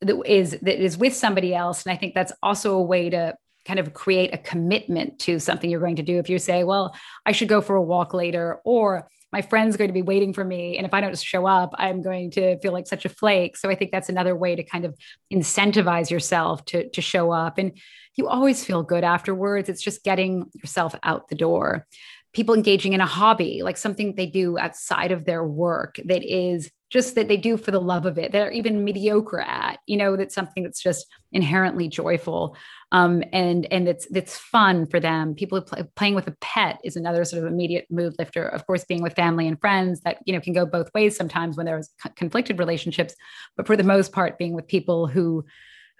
that 0.00 0.20
is 0.26 0.52
that 0.62 0.82
is 0.82 0.96
with 0.96 1.14
somebody 1.14 1.54
else, 1.54 1.84
and 1.84 1.92
I 1.92 1.96
think 1.96 2.14
that's 2.14 2.32
also 2.42 2.76
a 2.76 2.82
way 2.82 3.10
to 3.10 3.34
kind 3.66 3.78
of 3.78 3.92
create 3.92 4.32
a 4.32 4.38
commitment 4.38 5.18
to 5.20 5.38
something 5.38 5.68
you're 5.70 5.80
going 5.80 5.96
to 5.96 6.02
do. 6.02 6.18
If 6.18 6.30
you 6.30 6.38
say, 6.38 6.64
well, 6.64 6.94
I 7.26 7.32
should 7.32 7.48
go 7.48 7.60
for 7.60 7.76
a 7.76 7.82
walk 7.82 8.14
later, 8.14 8.60
or 8.64 9.08
my 9.32 9.42
friend's 9.42 9.76
going 9.76 9.88
to 9.88 9.94
be 9.94 10.02
waiting 10.02 10.32
for 10.32 10.44
me. 10.44 10.76
And 10.76 10.86
if 10.86 10.92
I 10.92 11.00
don't 11.00 11.16
show 11.18 11.46
up, 11.46 11.72
I'm 11.74 12.02
going 12.02 12.30
to 12.32 12.58
feel 12.58 12.72
like 12.72 12.86
such 12.86 13.04
a 13.04 13.08
flake. 13.08 13.56
So 13.56 13.70
I 13.70 13.74
think 13.74 13.92
that's 13.92 14.08
another 14.08 14.34
way 14.34 14.56
to 14.56 14.64
kind 14.64 14.84
of 14.84 14.96
incentivize 15.32 16.10
yourself 16.10 16.64
to, 16.66 16.88
to 16.90 17.00
show 17.00 17.30
up. 17.30 17.58
And 17.58 17.78
you 18.16 18.28
always 18.28 18.64
feel 18.64 18.82
good 18.82 19.04
afterwards. 19.04 19.68
It's 19.68 19.82
just 19.82 20.02
getting 20.02 20.50
yourself 20.54 20.94
out 21.02 21.28
the 21.28 21.36
door. 21.36 21.86
People 22.32 22.54
engaging 22.54 22.92
in 22.92 23.00
a 23.00 23.06
hobby, 23.06 23.62
like 23.62 23.76
something 23.76 24.14
they 24.14 24.26
do 24.26 24.58
outside 24.58 25.12
of 25.12 25.24
their 25.24 25.44
work 25.44 25.96
that 26.04 26.24
is 26.24 26.70
just 26.90 27.14
that 27.14 27.28
they 27.28 27.36
do 27.36 27.56
for 27.56 27.70
the 27.70 27.80
love 27.80 28.04
of 28.04 28.18
it. 28.18 28.32
They're 28.32 28.50
even 28.50 28.84
mediocre 28.84 29.40
at, 29.40 29.78
you 29.86 29.96
know, 29.96 30.16
that's 30.16 30.34
something 30.34 30.62
that's 30.62 30.82
just 30.82 31.06
inherently 31.32 31.88
joyful 31.88 32.56
um, 32.92 33.22
and 33.32 33.72
and 33.72 33.88
it's 33.88 34.06
it's 34.06 34.36
fun 34.36 34.86
for 34.86 34.98
them. 34.98 35.34
People 35.34 35.60
play, 35.62 35.84
playing 35.94 36.14
with 36.16 36.26
a 36.26 36.36
pet 36.40 36.80
is 36.82 36.96
another 36.96 37.24
sort 37.24 37.44
of 37.44 37.50
immediate 37.50 37.86
mood 37.90 38.14
lifter. 38.18 38.46
Of 38.46 38.66
course, 38.66 38.84
being 38.84 39.02
with 39.02 39.14
family 39.14 39.46
and 39.46 39.60
friends 39.60 40.00
that 40.00 40.18
you 40.26 40.32
know 40.32 40.40
can 40.40 40.52
go 40.52 40.66
both 40.66 40.92
ways 40.92 41.16
sometimes 41.16 41.56
when 41.56 41.66
there's 41.66 41.90
conflicted 42.16 42.58
relationships, 42.58 43.14
but 43.56 43.66
for 43.66 43.76
the 43.76 43.84
most 43.84 44.12
part, 44.12 44.38
being 44.38 44.54
with 44.54 44.66
people 44.66 45.06
who 45.06 45.44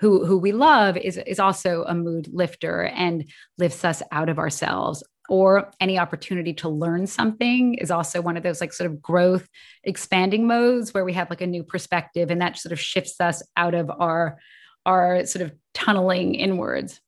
who 0.00 0.24
who 0.26 0.36
we 0.36 0.50
love 0.50 0.96
is 0.96 1.16
is 1.26 1.38
also 1.38 1.84
a 1.86 1.94
mood 1.94 2.28
lifter 2.32 2.86
and 2.86 3.24
lifts 3.56 3.84
us 3.84 4.02
out 4.10 4.28
of 4.28 4.38
ourselves 4.38 5.04
or 5.30 5.70
any 5.78 5.96
opportunity 5.96 6.52
to 6.52 6.68
learn 6.68 7.06
something 7.06 7.74
is 7.74 7.92
also 7.92 8.20
one 8.20 8.36
of 8.36 8.42
those 8.42 8.60
like 8.60 8.72
sort 8.72 8.90
of 8.90 9.00
growth 9.00 9.48
expanding 9.84 10.44
modes 10.44 10.92
where 10.92 11.04
we 11.04 11.12
have 11.12 11.30
like 11.30 11.40
a 11.40 11.46
new 11.46 11.62
perspective 11.62 12.30
and 12.32 12.42
that 12.42 12.58
sort 12.58 12.72
of 12.72 12.80
shifts 12.80 13.20
us 13.20 13.40
out 13.56 13.74
of 13.74 13.90
our 13.98 14.38
our 14.84 15.24
sort 15.24 15.44
of 15.44 15.52
tunneling 15.72 16.34
inwards. 16.34 17.00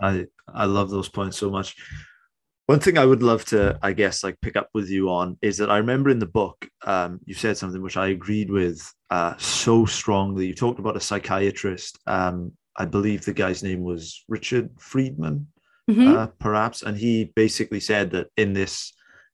I 0.00 0.26
i 0.48 0.64
love 0.64 0.90
those 0.90 1.08
points 1.08 1.36
so 1.36 1.50
much. 1.50 1.74
One 2.66 2.78
thing 2.78 2.96
i 2.96 3.04
would 3.04 3.22
love 3.22 3.44
to 3.46 3.78
i 3.82 3.92
guess 3.92 4.22
like 4.22 4.40
pick 4.40 4.56
up 4.56 4.68
with 4.72 4.88
you 4.88 5.10
on 5.10 5.36
is 5.42 5.58
that 5.58 5.70
i 5.70 5.78
remember 5.78 6.08
in 6.08 6.20
the 6.20 6.26
book 6.40 6.68
um, 6.86 7.18
you 7.26 7.34
said 7.34 7.56
something 7.58 7.82
which 7.82 7.96
i 7.96 8.08
agreed 8.08 8.50
with 8.50 8.80
uh, 9.10 9.34
so 9.36 9.84
strongly. 9.84 10.46
You 10.46 10.54
talked 10.54 10.78
about 10.78 10.96
a 10.96 11.00
psychiatrist 11.00 11.98
um, 12.06 12.52
i 12.76 12.84
believe 12.86 13.24
the 13.24 13.34
guy's 13.34 13.62
name 13.64 13.82
was 13.82 14.24
richard 14.28 14.70
friedman 14.78 15.48
mm-hmm. 15.94 16.16
uh, 16.16 16.26
perhaps. 16.38 16.82
And 16.82 16.96
he 16.96 17.32
basically 17.36 17.80
said 17.80 18.10
that 18.12 18.28
in 18.36 18.52
this 18.52 18.92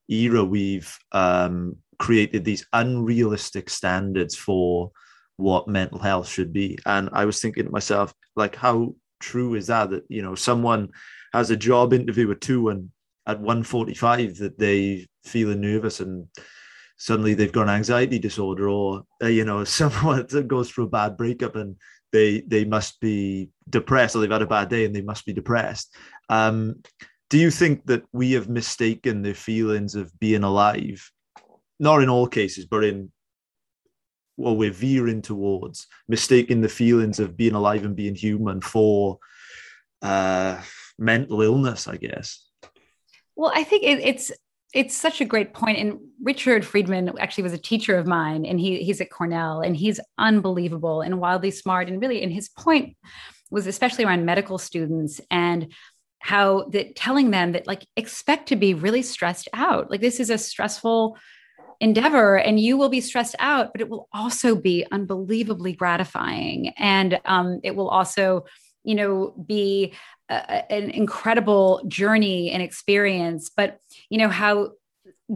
era, 0.09 0.45
we've 0.45 0.97
um, 1.13 1.77
created 1.99 2.45
these 2.45 2.67
unrealistic 2.73 3.71
standards 3.71 4.37
for 4.37 4.91
what 5.37 5.69
mental 5.69 5.99
health 5.99 6.29
should 6.29 6.53
be. 6.53 6.79
And 6.87 7.09
I 7.13 7.25
was 7.25 7.41
thinking 7.41 7.65
to 7.65 7.71
myself, 7.71 8.13
like, 8.37 8.57
how 8.57 8.95
true 9.21 9.55
is 9.55 9.69
that? 9.69 9.91
That 9.91 10.05
you 10.09 10.23
know, 10.23 10.35
someone 10.35 10.89
has 11.33 11.51
a 11.51 11.57
job 11.57 11.93
interview 11.93 12.31
at 12.31 12.41
two 12.41 12.69
and 12.69 12.91
at 13.27 13.39
145 13.39 14.39
that 14.39 14.59
they 14.59 15.07
feeling 15.25 15.61
nervous 15.61 16.01
and 16.01 16.27
suddenly 16.97 17.35
they've 17.35 17.53
got 17.53 17.69
an 17.69 17.75
anxiety 17.75 18.19
disorder 18.19 18.69
or 18.69 19.03
uh, 19.23 19.27
you 19.27 19.45
know 19.45 19.65
someone 19.81 20.27
that 20.29 20.49
goes 20.49 20.71
through 20.71 20.85
a 20.85 20.89
bad 20.89 21.17
breakup 21.17 21.55
and 21.55 21.77
they 22.11 22.41
they 22.41 22.65
must 22.65 23.01
be 23.01 23.51
depressed 23.69 24.17
or 24.17 24.21
they've 24.21 24.31
had 24.31 24.43
a 24.43 24.47
bad 24.47 24.69
day 24.69 24.85
and 24.85 24.97
they 24.97 25.03
must 25.03 25.27
be 25.27 25.33
depressed 25.33 25.95
um, 26.29 26.83
do 27.31 27.39
you 27.39 27.51
think 27.51 27.87
that 27.87 28.05
we 28.13 28.33
have 28.33 28.49
mistaken 28.49 29.23
the 29.23 29.35
feelings 29.35 29.95
of 29.95 30.19
being 30.19 30.45
alive? 30.45 31.11
Not 31.79 32.03
in 32.03 32.09
all 32.09 32.27
cases, 32.27 32.67
but 32.67 32.85
in 32.85 33.13
well, 34.39 34.57
we're 34.57 34.71
veering 34.71 35.21
towards 35.21 35.89
mistaking 36.07 36.61
the 36.61 36.69
feelings 36.69 37.19
of 37.19 37.37
being 37.37 37.55
alive 37.55 37.85
and 37.85 37.97
being 37.97 38.15
human 38.15 38.61
for 38.61 39.19
uh, 40.01 40.63
mental 40.97 41.43
illness, 41.43 41.89
I 41.89 41.97
guess. 41.97 42.47
Well, 43.35 43.51
I 43.55 43.65
think 43.65 43.83
it, 43.83 43.99
it's 43.99 44.33
it's 44.73 44.97
such 44.97 45.21
a 45.21 45.25
great 45.25 45.55
point. 45.55 45.79
And 45.79 45.99
Richard 46.23 46.65
Friedman 46.65 47.19
actually 47.19 47.45
was 47.45 47.53
a 47.53 47.59
teacher 47.59 47.97
of 47.97 48.07
mine, 48.07 48.47
and 48.47 48.61
he 48.61 48.83
he's 48.83 49.01
at 49.01 49.11
Cornell, 49.11 49.61
and 49.61 49.77
he's 49.77 50.01
unbelievable 50.19 51.01
and 51.03 51.21
wildly 51.21 51.51
smart. 51.51 51.89
And 51.89 52.01
really, 52.01 52.23
and 52.23 52.33
his 52.33 52.49
point 52.49 52.97
was 53.51 53.67
especially 53.67 54.05
around 54.05 54.25
medical 54.25 54.59
students 54.59 55.21
and 55.31 55.73
how 56.21 56.65
that 56.71 56.97
telling 56.97 57.31
them 57.31 57.53
that 57.53 57.67
like 57.67 57.87
expect 57.97 58.49
to 58.49 58.57
be 58.57 58.75
really 58.75 59.03
stressed 59.03 59.49
out. 59.53 59.91
Like 59.91 60.01
this 60.01 60.21
is 60.21 60.31
a 60.31 60.39
stressful 60.39 61.17
endeavor 61.81 62.37
and 62.37 62.59
you 62.59 62.77
will 62.77 62.89
be 62.89 63.01
stressed 63.01 63.37
out 63.39 63.71
but 63.73 63.81
it 63.81 63.89
will 63.89 64.09
also 64.13 64.57
be 64.57 64.85
unbelievably 64.91 65.75
gratifying. 65.75 66.69
And 66.77 67.21
um, 67.25 67.61
it 67.63 67.77
will 67.77 67.89
also 67.89 68.45
you 68.85 68.95
know 68.95 69.35
be 69.47 69.95
a, 70.29 70.73
an 70.73 70.91
incredible 70.91 71.83
journey 71.89 72.51
and 72.51 72.63
experience. 72.63 73.51
But 73.55 73.79
you 74.11 74.19
know 74.19 74.29
how 74.29 74.73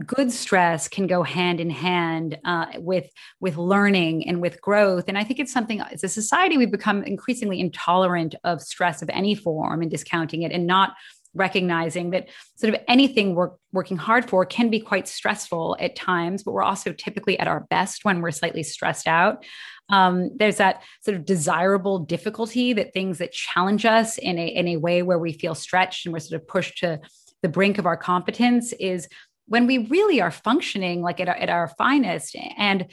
good 0.07 0.31
stress 0.31 0.87
can 0.87 1.05
go 1.05 1.21
hand 1.21 1.59
in 1.59 1.69
hand 1.69 2.39
uh, 2.45 2.65
with 2.77 3.09
with 3.39 3.57
learning 3.57 4.27
and 4.27 4.41
with 4.41 4.59
growth 4.59 5.05
and 5.07 5.17
i 5.17 5.23
think 5.23 5.39
it's 5.39 5.53
something 5.53 5.81
as 5.81 6.03
a 6.03 6.09
society 6.09 6.57
we've 6.57 6.71
become 6.71 7.03
increasingly 7.03 7.59
intolerant 7.59 8.33
of 8.43 8.59
stress 8.61 9.03
of 9.03 9.09
any 9.11 9.35
form 9.35 9.81
and 9.81 9.91
discounting 9.91 10.41
it 10.41 10.51
and 10.51 10.65
not 10.65 10.95
recognizing 11.35 12.11
that 12.11 12.29
sort 12.55 12.73
of 12.73 12.79
anything 12.87 13.35
we're 13.35 13.51
working 13.71 13.97
hard 13.97 14.29
for 14.29 14.45
can 14.45 14.69
be 14.69 14.79
quite 14.79 15.07
stressful 15.07 15.75
at 15.79 15.95
times, 15.95 16.43
but 16.43 16.51
we're 16.51 16.63
also 16.63 16.93
typically 16.93 17.39
at 17.39 17.47
our 17.47 17.61
best 17.69 18.05
when 18.05 18.21
we're 18.21 18.31
slightly 18.31 18.63
stressed 18.63 19.07
out. 19.07 19.43
Um, 19.89 20.29
there's 20.37 20.57
that 20.57 20.83
sort 21.01 21.17
of 21.17 21.25
desirable 21.25 21.99
difficulty 21.99 22.73
that 22.73 22.93
things 22.93 23.17
that 23.17 23.31
challenge 23.31 23.85
us 23.85 24.17
in 24.17 24.37
a, 24.37 24.47
in 24.47 24.67
a 24.67 24.77
way 24.77 25.01
where 25.01 25.19
we 25.19 25.33
feel 25.33 25.55
stretched 25.55 26.05
and 26.05 26.13
we're 26.13 26.19
sort 26.19 26.41
of 26.41 26.47
pushed 26.47 26.77
to 26.79 26.99
the 27.41 27.49
brink 27.49 27.77
of 27.77 27.85
our 27.85 27.97
competence 27.97 28.71
is 28.73 29.07
when 29.47 29.67
we 29.67 29.79
really 29.87 30.21
are 30.21 30.31
functioning 30.31 31.01
like 31.01 31.19
at 31.19 31.27
our, 31.27 31.35
at 31.35 31.49
our 31.49 31.67
finest 31.67 32.35
and 32.57 32.87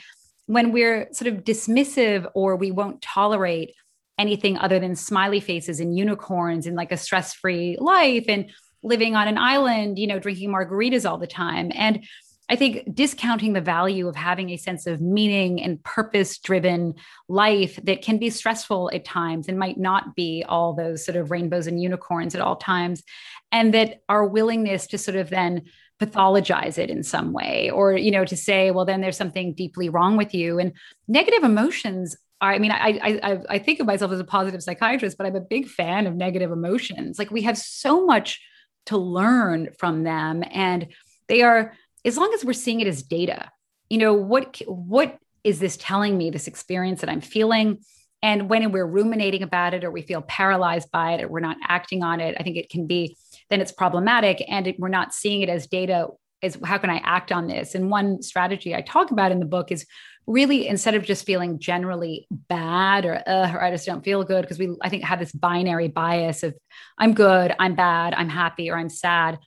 when 0.47 0.73
we're 0.73 1.09
sort 1.13 1.33
of 1.33 1.45
dismissive 1.45 2.29
or 2.35 2.57
we 2.57 2.71
won't 2.71 3.01
tolerate 3.03 3.75
anything 4.19 4.59
other 4.59 4.79
than 4.79 4.97
smiley 4.97 5.41
faces 5.41 5.81
and 5.81 5.97
unicorns 5.97 6.67
and 6.67 6.77
like 6.77 6.93
a 6.93 6.97
stress-free 6.97 7.77
life 7.81 8.25
and 8.29 8.51
living 8.83 9.15
on 9.15 9.29
an 9.29 9.39
island 9.39 9.99
you 9.99 10.07
know 10.07 10.19
drinking 10.19 10.51
margaritas 10.51 11.09
all 11.09 11.19
the 11.19 11.27
time 11.27 11.71
and 11.75 12.05
I 12.51 12.57
think 12.57 12.97
discounting 12.97 13.53
the 13.53 13.61
value 13.61 14.09
of 14.09 14.17
having 14.17 14.51
a 14.51 14.57
sense 14.57 14.89
of 14.89 15.01
meaning 15.01 15.63
and 15.63 15.81
purpose 15.85 16.37
driven 16.39 16.95
life 17.29 17.79
that 17.85 18.03
can 18.03 18.19
be 18.19 18.29
stressful 18.29 18.91
at 18.93 19.05
times 19.05 19.47
and 19.47 19.57
might 19.57 19.79
not 19.79 20.17
be 20.17 20.45
all 20.49 20.75
those 20.75 21.05
sort 21.05 21.15
of 21.15 21.31
rainbows 21.31 21.69
and 21.69 21.81
unicorns 21.81 22.35
at 22.35 22.41
all 22.41 22.57
times. 22.57 23.05
And 23.53 23.73
that 23.75 24.01
our 24.09 24.27
willingness 24.27 24.89
to 24.89 24.99
sort 24.99 25.17
of 25.17 25.31
then 25.31 25.67
pathologize 26.01 26.79
it 26.79 26.89
in 26.89 27.03
some 27.03 27.33
way 27.33 27.71
or 27.71 27.93
you 27.93 28.11
know 28.11 28.25
to 28.25 28.37
say 28.37 28.71
well 28.71 28.87
then 28.87 29.03
there's 29.03 29.19
something 29.19 29.53
deeply 29.53 29.89
wrong 29.89 30.17
with 30.17 30.35
you. 30.35 30.59
And 30.59 30.73
negative 31.07 31.45
emotions 31.45 32.17
are, 32.41 32.53
i 32.53 32.59
mean 32.59 32.73
I, 32.73 33.21
I 33.23 33.39
i 33.51 33.59
think 33.59 33.81
of 33.81 33.87
myself 33.87 34.11
as 34.11 34.19
a 34.19 34.25
positive 34.25 34.63
psychiatrist 34.63 35.19
but 35.19 35.27
i'm 35.27 35.37
a 35.37 35.41
big 35.41 35.69
fan 35.69 36.07
of 36.07 36.17
negative 36.17 36.51
emotions. 36.51 37.19
Like 37.19 37.31
we 37.31 37.43
have 37.43 37.59
so 37.59 38.07
much 38.07 38.41
to 38.87 38.97
learn 38.97 39.69
from 39.79 40.05
them 40.05 40.43
and 40.51 40.89
they 41.29 41.43
are 41.43 41.75
as 42.05 42.17
long 42.17 42.33
as 42.33 42.45
we're 42.45 42.55
seeing 42.55 42.81
it 42.81 42.87
as 42.87 43.03
data 43.03 43.51
you 43.91 43.99
know 43.99 44.15
what 44.15 44.61
what 44.67 45.19
is 45.45 45.59
this 45.59 45.77
telling 45.77 46.17
me 46.17 46.31
this 46.31 46.47
experience 46.47 47.01
that 47.03 47.11
i'm 47.11 47.21
feeling? 47.21 47.79
And 48.23 48.51
when 48.51 48.71
we're 48.71 48.87
ruminating 48.87 49.43
about 49.43 49.73
it 49.73 49.83
or 49.83 49.91
we 49.91 50.03
feel 50.03 50.21
paralyzed 50.21 50.91
by 50.91 51.13
it 51.13 51.23
or 51.23 51.29
we're 51.29 51.41
not 51.41 51.57
acting 51.67 52.03
on 52.03 52.21
it 52.21 52.37
i 52.39 52.43
think 52.43 52.57
it 52.57 52.71
can 52.71 52.87
be 52.87 53.17
then 53.51 53.61
it's 53.61 53.73
problematic 53.73 54.43
and 54.49 54.67
it, 54.67 54.79
we're 54.79 54.89
not 54.89 55.13
seeing 55.13 55.43
it 55.43 55.49
as 55.49 55.67
data 55.67 56.09
is 56.43 56.59
how 56.65 56.79
can 56.79 56.91
i 56.91 57.01
act 57.05 57.33
on 57.33 57.47
this? 57.47 57.75
And 57.75 57.91
one 57.91 58.23
strategy 58.23 58.75
i 58.75 58.81
talk 58.81 59.11
about 59.11 59.33
in 59.33 59.41
the 59.41 59.47
book 59.47 59.71
is 59.71 59.87
really 60.27 60.69
instead 60.69 60.95
of 60.95 61.03
just 61.03 61.27
feeling 61.27 61.59
generally 61.59 62.27
bad 62.31 63.05
or, 63.05 63.23
uh, 63.27 63.53
or 63.53 63.63
i 63.63 63.71
just 63.71 63.87
don't 63.87 64.05
feel 64.05 64.23
good 64.25 64.43
because 64.43 64.59
we 64.59 64.75
i 64.83 64.89
think 64.89 65.03
have 65.03 65.19
this 65.19 65.33
binary 65.33 65.89
bias 65.89 66.43
of 66.43 66.55
i'm 66.99 67.15
good 67.15 67.55
i'm 67.59 67.75
bad 67.75 68.15
i'm 68.15 68.29
happy 68.29 68.71
or 68.71 68.79
i'm 68.79 68.91
sad 68.91 69.39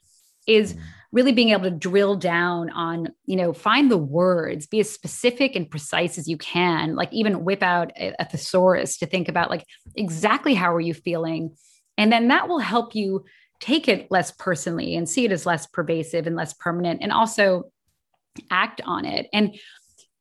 is 0.46 0.76
really 1.10 1.32
being 1.32 1.50
able 1.50 1.62
to 1.62 1.70
drill 1.70 2.16
down 2.16 2.70
on 2.70 3.08
you 3.24 3.36
know 3.36 3.52
find 3.52 3.90
the 3.90 3.96
words 3.96 4.66
be 4.66 4.80
as 4.80 4.90
specific 4.90 5.54
and 5.54 5.70
precise 5.70 6.18
as 6.18 6.28
you 6.28 6.36
can 6.36 6.96
like 6.96 7.12
even 7.12 7.44
whip 7.44 7.62
out 7.62 7.92
a, 7.96 8.12
a 8.18 8.24
thesaurus 8.24 8.98
to 8.98 9.06
think 9.06 9.28
about 9.28 9.48
like 9.48 9.64
exactly 9.94 10.54
how 10.54 10.74
are 10.74 10.80
you 10.80 10.94
feeling? 10.94 11.54
And 11.96 12.12
then 12.12 12.28
that 12.28 12.48
will 12.48 12.58
help 12.58 12.94
you 12.94 13.24
take 13.60 13.88
it 13.88 14.10
less 14.10 14.30
personally 14.32 14.96
and 14.96 15.08
see 15.08 15.24
it 15.24 15.32
as 15.32 15.46
less 15.46 15.66
pervasive 15.66 16.26
and 16.26 16.36
less 16.36 16.52
permanent 16.54 17.00
and 17.02 17.12
also 17.12 17.64
act 18.50 18.80
on 18.84 19.04
it. 19.04 19.28
And 19.32 19.56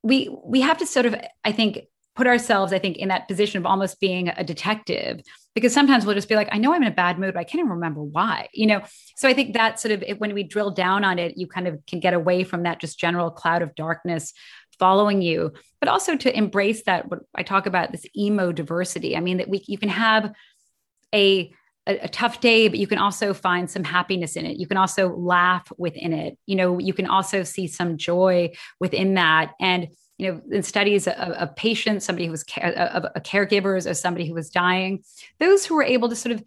we 0.04 0.30
we 0.44 0.62
have 0.62 0.78
to 0.78 0.86
sort 0.86 1.06
of 1.06 1.16
i 1.44 1.52
think 1.52 1.80
put 2.16 2.28
ourselves 2.28 2.72
i 2.72 2.78
think 2.78 2.98
in 2.98 3.08
that 3.08 3.28
position 3.28 3.58
of 3.58 3.66
almost 3.66 4.00
being 4.00 4.28
a 4.28 4.44
detective 4.44 5.22
because 5.56 5.74
sometimes 5.74 6.06
we'll 6.06 6.14
just 6.14 6.30
be 6.30 6.36
like 6.36 6.50
i 6.52 6.58
know 6.58 6.74
i'm 6.74 6.84
in 6.84 6.88
a 6.88 6.96
bad 6.96 7.18
mood 7.18 7.34
but 7.34 7.40
i 7.40 7.44
can't 7.44 7.60
even 7.60 7.72
remember 7.72 8.04
why 8.04 8.48
you 8.54 8.68
know? 8.68 8.82
So 9.16 9.28
i 9.28 9.34
think 9.34 9.54
that 9.54 9.80
sort 9.80 9.94
of 9.94 10.20
when 10.20 10.34
we 10.34 10.44
drill 10.44 10.72
down 10.72 11.04
on 11.04 11.18
it 11.18 11.38
you 11.38 11.48
kind 11.48 11.68
of 11.68 11.84
can 11.88 12.00
get 12.00 12.14
away 12.14 12.44
from 12.44 12.64
that 12.64 12.80
just 12.80 13.00
general 13.00 13.32
cloud 13.32 13.62
of 13.62 13.74
darkness 13.74 14.34
following 14.78 15.22
you 15.22 15.54
but 15.80 15.90
also 15.90 16.16
to 16.16 16.38
embrace 16.38 16.84
that 16.84 17.10
what 17.10 17.20
i 17.36 17.44
talk 17.44 17.66
about 17.66 17.92
this 17.92 18.06
emodiversity. 18.18 19.18
I 19.18 19.22
mean 19.22 19.38
that 19.38 19.50
we 19.50 19.64
you 19.68 19.78
can 19.78 19.90
have 19.90 20.34
a 21.14 21.54
a, 21.88 21.98
a, 22.00 22.08
tough 22.08 22.40
day, 22.40 22.68
but 22.68 22.80
you 22.80 22.88
can 22.88 22.98
also 22.98 23.34
find 23.34 23.70
some 23.70 23.84
happiness 23.84 24.36
in 24.36 24.46
it. 24.46 24.58
You 24.58 24.68
can 24.68 24.78
also 24.78 25.16
laugh 25.16 25.72
within 25.78 26.14
it. 26.14 26.38
You 26.46 26.56
know, 26.56 26.80
you 26.80 26.94
can 26.94 27.08
also 27.08 27.44
see 27.44 27.68
some 27.68 27.98
joy 27.98 28.54
within 28.80 29.16
that. 29.16 29.52
And 29.60 29.90
you 30.18 30.32
know, 30.32 30.42
in 30.52 30.64
studies 30.64 31.08
of, 31.08 31.16
of 31.16 31.56
patients, 31.56 32.06
somebody 32.06 32.26
who 32.26 32.32
was 32.32 32.46
of, 32.62 33.06
of 33.06 33.24
caregivers, 33.24 33.90
or 33.90 33.94
somebody 33.94 34.28
who 34.28 34.34
was 34.34 34.50
dying, 34.50 35.04
those 35.40 35.66
who 35.66 35.76
were 35.76 35.84
able 35.84 36.08
to 36.10 36.16
sort 36.16 36.34
of 36.34 36.44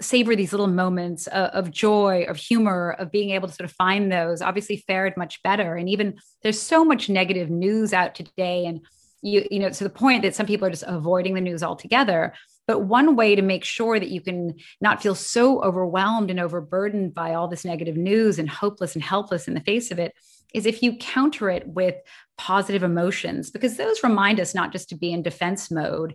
savor 0.00 0.36
these 0.36 0.52
little 0.52 0.66
moments 0.66 1.26
of, 1.28 1.50
of, 1.50 1.70
joy, 1.70 2.24
of 2.28 2.36
humor, 2.36 2.96
of 2.98 3.10
being 3.10 3.30
able 3.30 3.48
to 3.48 3.54
sort 3.54 3.68
of 3.68 3.76
find 3.76 4.10
those, 4.10 4.42
obviously 4.42 4.78
fared 4.86 5.16
much 5.16 5.42
better. 5.42 5.76
And 5.76 5.88
even 5.88 6.18
there's 6.42 6.60
so 6.60 6.84
much 6.84 7.08
negative 7.08 7.50
news 7.50 7.92
out 7.92 8.14
today, 8.14 8.66
and 8.66 8.80
you 9.22 9.46
you 9.50 9.58
know 9.58 9.70
to 9.70 9.84
the 9.84 9.90
point 9.90 10.22
that 10.22 10.34
some 10.34 10.46
people 10.46 10.66
are 10.66 10.70
just 10.70 10.84
avoiding 10.86 11.34
the 11.34 11.40
news 11.40 11.62
altogether 11.62 12.34
but 12.66 12.80
one 12.80 13.16
way 13.16 13.34
to 13.34 13.42
make 13.42 13.64
sure 13.64 13.98
that 13.98 14.10
you 14.10 14.20
can 14.20 14.54
not 14.80 15.02
feel 15.02 15.14
so 15.14 15.62
overwhelmed 15.62 16.30
and 16.30 16.40
overburdened 16.40 17.14
by 17.14 17.34
all 17.34 17.48
this 17.48 17.64
negative 17.64 17.96
news 17.96 18.38
and 18.38 18.50
hopeless 18.50 18.94
and 18.94 19.04
helpless 19.04 19.48
in 19.48 19.54
the 19.54 19.60
face 19.60 19.90
of 19.90 19.98
it 19.98 20.14
is 20.54 20.66
if 20.66 20.82
you 20.82 20.96
counter 20.96 21.50
it 21.50 21.66
with 21.68 21.96
positive 22.38 22.82
emotions, 22.82 23.50
because 23.50 23.76
those 23.76 24.02
remind 24.02 24.40
us 24.40 24.54
not 24.54 24.72
just 24.72 24.88
to 24.88 24.94
be 24.94 25.12
in 25.12 25.22
defense 25.22 25.70
mode 25.70 26.14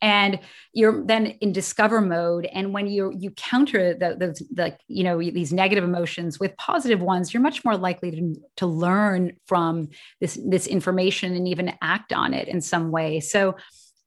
and 0.00 0.40
you're 0.72 1.06
then 1.06 1.26
in 1.26 1.52
discover 1.52 2.00
mode. 2.00 2.44
And 2.46 2.74
when 2.74 2.88
you 2.88 3.14
you 3.16 3.30
counter 3.30 3.94
the, 3.94 4.16
those 4.18 4.42
like 4.56 4.80
you 4.88 5.04
know 5.04 5.18
these 5.18 5.52
negative 5.52 5.84
emotions 5.84 6.40
with 6.40 6.56
positive 6.56 7.00
ones 7.00 7.32
you're 7.32 7.42
much 7.42 7.64
more 7.64 7.76
likely 7.76 8.10
to, 8.10 8.34
to 8.56 8.66
learn 8.66 9.36
from 9.46 9.88
this 10.20 10.38
this 10.44 10.66
information 10.66 11.36
and 11.36 11.46
even 11.46 11.74
act 11.80 12.12
on 12.12 12.34
it 12.34 12.48
in 12.48 12.60
some 12.60 12.90
way. 12.90 13.20
So 13.20 13.56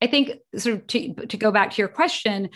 i 0.02 0.06
think 0.06 0.32
sort 0.56 0.76
of 0.76 0.86
to, 0.86 1.14
to 1.26 1.36
go 1.36 1.50
back 1.50 1.70
to 1.70 1.82
your 1.82 1.88
question 1.88 2.48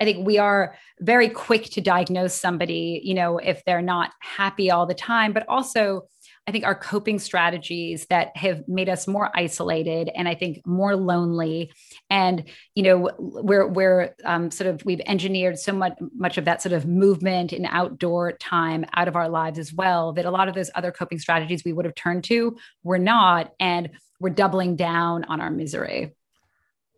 I 0.00 0.04
think 0.04 0.24
we 0.24 0.38
are 0.38 0.76
very 1.00 1.28
quick 1.28 1.64
to 1.70 1.80
diagnose 1.80 2.34
somebody, 2.34 3.00
you 3.02 3.14
know, 3.14 3.38
if 3.38 3.64
they're 3.64 3.82
not 3.82 4.12
happy 4.20 4.70
all 4.70 4.86
the 4.86 4.94
time, 4.94 5.32
but 5.32 5.44
also 5.48 6.06
I 6.46 6.50
think 6.50 6.64
our 6.64 6.74
coping 6.74 7.18
strategies 7.18 8.06
that 8.06 8.34
have 8.34 8.66
made 8.66 8.88
us 8.88 9.06
more 9.06 9.30
isolated 9.34 10.08
and 10.14 10.26
I 10.26 10.34
think 10.34 10.66
more 10.66 10.96
lonely. 10.96 11.72
And, 12.08 12.44
you 12.74 12.84
know, 12.84 13.10
we're, 13.18 13.66
we're 13.66 14.14
um, 14.24 14.50
sort 14.50 14.70
of, 14.70 14.82
we've 14.86 15.02
engineered 15.04 15.58
so 15.58 15.74
much, 15.74 15.92
much 16.16 16.38
of 16.38 16.46
that 16.46 16.62
sort 16.62 16.72
of 16.72 16.86
movement 16.86 17.52
and 17.52 17.66
outdoor 17.68 18.32
time 18.32 18.86
out 18.94 19.08
of 19.08 19.16
our 19.16 19.28
lives 19.28 19.58
as 19.58 19.74
well, 19.74 20.14
that 20.14 20.24
a 20.24 20.30
lot 20.30 20.48
of 20.48 20.54
those 20.54 20.70
other 20.74 20.90
coping 20.90 21.18
strategies 21.18 21.64
we 21.66 21.74
would 21.74 21.84
have 21.84 21.94
turned 21.94 22.24
to 22.24 22.56
were 22.82 22.98
not. 22.98 23.52
And 23.60 23.90
we're 24.18 24.30
doubling 24.30 24.76
down 24.76 25.24
on 25.24 25.42
our 25.42 25.50
misery. 25.50 26.14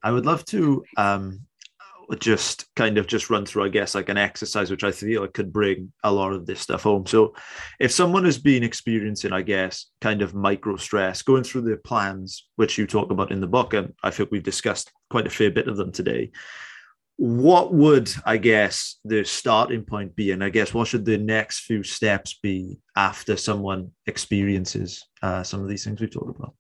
I 0.03 0.11
would 0.11 0.27
love 0.27 0.45
to 0.47 0.85
um, 0.97 1.41
just 2.19 2.67
kind 2.75 2.99
of 2.99 3.07
just 3.07 3.31
run 3.31 3.47
through, 3.47 3.65
I 3.65 3.69
guess, 3.69 3.95
like 3.95 4.09
an 4.09 4.17
exercise, 4.19 4.71
which 4.71 4.83
I 4.85 4.91
feel 4.91 5.27
could 5.29 5.53
bring 5.53 5.93
a 6.03 6.13
lot 6.13 6.33
of 6.33 6.47
this 6.47 6.61
stuff 6.61 6.83
home. 6.83 7.07
So, 7.07 7.35
if 7.79 7.93
someone 7.93 8.25
has 8.25 8.39
been 8.39 8.65
experiencing, 8.65 9.33
I 9.33 9.43
guess, 9.43 9.87
kind 10.01 10.23
of 10.23 10.35
micro 10.35 10.77
stress, 10.77 11.23
going 11.23 11.45
through 11.45 11.63
the 11.63 11.77
plans, 11.77 12.49
which 12.57 12.79
you 12.79 12.87
talk 12.87 13.11
about 13.11 13.31
in 13.31 13.41
the 13.41 13.47
book, 13.47 13.75
and 13.75 13.95
I 14.03 14.11
think 14.11 14.31
we've 14.31 14.43
discussed 14.43 14.91
quite 15.11 15.27
a 15.27 15.31
fair 15.31 15.51
bit 15.51 15.69
of 15.69 15.77
them 15.77 15.93
today. 15.93 16.33
What 17.17 17.75
would, 17.75 18.11
I 18.25 18.39
guess, 18.39 18.97
the 19.05 19.25
starting 19.25 19.85
point 19.85 20.17
be? 20.17 20.31
And 20.31 20.43
I 20.43 20.49
guess, 20.49 20.73
what 20.73 20.89
should 20.89 21.05
the 21.05 21.19
next 21.19 21.61
few 21.61 21.83
steps 21.83 22.39
be 22.43 22.79
after 22.97 23.37
someone 23.37 23.93
experiences 24.07 25.05
uh, 25.23 25.43
some 25.43 25.61
of 25.61 25.69
these 25.69 25.85
things 25.85 26.01
we've 26.01 26.11
talked 26.11 26.37
about? 26.39 26.55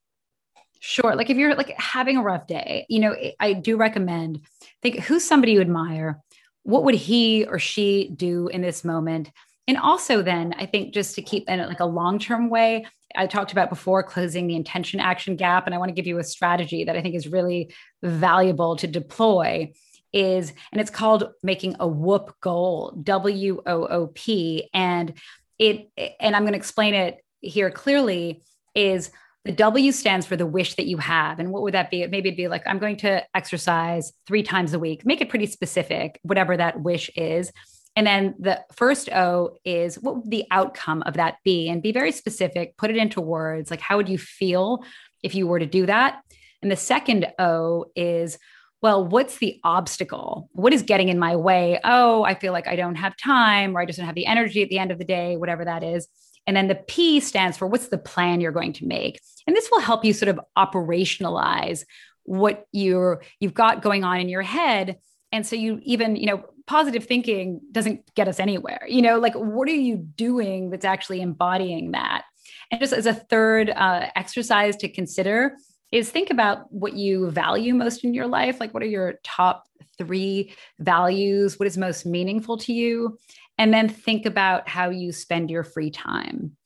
Sure. 0.80 1.14
Like 1.14 1.30
if 1.30 1.36
you're 1.36 1.54
like 1.54 1.78
having 1.78 2.16
a 2.16 2.22
rough 2.22 2.46
day, 2.46 2.86
you 2.88 2.98
know, 3.00 3.14
I 3.38 3.52
do 3.52 3.76
recommend 3.76 4.40
think 4.82 5.00
who's 5.00 5.24
somebody 5.24 5.52
you 5.52 5.60
admire? 5.60 6.20
What 6.62 6.84
would 6.84 6.94
he 6.94 7.44
or 7.44 7.58
she 7.58 8.10
do 8.16 8.48
in 8.48 8.62
this 8.62 8.82
moment? 8.82 9.30
And 9.68 9.76
also 9.76 10.22
then 10.22 10.54
I 10.58 10.66
think 10.66 10.94
just 10.94 11.14
to 11.14 11.22
keep 11.22 11.48
in 11.48 11.60
like 11.60 11.80
a 11.80 11.84
long-term 11.84 12.48
way, 12.48 12.86
I 13.14 13.26
talked 13.26 13.52
about 13.52 13.68
before 13.68 14.02
closing 14.02 14.46
the 14.46 14.56
intention 14.56 15.00
action 15.00 15.36
gap. 15.36 15.66
And 15.66 15.74
I 15.74 15.78
want 15.78 15.90
to 15.90 15.94
give 15.94 16.06
you 16.06 16.18
a 16.18 16.24
strategy 16.24 16.84
that 16.84 16.96
I 16.96 17.02
think 17.02 17.14
is 17.14 17.28
really 17.28 17.72
valuable 18.02 18.76
to 18.76 18.86
deploy 18.86 19.72
is, 20.12 20.52
and 20.72 20.80
it's 20.80 20.90
called 20.90 21.30
making 21.42 21.76
a 21.78 21.86
WOOP 21.86 22.40
goal, 22.40 22.98
W 23.02 23.62
O 23.66 23.86
O 23.86 24.06
P. 24.08 24.68
And 24.72 25.12
it, 25.58 25.90
and 26.18 26.34
I'm 26.34 26.42
going 26.42 26.54
to 26.54 26.58
explain 26.58 26.94
it 26.94 27.18
here 27.40 27.70
clearly 27.70 28.42
is 28.74 29.10
the 29.44 29.52
W 29.52 29.90
stands 29.90 30.26
for 30.26 30.36
the 30.36 30.46
wish 30.46 30.74
that 30.74 30.86
you 30.86 30.98
have. 30.98 31.38
And 31.38 31.50
what 31.50 31.62
would 31.62 31.74
that 31.74 31.90
be? 31.90 32.06
Maybe 32.06 32.28
it'd 32.28 32.36
be 32.36 32.48
like, 32.48 32.62
I'm 32.66 32.78
going 32.78 32.96
to 32.98 33.24
exercise 33.34 34.12
three 34.26 34.42
times 34.42 34.74
a 34.74 34.78
week. 34.78 35.06
Make 35.06 35.20
it 35.20 35.30
pretty 35.30 35.46
specific, 35.46 36.20
whatever 36.22 36.56
that 36.56 36.82
wish 36.82 37.10
is. 37.16 37.50
And 37.96 38.06
then 38.06 38.34
the 38.38 38.62
first 38.72 39.08
O 39.10 39.56
is 39.64 39.96
what 39.96 40.16
would 40.16 40.30
the 40.30 40.44
outcome 40.50 41.02
of 41.06 41.14
that 41.14 41.36
be? 41.42 41.68
And 41.68 41.82
be 41.82 41.92
very 41.92 42.12
specific, 42.12 42.76
put 42.76 42.90
it 42.90 42.96
into 42.96 43.20
words. 43.20 43.70
Like, 43.70 43.80
how 43.80 43.96
would 43.96 44.08
you 44.08 44.18
feel 44.18 44.84
if 45.22 45.34
you 45.34 45.46
were 45.46 45.58
to 45.58 45.66
do 45.66 45.86
that? 45.86 46.22
And 46.62 46.70
the 46.70 46.76
second 46.76 47.26
O 47.38 47.86
is, 47.96 48.38
well, 48.82 49.06
what's 49.06 49.38
the 49.38 49.58
obstacle? 49.64 50.48
What 50.52 50.72
is 50.72 50.82
getting 50.82 51.08
in 51.08 51.18
my 51.18 51.36
way? 51.36 51.80
Oh, 51.82 52.22
I 52.22 52.34
feel 52.34 52.52
like 52.52 52.68
I 52.68 52.76
don't 52.76 52.94
have 52.94 53.16
time 53.16 53.76
or 53.76 53.80
I 53.80 53.86
just 53.86 53.98
don't 53.98 54.06
have 54.06 54.14
the 54.14 54.26
energy 54.26 54.62
at 54.62 54.68
the 54.68 54.78
end 54.78 54.90
of 54.90 54.98
the 54.98 55.04
day, 55.04 55.36
whatever 55.36 55.64
that 55.64 55.82
is. 55.82 56.08
And 56.46 56.56
then 56.56 56.68
the 56.68 56.74
P 56.74 57.20
stands 57.20 57.56
for 57.56 57.66
what's 57.66 57.88
the 57.88 57.98
plan 57.98 58.40
you're 58.40 58.52
going 58.52 58.72
to 58.74 58.86
make. 58.86 59.20
And 59.46 59.54
this 59.54 59.68
will 59.70 59.80
help 59.80 60.04
you 60.04 60.12
sort 60.12 60.28
of 60.28 60.40
operationalize 60.56 61.84
what 62.24 62.66
you're 62.72 63.22
you've 63.40 63.54
got 63.54 63.82
going 63.82 64.04
on 64.04 64.20
in 64.20 64.28
your 64.28 64.42
head. 64.42 64.98
And 65.32 65.46
so 65.46 65.56
you 65.56 65.80
even, 65.82 66.16
you 66.16 66.26
know, 66.26 66.44
positive 66.66 67.04
thinking 67.04 67.60
doesn't 67.72 68.14
get 68.14 68.28
us 68.28 68.40
anywhere. 68.40 68.84
You 68.88 69.02
know, 69.02 69.18
like 69.18 69.34
what 69.34 69.68
are 69.68 69.72
you 69.72 69.96
doing 69.96 70.70
that's 70.70 70.84
actually 70.84 71.20
embodying 71.20 71.92
that? 71.92 72.24
And 72.70 72.80
just 72.80 72.92
as 72.92 73.06
a 73.06 73.14
third 73.14 73.70
uh, 73.70 74.06
exercise 74.16 74.76
to 74.76 74.88
consider 74.88 75.56
is 75.92 76.10
think 76.10 76.30
about 76.30 76.72
what 76.72 76.94
you 76.94 77.30
value 77.30 77.74
most 77.74 78.04
in 78.04 78.14
your 78.14 78.26
life. 78.26 78.60
Like, 78.60 78.72
what 78.72 78.82
are 78.82 78.86
your 78.86 79.14
top 79.24 79.66
three 79.98 80.54
values? 80.78 81.58
What 81.58 81.66
is 81.66 81.76
most 81.76 82.06
meaningful 82.06 82.56
to 82.58 82.72
you? 82.72 83.18
And 83.60 83.74
then 83.74 83.90
think 83.90 84.24
about 84.24 84.66
how 84.70 84.88
you 84.88 85.12
spend 85.12 85.50
your 85.50 85.62
free 85.62 85.90
time. 85.90 86.56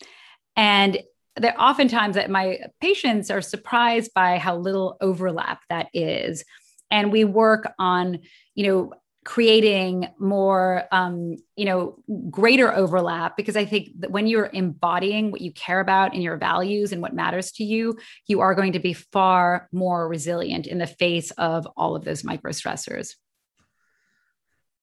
And 0.55 1.03
there 1.35 1.61
oftentimes 1.61 2.15
that 2.15 2.31
my 2.31 2.61
patients 2.81 3.33
are 3.33 3.43
surprised 3.43 4.15
by 4.15 4.39
how 4.39 4.57
little 4.57 4.97
overlap 5.01 5.63
that 5.69 5.89
is. 5.93 6.45
And 6.93 7.11
we 7.11 7.25
work 7.25 7.73
on, 7.81 8.21
you 8.55 8.69
know, 8.69 8.93
creating 9.25 10.07
more 10.21 10.85
um, 10.93 11.35
you 11.57 11.65
know 11.65 11.97
greater 12.31 12.75
overlap 12.75 13.39
because 13.39 13.57
i 13.57 13.65
think 13.65 13.89
that 13.99 14.11
when 14.11 14.27
you're 14.27 14.51
embodying 14.53 15.31
what 15.31 15.41
you 15.41 15.51
care 15.53 15.81
about 15.81 16.13
and 16.13 16.23
your 16.23 16.37
values 16.37 16.93
and 16.93 17.01
what 17.01 17.15
matters 17.15 17.51
to 17.51 17.65
you 17.65 17.97
you 18.27 18.41
are 18.41 18.55
going 18.55 18.73
to 18.73 18.79
be 18.79 18.93
far 18.93 19.67
more 19.73 20.07
resilient 20.07 20.67
in 20.67 20.77
the 20.77 20.87
face 20.87 21.31
of 21.33 21.67
all 21.75 21.97
of 21.97 22.05
those 22.05 22.23
micro 22.23 22.51
stressors 22.51 23.15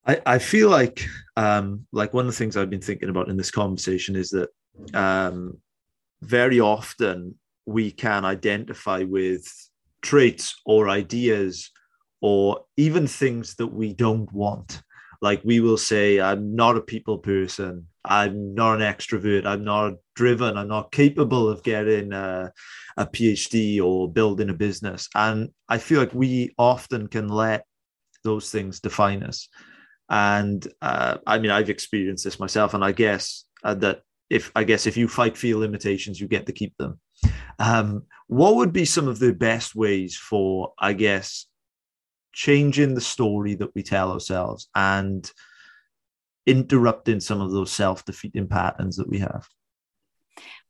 I, 0.06 0.22
I 0.26 0.40
feel 0.40 0.70
like 0.70 1.06
um, 1.38 1.86
like 1.92 2.14
one 2.14 2.26
of 2.26 2.32
the 2.32 2.38
things 2.38 2.58
I've 2.58 2.70
been 2.70 2.82
thinking 2.82 3.10
about 3.10 3.30
in 3.30 3.38
this 3.38 3.52
conversation 3.52 4.16
is 4.16 4.30
that 4.32 4.50
um, 4.94 5.58
very 6.22 6.60
often 6.60 7.36
we 7.66 7.92
can 7.92 8.26
identify 8.26 9.04
with 9.04 9.48
traits 10.02 10.60
or 10.66 10.90
ideas 10.90 11.72
or 12.22 12.66
even 12.78 13.08
things 13.08 13.56
that 13.56 13.68
we 13.68 13.94
don't 13.94 14.32
want. 14.34 14.82
Like 15.22 15.42
we 15.44 15.60
will 15.60 15.78
say, 15.78 16.20
I'm 16.20 16.56
not 16.56 16.78
a 16.78 16.82
people 16.82 17.20
person. 17.20 17.88
I'm 18.04 18.56
not 18.56 18.82
an 18.82 18.94
extrovert. 18.94 19.46
I'm 19.46 19.64
not 19.64 19.94
driven. 20.16 20.58
I'm 20.58 20.68
not 20.68 20.92
capable 20.92 21.48
of 21.48 21.62
getting 21.62 22.12
a, 22.12 22.52
a 22.98 23.06
PhD 23.06 23.80
or 23.80 24.12
building 24.12 24.50
a 24.50 24.54
business. 24.54 25.08
And 25.14 25.50
I 25.70 25.78
feel 25.78 26.00
like 26.00 26.14
we 26.14 26.56
often 26.58 27.08
can 27.08 27.28
let 27.28 27.66
those 28.24 28.50
things 28.50 28.80
define 28.80 29.22
us. 29.22 29.48
And 30.12 30.68
uh, 30.82 31.20
I 31.26 31.40
mean, 31.40 31.52
I've 31.52 31.70
experienced 31.70 32.26
this 32.26 32.38
myself, 32.40 32.74
and 32.74 32.84
I 32.84 32.92
guess 32.92 33.46
uh, 33.64 33.76
that 33.76 34.02
if 34.30 34.52
I 34.56 34.66
guess 34.66 34.86
if 34.86 34.98
you 34.98 35.08
fight 35.08 35.38
for 35.38 35.48
your 35.48 35.60
limitations, 35.60 36.20
you 36.20 36.28
get 36.28 36.46
to 36.48 36.52
keep 36.52 36.76
them. 36.78 37.00
Um, 37.60 38.04
what 38.28 38.56
would 38.58 38.74
be 38.74 38.84
some 38.84 39.08
of 39.08 39.20
the 39.20 39.34
best 39.34 39.74
ways 39.74 40.18
for, 40.18 40.74
I 40.78 40.94
guess, 40.94 41.48
changing 42.34 42.94
the 42.94 43.02
story 43.02 43.56
that 43.56 43.74
we 43.74 43.84
tell 43.84 44.12
ourselves 44.12 44.68
and 44.76 45.32
interrupting 46.46 47.20
some 47.22 47.40
of 47.40 47.52
those 47.52 47.72
self-defeating 47.72 48.48
patterns 48.48 48.98
that 48.98 49.10
we 49.10 49.20
have? 49.20 49.48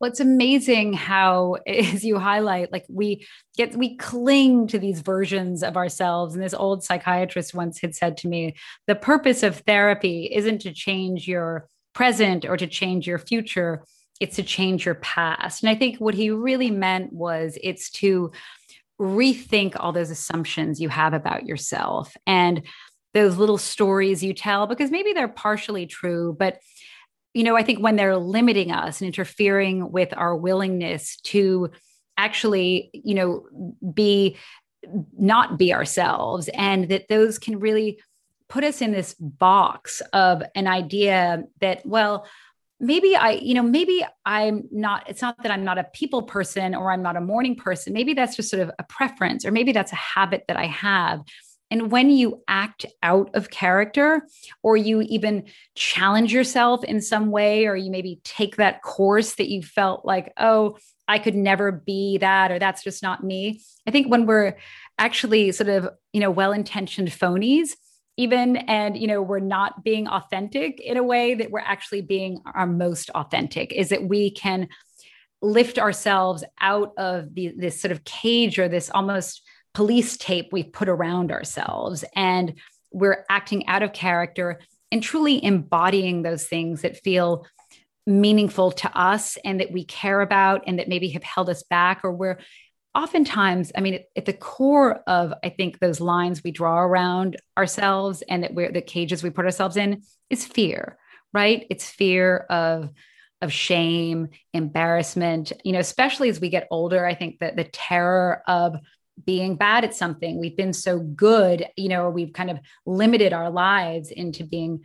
Well 0.02 0.10
it's 0.10 0.20
amazing 0.20 0.92
how 0.92 1.56
as 1.66 2.04
you 2.04 2.18
highlight 2.18 2.72
like 2.72 2.84
we 2.90 3.26
get 3.56 3.74
we 3.76 3.96
cling 3.96 4.66
to 4.66 4.78
these 4.78 5.00
versions 5.00 5.62
of 5.62 5.76
ourselves. 5.76 6.34
And 6.34 6.42
this 6.42 6.52
old 6.52 6.84
psychiatrist 6.84 7.54
once 7.54 7.80
had 7.80 7.94
said 7.94 8.18
to 8.18 8.28
me 8.28 8.56
the 8.86 8.96
purpose 8.96 9.42
of 9.42 9.58
therapy 9.60 10.28
isn't 10.30 10.60
to 10.62 10.72
change 10.72 11.26
your 11.26 11.68
present 11.94 12.44
or 12.44 12.56
to 12.56 12.66
change 12.66 13.06
your 13.06 13.18
future. 13.18 13.84
It's 14.20 14.36
to 14.36 14.42
change 14.42 14.84
your 14.84 14.96
past. 14.96 15.62
And 15.62 15.70
i 15.70 15.74
think 15.76 15.98
what 15.98 16.14
he 16.14 16.30
really 16.30 16.70
meant 16.70 17.12
was 17.12 17.56
it's 17.62 17.90
to 17.92 18.32
rethink 19.00 19.74
all 19.76 19.92
those 19.92 20.10
assumptions 20.10 20.80
you 20.80 20.88
have 20.88 21.14
about 21.14 21.46
yourself 21.46 22.14
and 22.26 22.62
those 23.14 23.36
little 23.36 23.58
stories 23.58 24.22
you 24.22 24.32
tell 24.32 24.66
because 24.66 24.90
maybe 24.90 25.12
they're 25.12 25.28
partially 25.28 25.86
true 25.86 26.34
but 26.38 26.58
you 27.34 27.44
know, 27.44 27.56
I 27.56 27.62
think 27.62 27.80
when 27.80 27.96
they're 27.96 28.16
limiting 28.16 28.72
us 28.72 29.00
and 29.00 29.06
interfering 29.06 29.90
with 29.90 30.12
our 30.16 30.36
willingness 30.36 31.16
to 31.22 31.70
actually, 32.16 32.90
you 32.92 33.14
know, 33.14 33.46
be 33.94 34.36
not 35.18 35.58
be 35.58 35.72
ourselves, 35.72 36.48
and 36.52 36.88
that 36.88 37.08
those 37.08 37.38
can 37.38 37.58
really 37.58 38.00
put 38.48 38.64
us 38.64 38.82
in 38.82 38.92
this 38.92 39.14
box 39.14 40.02
of 40.12 40.42
an 40.54 40.66
idea 40.66 41.44
that, 41.60 41.86
well, 41.86 42.26
maybe 42.78 43.16
I, 43.16 43.30
you 43.30 43.54
know, 43.54 43.62
maybe 43.62 44.04
I'm 44.26 44.68
not, 44.70 45.08
it's 45.08 45.22
not 45.22 45.42
that 45.42 45.52
I'm 45.52 45.64
not 45.64 45.78
a 45.78 45.84
people 45.84 46.22
person 46.24 46.74
or 46.74 46.90
I'm 46.90 47.00
not 47.00 47.16
a 47.16 47.20
morning 47.20 47.54
person. 47.54 47.92
Maybe 47.92 48.12
that's 48.12 48.36
just 48.36 48.50
sort 48.50 48.60
of 48.60 48.70
a 48.78 48.82
preference, 48.82 49.46
or 49.46 49.52
maybe 49.52 49.72
that's 49.72 49.92
a 49.92 49.96
habit 49.96 50.44
that 50.48 50.56
I 50.56 50.66
have. 50.66 51.22
And 51.72 51.90
when 51.90 52.10
you 52.10 52.42
act 52.46 52.84
out 53.02 53.30
of 53.32 53.48
character, 53.48 54.28
or 54.62 54.76
you 54.76 55.00
even 55.00 55.44
challenge 55.74 56.30
yourself 56.30 56.84
in 56.84 57.00
some 57.00 57.30
way, 57.30 57.66
or 57.66 57.74
you 57.74 57.90
maybe 57.90 58.20
take 58.24 58.56
that 58.56 58.82
course 58.82 59.36
that 59.36 59.48
you 59.48 59.62
felt 59.62 60.04
like, 60.04 60.34
oh, 60.36 60.76
I 61.08 61.18
could 61.18 61.34
never 61.34 61.72
be 61.72 62.18
that, 62.18 62.52
or 62.52 62.58
that's 62.58 62.84
just 62.84 63.02
not 63.02 63.24
me. 63.24 63.62
I 63.86 63.90
think 63.90 64.10
when 64.10 64.26
we're 64.26 64.58
actually 64.98 65.50
sort 65.52 65.70
of, 65.70 65.88
you 66.12 66.20
know, 66.20 66.30
well-intentioned 66.30 67.08
phonies 67.08 67.70
even 68.18 68.58
and 68.58 68.94
you 68.98 69.06
know 69.06 69.22
we're 69.22 69.40
not 69.40 69.82
being 69.82 70.06
authentic 70.06 70.78
in 70.80 70.98
a 70.98 71.02
way 71.02 71.32
that 71.32 71.50
we're 71.50 71.60
actually 71.60 72.02
being 72.02 72.42
our 72.54 72.66
most 72.66 73.08
authentic 73.14 73.72
is 73.72 73.88
that 73.88 74.06
we 74.06 74.30
can 74.30 74.68
lift 75.40 75.78
ourselves 75.78 76.44
out 76.60 76.92
of 76.98 77.34
the, 77.34 77.54
this 77.56 77.80
sort 77.80 77.90
of 77.90 78.04
cage 78.04 78.58
or 78.58 78.68
this 78.68 78.90
almost 78.90 79.42
police 79.74 80.16
tape 80.16 80.48
we've 80.52 80.72
put 80.72 80.88
around 80.88 81.32
ourselves. 81.32 82.04
And 82.14 82.54
we're 82.92 83.24
acting 83.30 83.66
out 83.66 83.82
of 83.82 83.92
character 83.92 84.60
and 84.90 85.02
truly 85.02 85.42
embodying 85.42 86.22
those 86.22 86.44
things 86.46 86.82
that 86.82 87.02
feel 87.02 87.46
meaningful 88.06 88.72
to 88.72 88.98
us 88.98 89.38
and 89.44 89.60
that 89.60 89.72
we 89.72 89.84
care 89.84 90.20
about 90.20 90.62
and 90.66 90.78
that 90.78 90.88
maybe 90.88 91.08
have 91.10 91.22
held 91.22 91.48
us 91.48 91.62
back 91.62 92.00
or 92.02 92.12
we're 92.12 92.38
oftentimes 92.96 93.70
i 93.76 93.80
mean 93.80 93.94
at, 93.94 94.04
at, 94.16 94.24
the 94.24 94.32
core 94.32 94.96
of 95.06 95.32
i 95.44 95.48
think 95.48 95.78
those 95.78 96.00
lines 96.00 96.42
we 96.42 96.50
draw 96.50 96.80
around 96.80 97.36
ourselves 97.56 98.20
and 98.28 98.42
that 98.42 98.54
we're 98.54 98.72
the 98.72 98.82
cages 98.82 99.22
we 99.22 99.30
put 99.30 99.44
ourselves 99.44 99.76
in 99.76 100.02
is 100.30 100.44
fear 100.44 100.98
right? 101.32 101.66
It's 101.70 101.90
fear 101.90 102.38
of 102.50 102.90
of 103.40 103.52
shame 103.52 104.28
embarrassment 104.52 105.50
you 105.64 105.72
know 105.72 105.80
especially 105.80 106.28
as 106.28 106.40
we 106.40 106.48
get 106.48 106.68
older 106.70 107.04
i 107.04 107.12
think 107.12 107.40
that 107.40 107.56
the 107.56 107.64
terror 107.64 108.40
of 108.46 108.76
being 109.24 109.56
bad 109.56 109.84
at 109.84 109.94
something 109.94 110.38
we've 110.38 110.56
been 110.56 110.72
so 110.72 110.98
good 110.98 111.66
you 111.76 111.88
know 111.88 112.08
we've 112.08 112.32
kind 112.32 112.50
of 112.50 112.58
limited 112.86 113.32
our 113.32 113.50
lives 113.50 114.10
into 114.10 114.42
being 114.44 114.82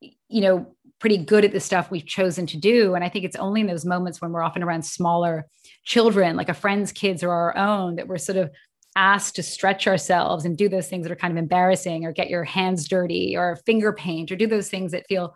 you 0.00 0.40
know 0.40 0.74
pretty 1.02 1.18
good 1.18 1.44
at 1.44 1.50
the 1.50 1.58
stuff 1.58 1.90
we've 1.90 2.06
chosen 2.06 2.46
to 2.46 2.56
do. 2.56 2.94
And 2.94 3.02
I 3.02 3.08
think 3.08 3.24
it's 3.24 3.34
only 3.34 3.60
in 3.60 3.66
those 3.66 3.84
moments 3.84 4.22
when 4.22 4.30
we're 4.30 4.44
often 4.44 4.62
around 4.62 4.84
smaller 4.84 5.48
children, 5.82 6.36
like 6.36 6.48
a 6.48 6.54
friend's 6.54 6.92
kids 6.92 7.24
or 7.24 7.32
our 7.32 7.56
own, 7.56 7.96
that 7.96 8.06
we're 8.06 8.18
sort 8.18 8.38
of 8.38 8.52
asked 8.94 9.34
to 9.34 9.42
stretch 9.42 9.88
ourselves 9.88 10.44
and 10.44 10.56
do 10.56 10.68
those 10.68 10.86
things 10.86 11.04
that 11.04 11.10
are 11.10 11.16
kind 11.16 11.32
of 11.32 11.38
embarrassing 11.38 12.04
or 12.04 12.12
get 12.12 12.30
your 12.30 12.44
hands 12.44 12.86
dirty 12.86 13.36
or 13.36 13.58
finger 13.66 13.92
paint 13.92 14.30
or 14.30 14.36
do 14.36 14.46
those 14.46 14.70
things 14.70 14.92
that 14.92 15.08
feel 15.08 15.34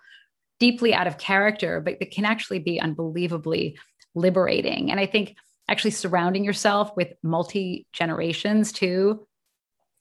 deeply 0.61 0.95
out 0.95 1.09
of 1.09 1.18
character, 1.18 1.80
but 1.80 1.99
that 1.99 2.12
can 2.12 2.24
actually 2.24 2.61
be 2.61 2.80
unbelievably 2.80 3.76
liberating. 4.14 4.93
And 4.93 5.01
I 5.01 5.07
think 5.07 5.34
actually 5.69 5.91
surrounding 5.91 6.45
yourself 6.45 6.91
with 6.97 7.12
multi 7.23 7.87
generations 7.93 8.73
too 8.73 9.27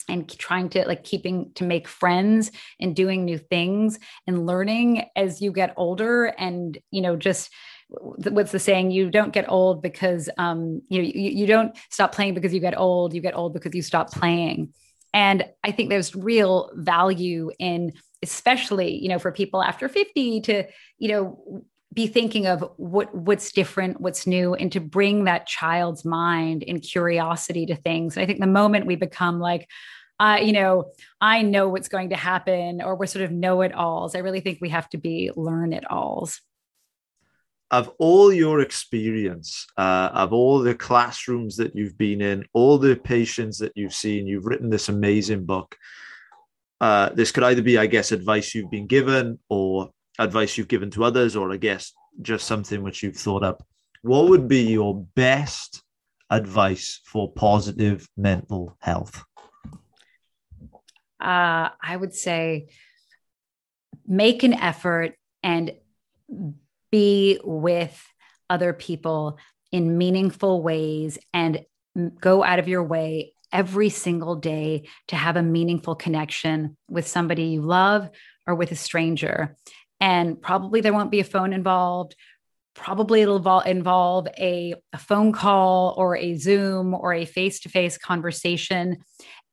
and 0.07 0.29
trying 0.37 0.69
to 0.69 0.87
like 0.87 1.03
keeping 1.03 1.51
to 1.55 1.63
make 1.63 1.87
friends 1.87 2.51
and 2.79 2.95
doing 2.95 3.25
new 3.25 3.37
things 3.37 3.99
and 4.27 4.45
learning 4.45 5.05
as 5.15 5.41
you 5.41 5.51
get 5.51 5.73
older. 5.77 6.25
And 6.25 6.77
you 6.91 7.01
know 7.01 7.15
just 7.15 7.49
what's 7.89 8.51
the 8.51 8.59
saying? 8.59 8.91
You 8.91 9.09
don't 9.09 9.33
get 9.33 9.49
old 9.49 9.81
because 9.81 10.29
um 10.37 10.81
you 10.89 11.01
know 11.01 11.07
you, 11.07 11.31
you 11.31 11.47
don't 11.47 11.75
stop 11.89 12.13
playing 12.13 12.33
because 12.33 12.53
you 12.53 12.59
get 12.59 12.77
old. 12.77 13.13
You 13.13 13.21
get 13.21 13.35
old 13.35 13.53
because 13.53 13.73
you 13.73 13.81
stop 13.81 14.11
playing. 14.11 14.73
And 15.13 15.45
i 15.63 15.71
think 15.71 15.89
there's 15.89 16.13
real 16.13 16.69
value 16.75 17.49
in 17.57 17.93
especially 18.21 19.01
you 19.01 19.07
know 19.07 19.19
for 19.19 19.31
people 19.31 19.63
after 19.63 19.87
50 19.87 20.41
to 20.41 20.63
you 20.97 21.07
know 21.07 21.63
be 21.95 22.07
thinking 22.07 22.45
of 22.45 22.63
what 22.77 23.15
what's 23.15 23.51
different 23.51 23.99
what's 24.01 24.27
new 24.27 24.53
and 24.53 24.71
to 24.71 24.79
bring 24.79 25.23
that 25.23 25.47
child's 25.47 26.05
mind 26.05 26.63
and 26.67 26.81
curiosity 26.81 27.65
to 27.65 27.75
things 27.75 28.15
and 28.15 28.23
i 28.23 28.25
think 28.27 28.39
the 28.39 28.47
moment 28.47 28.85
we 28.85 28.95
become 28.95 29.39
like 29.39 29.67
uh, 30.19 30.39
you 30.41 30.53
know, 30.53 30.91
I 31.19 31.41
know 31.41 31.67
what's 31.69 31.89
going 31.89 32.09
to 32.09 32.15
happen, 32.15 32.81
or 32.81 32.95
we're 32.95 33.05
sort 33.05 33.25
of 33.25 33.31
know 33.31 33.61
it 33.61 33.73
alls. 33.73 34.15
I 34.15 34.19
really 34.19 34.39
think 34.39 34.59
we 34.61 34.69
have 34.69 34.89
to 34.89 34.97
be 34.97 35.31
learn 35.35 35.73
it 35.73 35.83
alls. 35.89 36.41
Of 37.71 37.91
all 37.99 38.31
your 38.31 38.61
experience, 38.61 39.67
uh, 39.77 40.09
of 40.13 40.31
all 40.31 40.59
the 40.59 40.75
classrooms 40.75 41.57
that 41.57 41.75
you've 41.75 41.97
been 41.97 42.21
in, 42.21 42.45
all 42.53 42.77
the 42.77 42.95
patients 42.95 43.57
that 43.57 43.73
you've 43.75 43.93
seen, 43.93 44.27
you've 44.27 44.45
written 44.45 44.69
this 44.69 44.87
amazing 44.87 45.45
book. 45.45 45.75
Uh, 46.79 47.09
this 47.09 47.31
could 47.31 47.43
either 47.43 47.61
be, 47.61 47.77
I 47.77 47.87
guess, 47.87 48.11
advice 48.11 48.53
you've 48.53 48.71
been 48.71 48.87
given 48.87 49.39
or 49.49 49.89
advice 50.19 50.57
you've 50.57 50.67
given 50.67 50.89
to 50.91 51.03
others, 51.03 51.35
or 51.35 51.51
I 51.51 51.57
guess 51.57 51.93
just 52.21 52.45
something 52.45 52.83
which 52.83 53.03
you've 53.03 53.17
thought 53.17 53.43
up. 53.43 53.65
What 54.01 54.29
would 54.29 54.47
be 54.47 54.63
your 54.63 55.05
best 55.15 55.83
advice 56.29 57.01
for 57.05 57.31
positive 57.31 58.07
mental 58.17 58.77
health? 58.79 59.23
uh, 61.25 61.69
I 61.81 61.95
would 61.95 62.13
say 62.13 62.67
make 64.05 64.43
an 64.43 64.53
effort 64.53 65.15
and 65.41 65.71
be 66.91 67.39
with 67.43 67.99
other 68.49 68.73
people 68.73 69.39
in 69.71 69.97
meaningful 69.97 70.61
ways 70.61 71.17
and 71.33 71.65
go 72.19 72.43
out 72.43 72.59
of 72.59 72.67
your 72.67 72.83
way 72.83 73.33
every 73.51 73.89
single 73.89 74.35
day 74.35 74.87
to 75.07 75.15
have 75.15 75.37
a 75.37 75.41
meaningful 75.41 75.95
connection 75.95 76.77
with 76.89 77.07
somebody 77.07 77.43
you 77.43 77.61
love 77.61 78.09
or 78.45 78.53
with 78.53 78.71
a 78.71 78.75
stranger. 78.75 79.55
And 79.99 80.41
probably 80.41 80.81
there 80.81 80.93
won't 80.93 81.11
be 81.11 81.19
a 81.19 81.25
phone 81.25 81.53
involved. 81.53 82.15
Probably 82.73 83.21
it'll 83.21 83.61
involve 83.61 84.27
a, 84.37 84.75
a 84.91 84.97
phone 84.97 85.31
call 85.31 85.95
or 85.97 86.17
a 86.17 86.35
Zoom 86.37 86.93
or 86.93 87.13
a 87.13 87.25
face 87.25 87.61
to 87.61 87.69
face 87.69 87.97
conversation. 87.97 88.97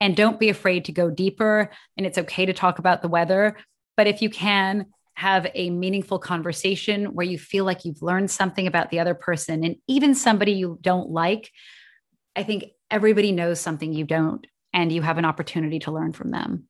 And 0.00 0.16
don't 0.16 0.40
be 0.40 0.48
afraid 0.48 0.86
to 0.86 0.92
go 0.92 1.10
deeper. 1.10 1.70
And 1.96 2.06
it's 2.06 2.18
okay 2.18 2.46
to 2.46 2.52
talk 2.52 2.78
about 2.78 3.02
the 3.02 3.08
weather. 3.08 3.56
But 3.96 4.08
if 4.08 4.22
you 4.22 4.30
can, 4.30 4.86
have 5.14 5.46
a 5.54 5.70
meaningful 5.70 6.18
conversation 6.18 7.14
where 7.14 7.26
you 7.26 7.38
feel 7.38 7.64
like 7.64 7.84
you've 7.84 8.02
learned 8.02 8.30
something 8.30 8.66
about 8.66 8.90
the 8.90 8.98
other 8.98 9.14
person 9.14 9.62
and 9.62 9.76
even 9.86 10.14
somebody 10.14 10.52
you 10.52 10.78
don't 10.80 11.10
like. 11.10 11.50
I 12.34 12.42
think 12.42 12.64
everybody 12.90 13.30
knows 13.30 13.60
something 13.60 13.92
you 13.92 14.04
don't, 14.04 14.46
and 14.72 14.90
you 14.90 15.02
have 15.02 15.18
an 15.18 15.24
opportunity 15.24 15.80
to 15.80 15.92
learn 15.92 16.12
from 16.12 16.30
them. 16.30 16.64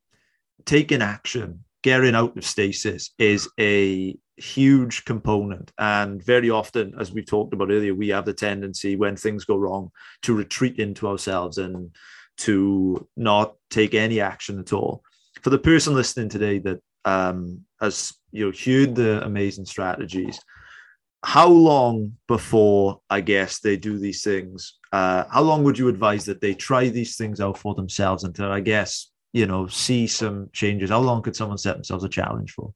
Take 0.65 0.91
an 0.91 1.01
action, 1.01 1.63
getting 1.83 2.15
out 2.15 2.35
of 2.35 2.45
stasis 2.45 3.11
is 3.19 3.47
a 3.59 4.17
huge 4.37 5.05
component. 5.05 5.71
And 5.77 6.23
very 6.23 6.49
often, 6.49 6.93
as 6.99 7.11
we 7.11 7.23
talked 7.23 7.53
about 7.53 7.69
earlier, 7.69 7.93
we 7.93 8.09
have 8.09 8.25
the 8.25 8.33
tendency 8.33 8.95
when 8.95 9.15
things 9.15 9.45
go 9.45 9.57
wrong 9.57 9.91
to 10.23 10.33
retreat 10.33 10.79
into 10.79 11.07
ourselves 11.07 11.57
and 11.59 11.91
to 12.37 13.07
not 13.15 13.55
take 13.69 13.93
any 13.93 14.19
action 14.19 14.59
at 14.59 14.73
all. 14.73 15.03
For 15.43 15.49
the 15.49 15.59
person 15.59 15.93
listening 15.93 16.29
today 16.29 16.59
that 16.59 16.79
um, 17.05 17.61
has 17.81 18.13
you 18.31 18.45
know 18.45 18.51
heard 18.51 18.95
the 18.95 19.23
amazing 19.23 19.65
strategies, 19.65 20.39
how 21.23 21.47
long 21.47 22.13
before 22.27 23.01
I 23.09 23.21
guess 23.21 23.59
they 23.59 23.77
do 23.77 23.97
these 23.97 24.23
things? 24.23 24.77
Uh, 24.91 25.25
how 25.29 25.41
long 25.41 25.63
would 25.63 25.77
you 25.77 25.89
advise 25.89 26.25
that 26.25 26.41
they 26.41 26.53
try 26.53 26.89
these 26.89 27.17
things 27.17 27.39
out 27.39 27.57
for 27.57 27.75
themselves 27.75 28.23
until 28.23 28.51
I 28.51 28.61
guess 28.61 29.09
you 29.33 29.45
know 29.45 29.67
see 29.67 30.07
some 30.07 30.49
changes? 30.53 30.89
How 30.89 30.99
long 30.99 31.21
could 31.21 31.35
someone 31.35 31.57
set 31.57 31.75
themselves 31.75 32.03
a 32.03 32.09
challenge 32.09 32.51
for? 32.51 32.73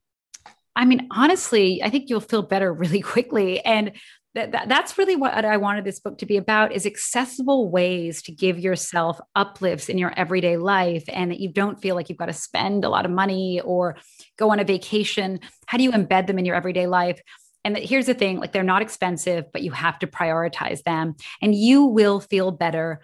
I 0.76 0.84
mean, 0.84 1.08
honestly, 1.10 1.82
I 1.82 1.90
think 1.90 2.08
you'll 2.08 2.20
feel 2.20 2.42
better 2.42 2.72
really 2.74 3.00
quickly. 3.00 3.64
And 3.64 3.92
that, 4.34 4.52
that, 4.52 4.68
that's 4.68 4.98
really 4.98 5.16
what 5.16 5.44
I 5.44 5.56
wanted 5.56 5.84
this 5.84 5.98
book 5.98 6.18
to 6.18 6.26
be 6.26 6.36
about 6.36 6.72
is 6.72 6.86
accessible 6.86 7.70
ways 7.70 8.22
to 8.22 8.32
give 8.32 8.58
yourself 8.58 9.18
uplifts 9.34 9.88
in 9.88 9.98
your 9.98 10.12
everyday 10.16 10.56
life 10.56 11.04
and 11.08 11.30
that 11.30 11.40
you 11.40 11.50
don't 11.50 11.80
feel 11.80 11.96
like 11.96 12.08
you've 12.08 12.18
got 12.18 12.26
to 12.26 12.32
spend 12.32 12.84
a 12.84 12.88
lot 12.88 13.04
of 13.04 13.10
money 13.10 13.60
or 13.60 13.96
go 14.36 14.50
on 14.50 14.60
a 14.60 14.64
vacation. 14.64 15.40
How 15.66 15.78
do 15.78 15.84
you 15.84 15.92
embed 15.92 16.26
them 16.26 16.38
in 16.38 16.44
your 16.44 16.54
everyday 16.54 16.86
life? 16.86 17.20
And 17.64 17.74
that, 17.74 17.82
here's 17.82 18.06
the 18.06 18.14
thing 18.14 18.38
like 18.38 18.52
they're 18.52 18.62
not 18.62 18.82
expensive, 18.82 19.46
but 19.52 19.62
you 19.62 19.72
have 19.72 19.98
to 20.00 20.06
prioritize 20.06 20.82
them 20.84 21.16
and 21.42 21.54
you 21.54 21.84
will 21.84 22.20
feel 22.20 22.50
better 22.50 23.00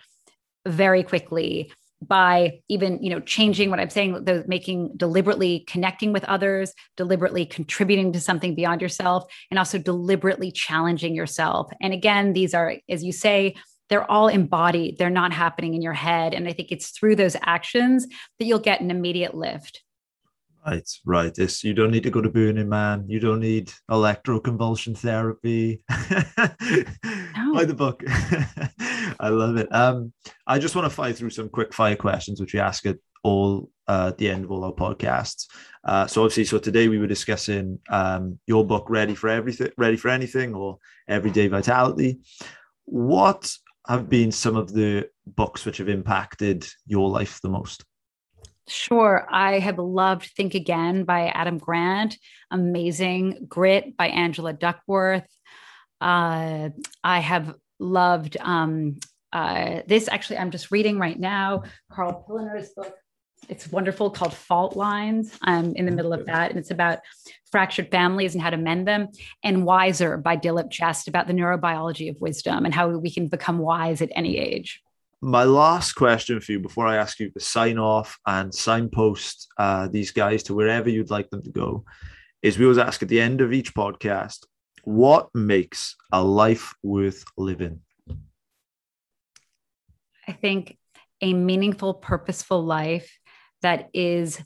very 0.67 1.03
quickly 1.03 1.73
by 2.05 2.61
even 2.69 3.03
you 3.03 3.11
know 3.11 3.21
changing 3.21 3.71
what 3.71 3.81
i'm 3.81 3.91
saying 3.91 4.13
the 4.25 4.45
making 4.47 4.91
deliberately 4.97 5.65
connecting 5.67 6.13
with 6.13 6.25
others 6.25 6.73
deliberately 6.97 7.45
contributing 7.45 8.13
to 8.13 8.21
something 8.21 8.55
beyond 8.55 8.81
yourself 8.81 9.25
and 9.51 9.59
also 9.59 9.79
deliberately 9.79 10.51
challenging 10.51 11.15
yourself. 11.15 11.71
And 11.81 11.93
again 11.93 12.33
these 12.33 12.55
are 12.55 12.77
as 12.89 13.03
you 13.05 13.13
say 13.13 13.55
they're 13.91 14.11
all 14.11 14.29
embodied. 14.29 14.97
They're 14.97 15.11
not 15.11 15.33
happening 15.33 15.75
in 15.75 15.83
your 15.83 15.93
head. 15.93 16.35
And 16.35 16.49
i 16.49 16.53
think 16.53 16.73
it's 16.73 16.91
through 16.91 17.17
those 17.17 17.37
actions 17.43 18.07
that 18.39 18.47
you'll 18.47 18.59
get 18.59 18.81
an 18.81 18.91
immediate 18.91 19.35
lift 19.35 19.83
Right, 20.67 20.89
right. 21.05 21.35
This 21.35 21.62
you 21.62 21.75
don't 21.75 21.91
need 21.91 22.05
to 22.05 22.11
go 22.11 22.23
to 22.23 22.31
Burning 22.31 22.69
Man. 22.69 23.05
You 23.07 23.21
don't 23.21 23.41
need 23.41 23.71
electroconvulsion 23.91 24.97
therapy. 24.97 25.83
no. 25.91 27.55
Buy 27.55 27.65
the 27.67 27.75
book. 27.75 28.03
I 29.21 29.29
love 29.29 29.57
it. 29.57 29.73
Um, 29.75 30.12
I 30.47 30.59
just 30.59 30.75
want 30.75 30.87
to 30.87 30.91
fire 30.91 31.12
through 31.12 31.31
some 31.31 31.51
quick 31.51 31.75
fire 31.75 31.97
questions, 31.97 32.41
which 32.41 32.55
we 32.55 32.61
ask 32.61 32.87
at 32.87 32.97
all 33.23 33.71
uh, 33.89 34.09
at 34.09 34.19
the 34.19 34.31
end 34.31 34.45
of 34.45 34.51
all 34.51 34.65
our 34.65 34.73
podcasts. 34.73 35.47
Uh, 35.85 36.07
so 36.07 36.23
obviously, 36.23 36.45
so 36.45 36.59
today 36.59 36.89
we 36.89 36.99
were 36.99 37.07
discussing 37.07 37.79
um, 37.91 38.39
your 38.47 38.65
book, 38.65 38.89
Ready 38.89 39.15
for 39.15 39.29
Everything, 39.29 39.71
Ready 39.77 39.99
for 39.99 40.09
Anything, 40.09 40.55
or 40.55 40.79
Everyday 41.09 41.49
Vitality. 41.49 42.21
What 42.87 43.53
have 43.87 44.09
been 44.09 44.33
some 44.33 44.57
of 44.57 44.73
the 44.73 45.09
books 45.27 45.67
which 45.67 45.77
have 45.77 45.91
impacted 45.91 46.67
your 46.87 47.11
life 47.11 47.41
the 47.43 47.51
most? 47.51 47.85
Sure. 48.67 49.27
I 49.31 49.59
have 49.59 49.79
loved 49.79 50.31
Think 50.37 50.55
Again 50.55 51.05
by 51.05 51.29
Adam 51.29 51.59
Grant, 51.59 52.17
amazing. 52.51 53.47
Grit 53.49 53.97
by 53.97 54.09
Angela 54.09 54.53
Duckworth. 54.53 55.29
Uh, 56.01 56.71
I 57.03 57.21
have 57.21 57.55
loved 57.79 58.37
um, 58.41 58.99
uh, 59.35 59.83
this 59.87 60.09
actually, 60.09 60.39
I'm 60.39 60.53
just 60.53 60.71
reading 60.71 60.99
right 60.99 61.19
now 61.19 61.65
Karl 61.91 62.25
Pillemer's 62.27 62.71
book. 62.71 62.95
It's 63.49 63.71
wonderful 63.71 64.11
called 64.11 64.33
Fault 64.33 64.77
Lines. 64.77 65.37
I'm 65.43 65.75
in 65.75 65.85
the 65.85 65.93
middle 65.93 66.15
of 66.15 66.25
that, 66.27 66.51
and 66.51 66.59
it's 66.59 66.71
about 66.71 67.01
fractured 67.51 67.91
families 67.91 68.35
and 68.35 68.43
how 68.43 68.49
to 68.51 68.57
mend 68.57 68.89
them. 68.89 69.09
And 69.43 69.67
Wiser 69.67 70.17
by 70.17 70.39
Dilip 70.39 70.71
Jeste 70.71 71.09
about 71.09 71.27
the 71.27 71.35
neurobiology 71.35 72.09
of 72.09 72.21
wisdom 72.21 72.65
and 72.65 72.73
how 72.73 72.89
we 72.89 73.11
can 73.11 73.29
become 73.29 73.59
wise 73.59 74.01
at 74.01 74.11
any 74.15 74.39
age. 74.39 74.83
My 75.25 75.45
last 75.45 75.95
question 75.95 76.39
for 76.39 76.53
you 76.53 76.61
before 76.61 76.87
I 76.87 76.97
ask 76.97 77.18
you 77.18 77.31
to 77.31 77.41
sign 77.41 77.79
off 77.79 78.18
and 78.27 78.55
signpost 78.55 79.49
uh, 79.57 79.89
these 79.89 80.11
guys 80.11 80.43
to 80.43 80.55
wherever 80.55 80.91
you'd 80.91 81.09
like 81.09 81.31
them 81.31 81.43
to 81.45 81.51
go 81.51 81.87
is 82.43 82.59
we 82.59 82.66
always 82.66 82.77
ask 82.77 83.03
at 83.03 83.09
the 83.09 83.22
end 83.22 83.41
of 83.41 83.51
each 83.51 83.75
podcast, 83.75 84.45
what 84.83 85.31
makes 85.33 85.97
a 86.12 86.22
life 86.22 86.75
worth 86.83 87.25
living? 87.39 87.81
I 90.29 90.33
think 90.33 90.77
a 91.22 91.33
meaningful, 91.33 91.95
purposeful 91.95 92.62
life 92.62 93.11
that 93.62 93.89
is 93.95 94.43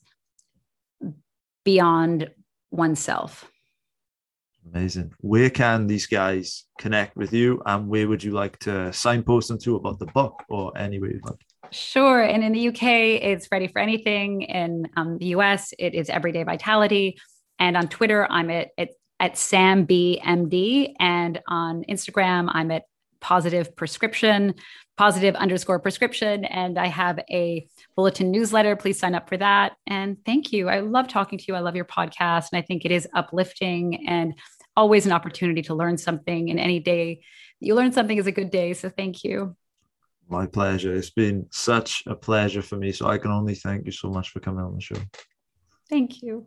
beyond 1.64 2.30
oneself. 2.70 3.50
Amazing. 4.74 5.12
Where 5.20 5.50
can 5.50 5.86
these 5.86 6.06
guys 6.06 6.64
connect 6.78 7.16
with 7.16 7.32
you 7.32 7.62
and 7.66 7.88
where 7.88 8.08
would 8.08 8.22
you 8.22 8.32
like 8.32 8.58
to 8.60 8.92
signpost 8.92 9.48
them 9.48 9.58
to 9.60 9.76
about 9.76 9.98
the 9.98 10.06
book 10.06 10.42
or 10.48 10.76
anywhere 10.76 11.12
you'd 11.12 11.24
like? 11.24 11.40
Sure. 11.70 12.22
And 12.22 12.42
in 12.42 12.52
the 12.52 12.68
UK, 12.68 12.82
it's 13.22 13.48
Ready 13.52 13.68
for 13.68 13.78
Anything. 13.80 14.42
In 14.42 14.88
um, 14.96 15.18
the 15.18 15.26
US, 15.26 15.72
it 15.78 15.94
is 15.94 16.08
Everyday 16.08 16.42
Vitality. 16.42 17.18
And 17.58 17.76
on 17.76 17.88
Twitter, 17.88 18.26
I'm 18.30 18.50
at, 18.50 18.70
at, 18.78 18.90
at 19.20 19.36
Sam 19.36 19.84
B 19.84 20.20
And 20.20 21.40
on 21.46 21.84
Instagram, 21.84 22.48
I'm 22.52 22.70
at 22.70 22.84
Positive 23.20 23.74
Prescription 23.74 24.54
positive 24.98 25.36
underscore 25.36 25.78
prescription. 25.78 26.44
And 26.44 26.76
I 26.76 26.88
have 26.88 27.20
a 27.30 27.66
bulletin 27.96 28.30
newsletter. 28.30 28.76
Please 28.76 28.98
sign 28.98 29.14
up 29.14 29.28
for 29.28 29.38
that. 29.38 29.72
And 29.86 30.18
thank 30.26 30.52
you. 30.52 30.68
I 30.68 30.80
love 30.80 31.08
talking 31.08 31.38
to 31.38 31.44
you. 31.48 31.54
I 31.54 31.60
love 31.60 31.76
your 31.76 31.86
podcast. 31.86 32.48
And 32.52 32.58
I 32.58 32.62
think 32.62 32.84
it 32.84 32.90
is 32.90 33.08
uplifting 33.14 34.06
and 34.08 34.34
always 34.78 35.06
an 35.06 35.12
opportunity 35.12 35.62
to 35.62 35.74
learn 35.74 35.98
something. 35.98 36.50
And 36.50 36.58
any 36.60 36.78
day 36.78 37.20
you 37.58 37.74
learn 37.74 37.92
something 37.92 38.16
is 38.16 38.28
a 38.28 38.32
good 38.32 38.50
day. 38.50 38.72
So 38.74 38.88
thank 38.88 39.24
you. 39.24 39.56
My 40.28 40.46
pleasure. 40.46 40.94
It's 40.94 41.10
been 41.10 41.46
such 41.50 42.04
a 42.06 42.14
pleasure 42.14 42.62
for 42.62 42.76
me. 42.76 42.92
So 42.92 43.08
I 43.08 43.18
can 43.18 43.32
only 43.32 43.54
thank 43.54 43.86
you 43.86 43.92
so 43.92 44.08
much 44.08 44.30
for 44.30 44.40
coming 44.40 44.64
on 44.64 44.74
the 44.74 44.80
show. 44.80 45.00
Thank 45.90 46.22
you. 46.22 46.46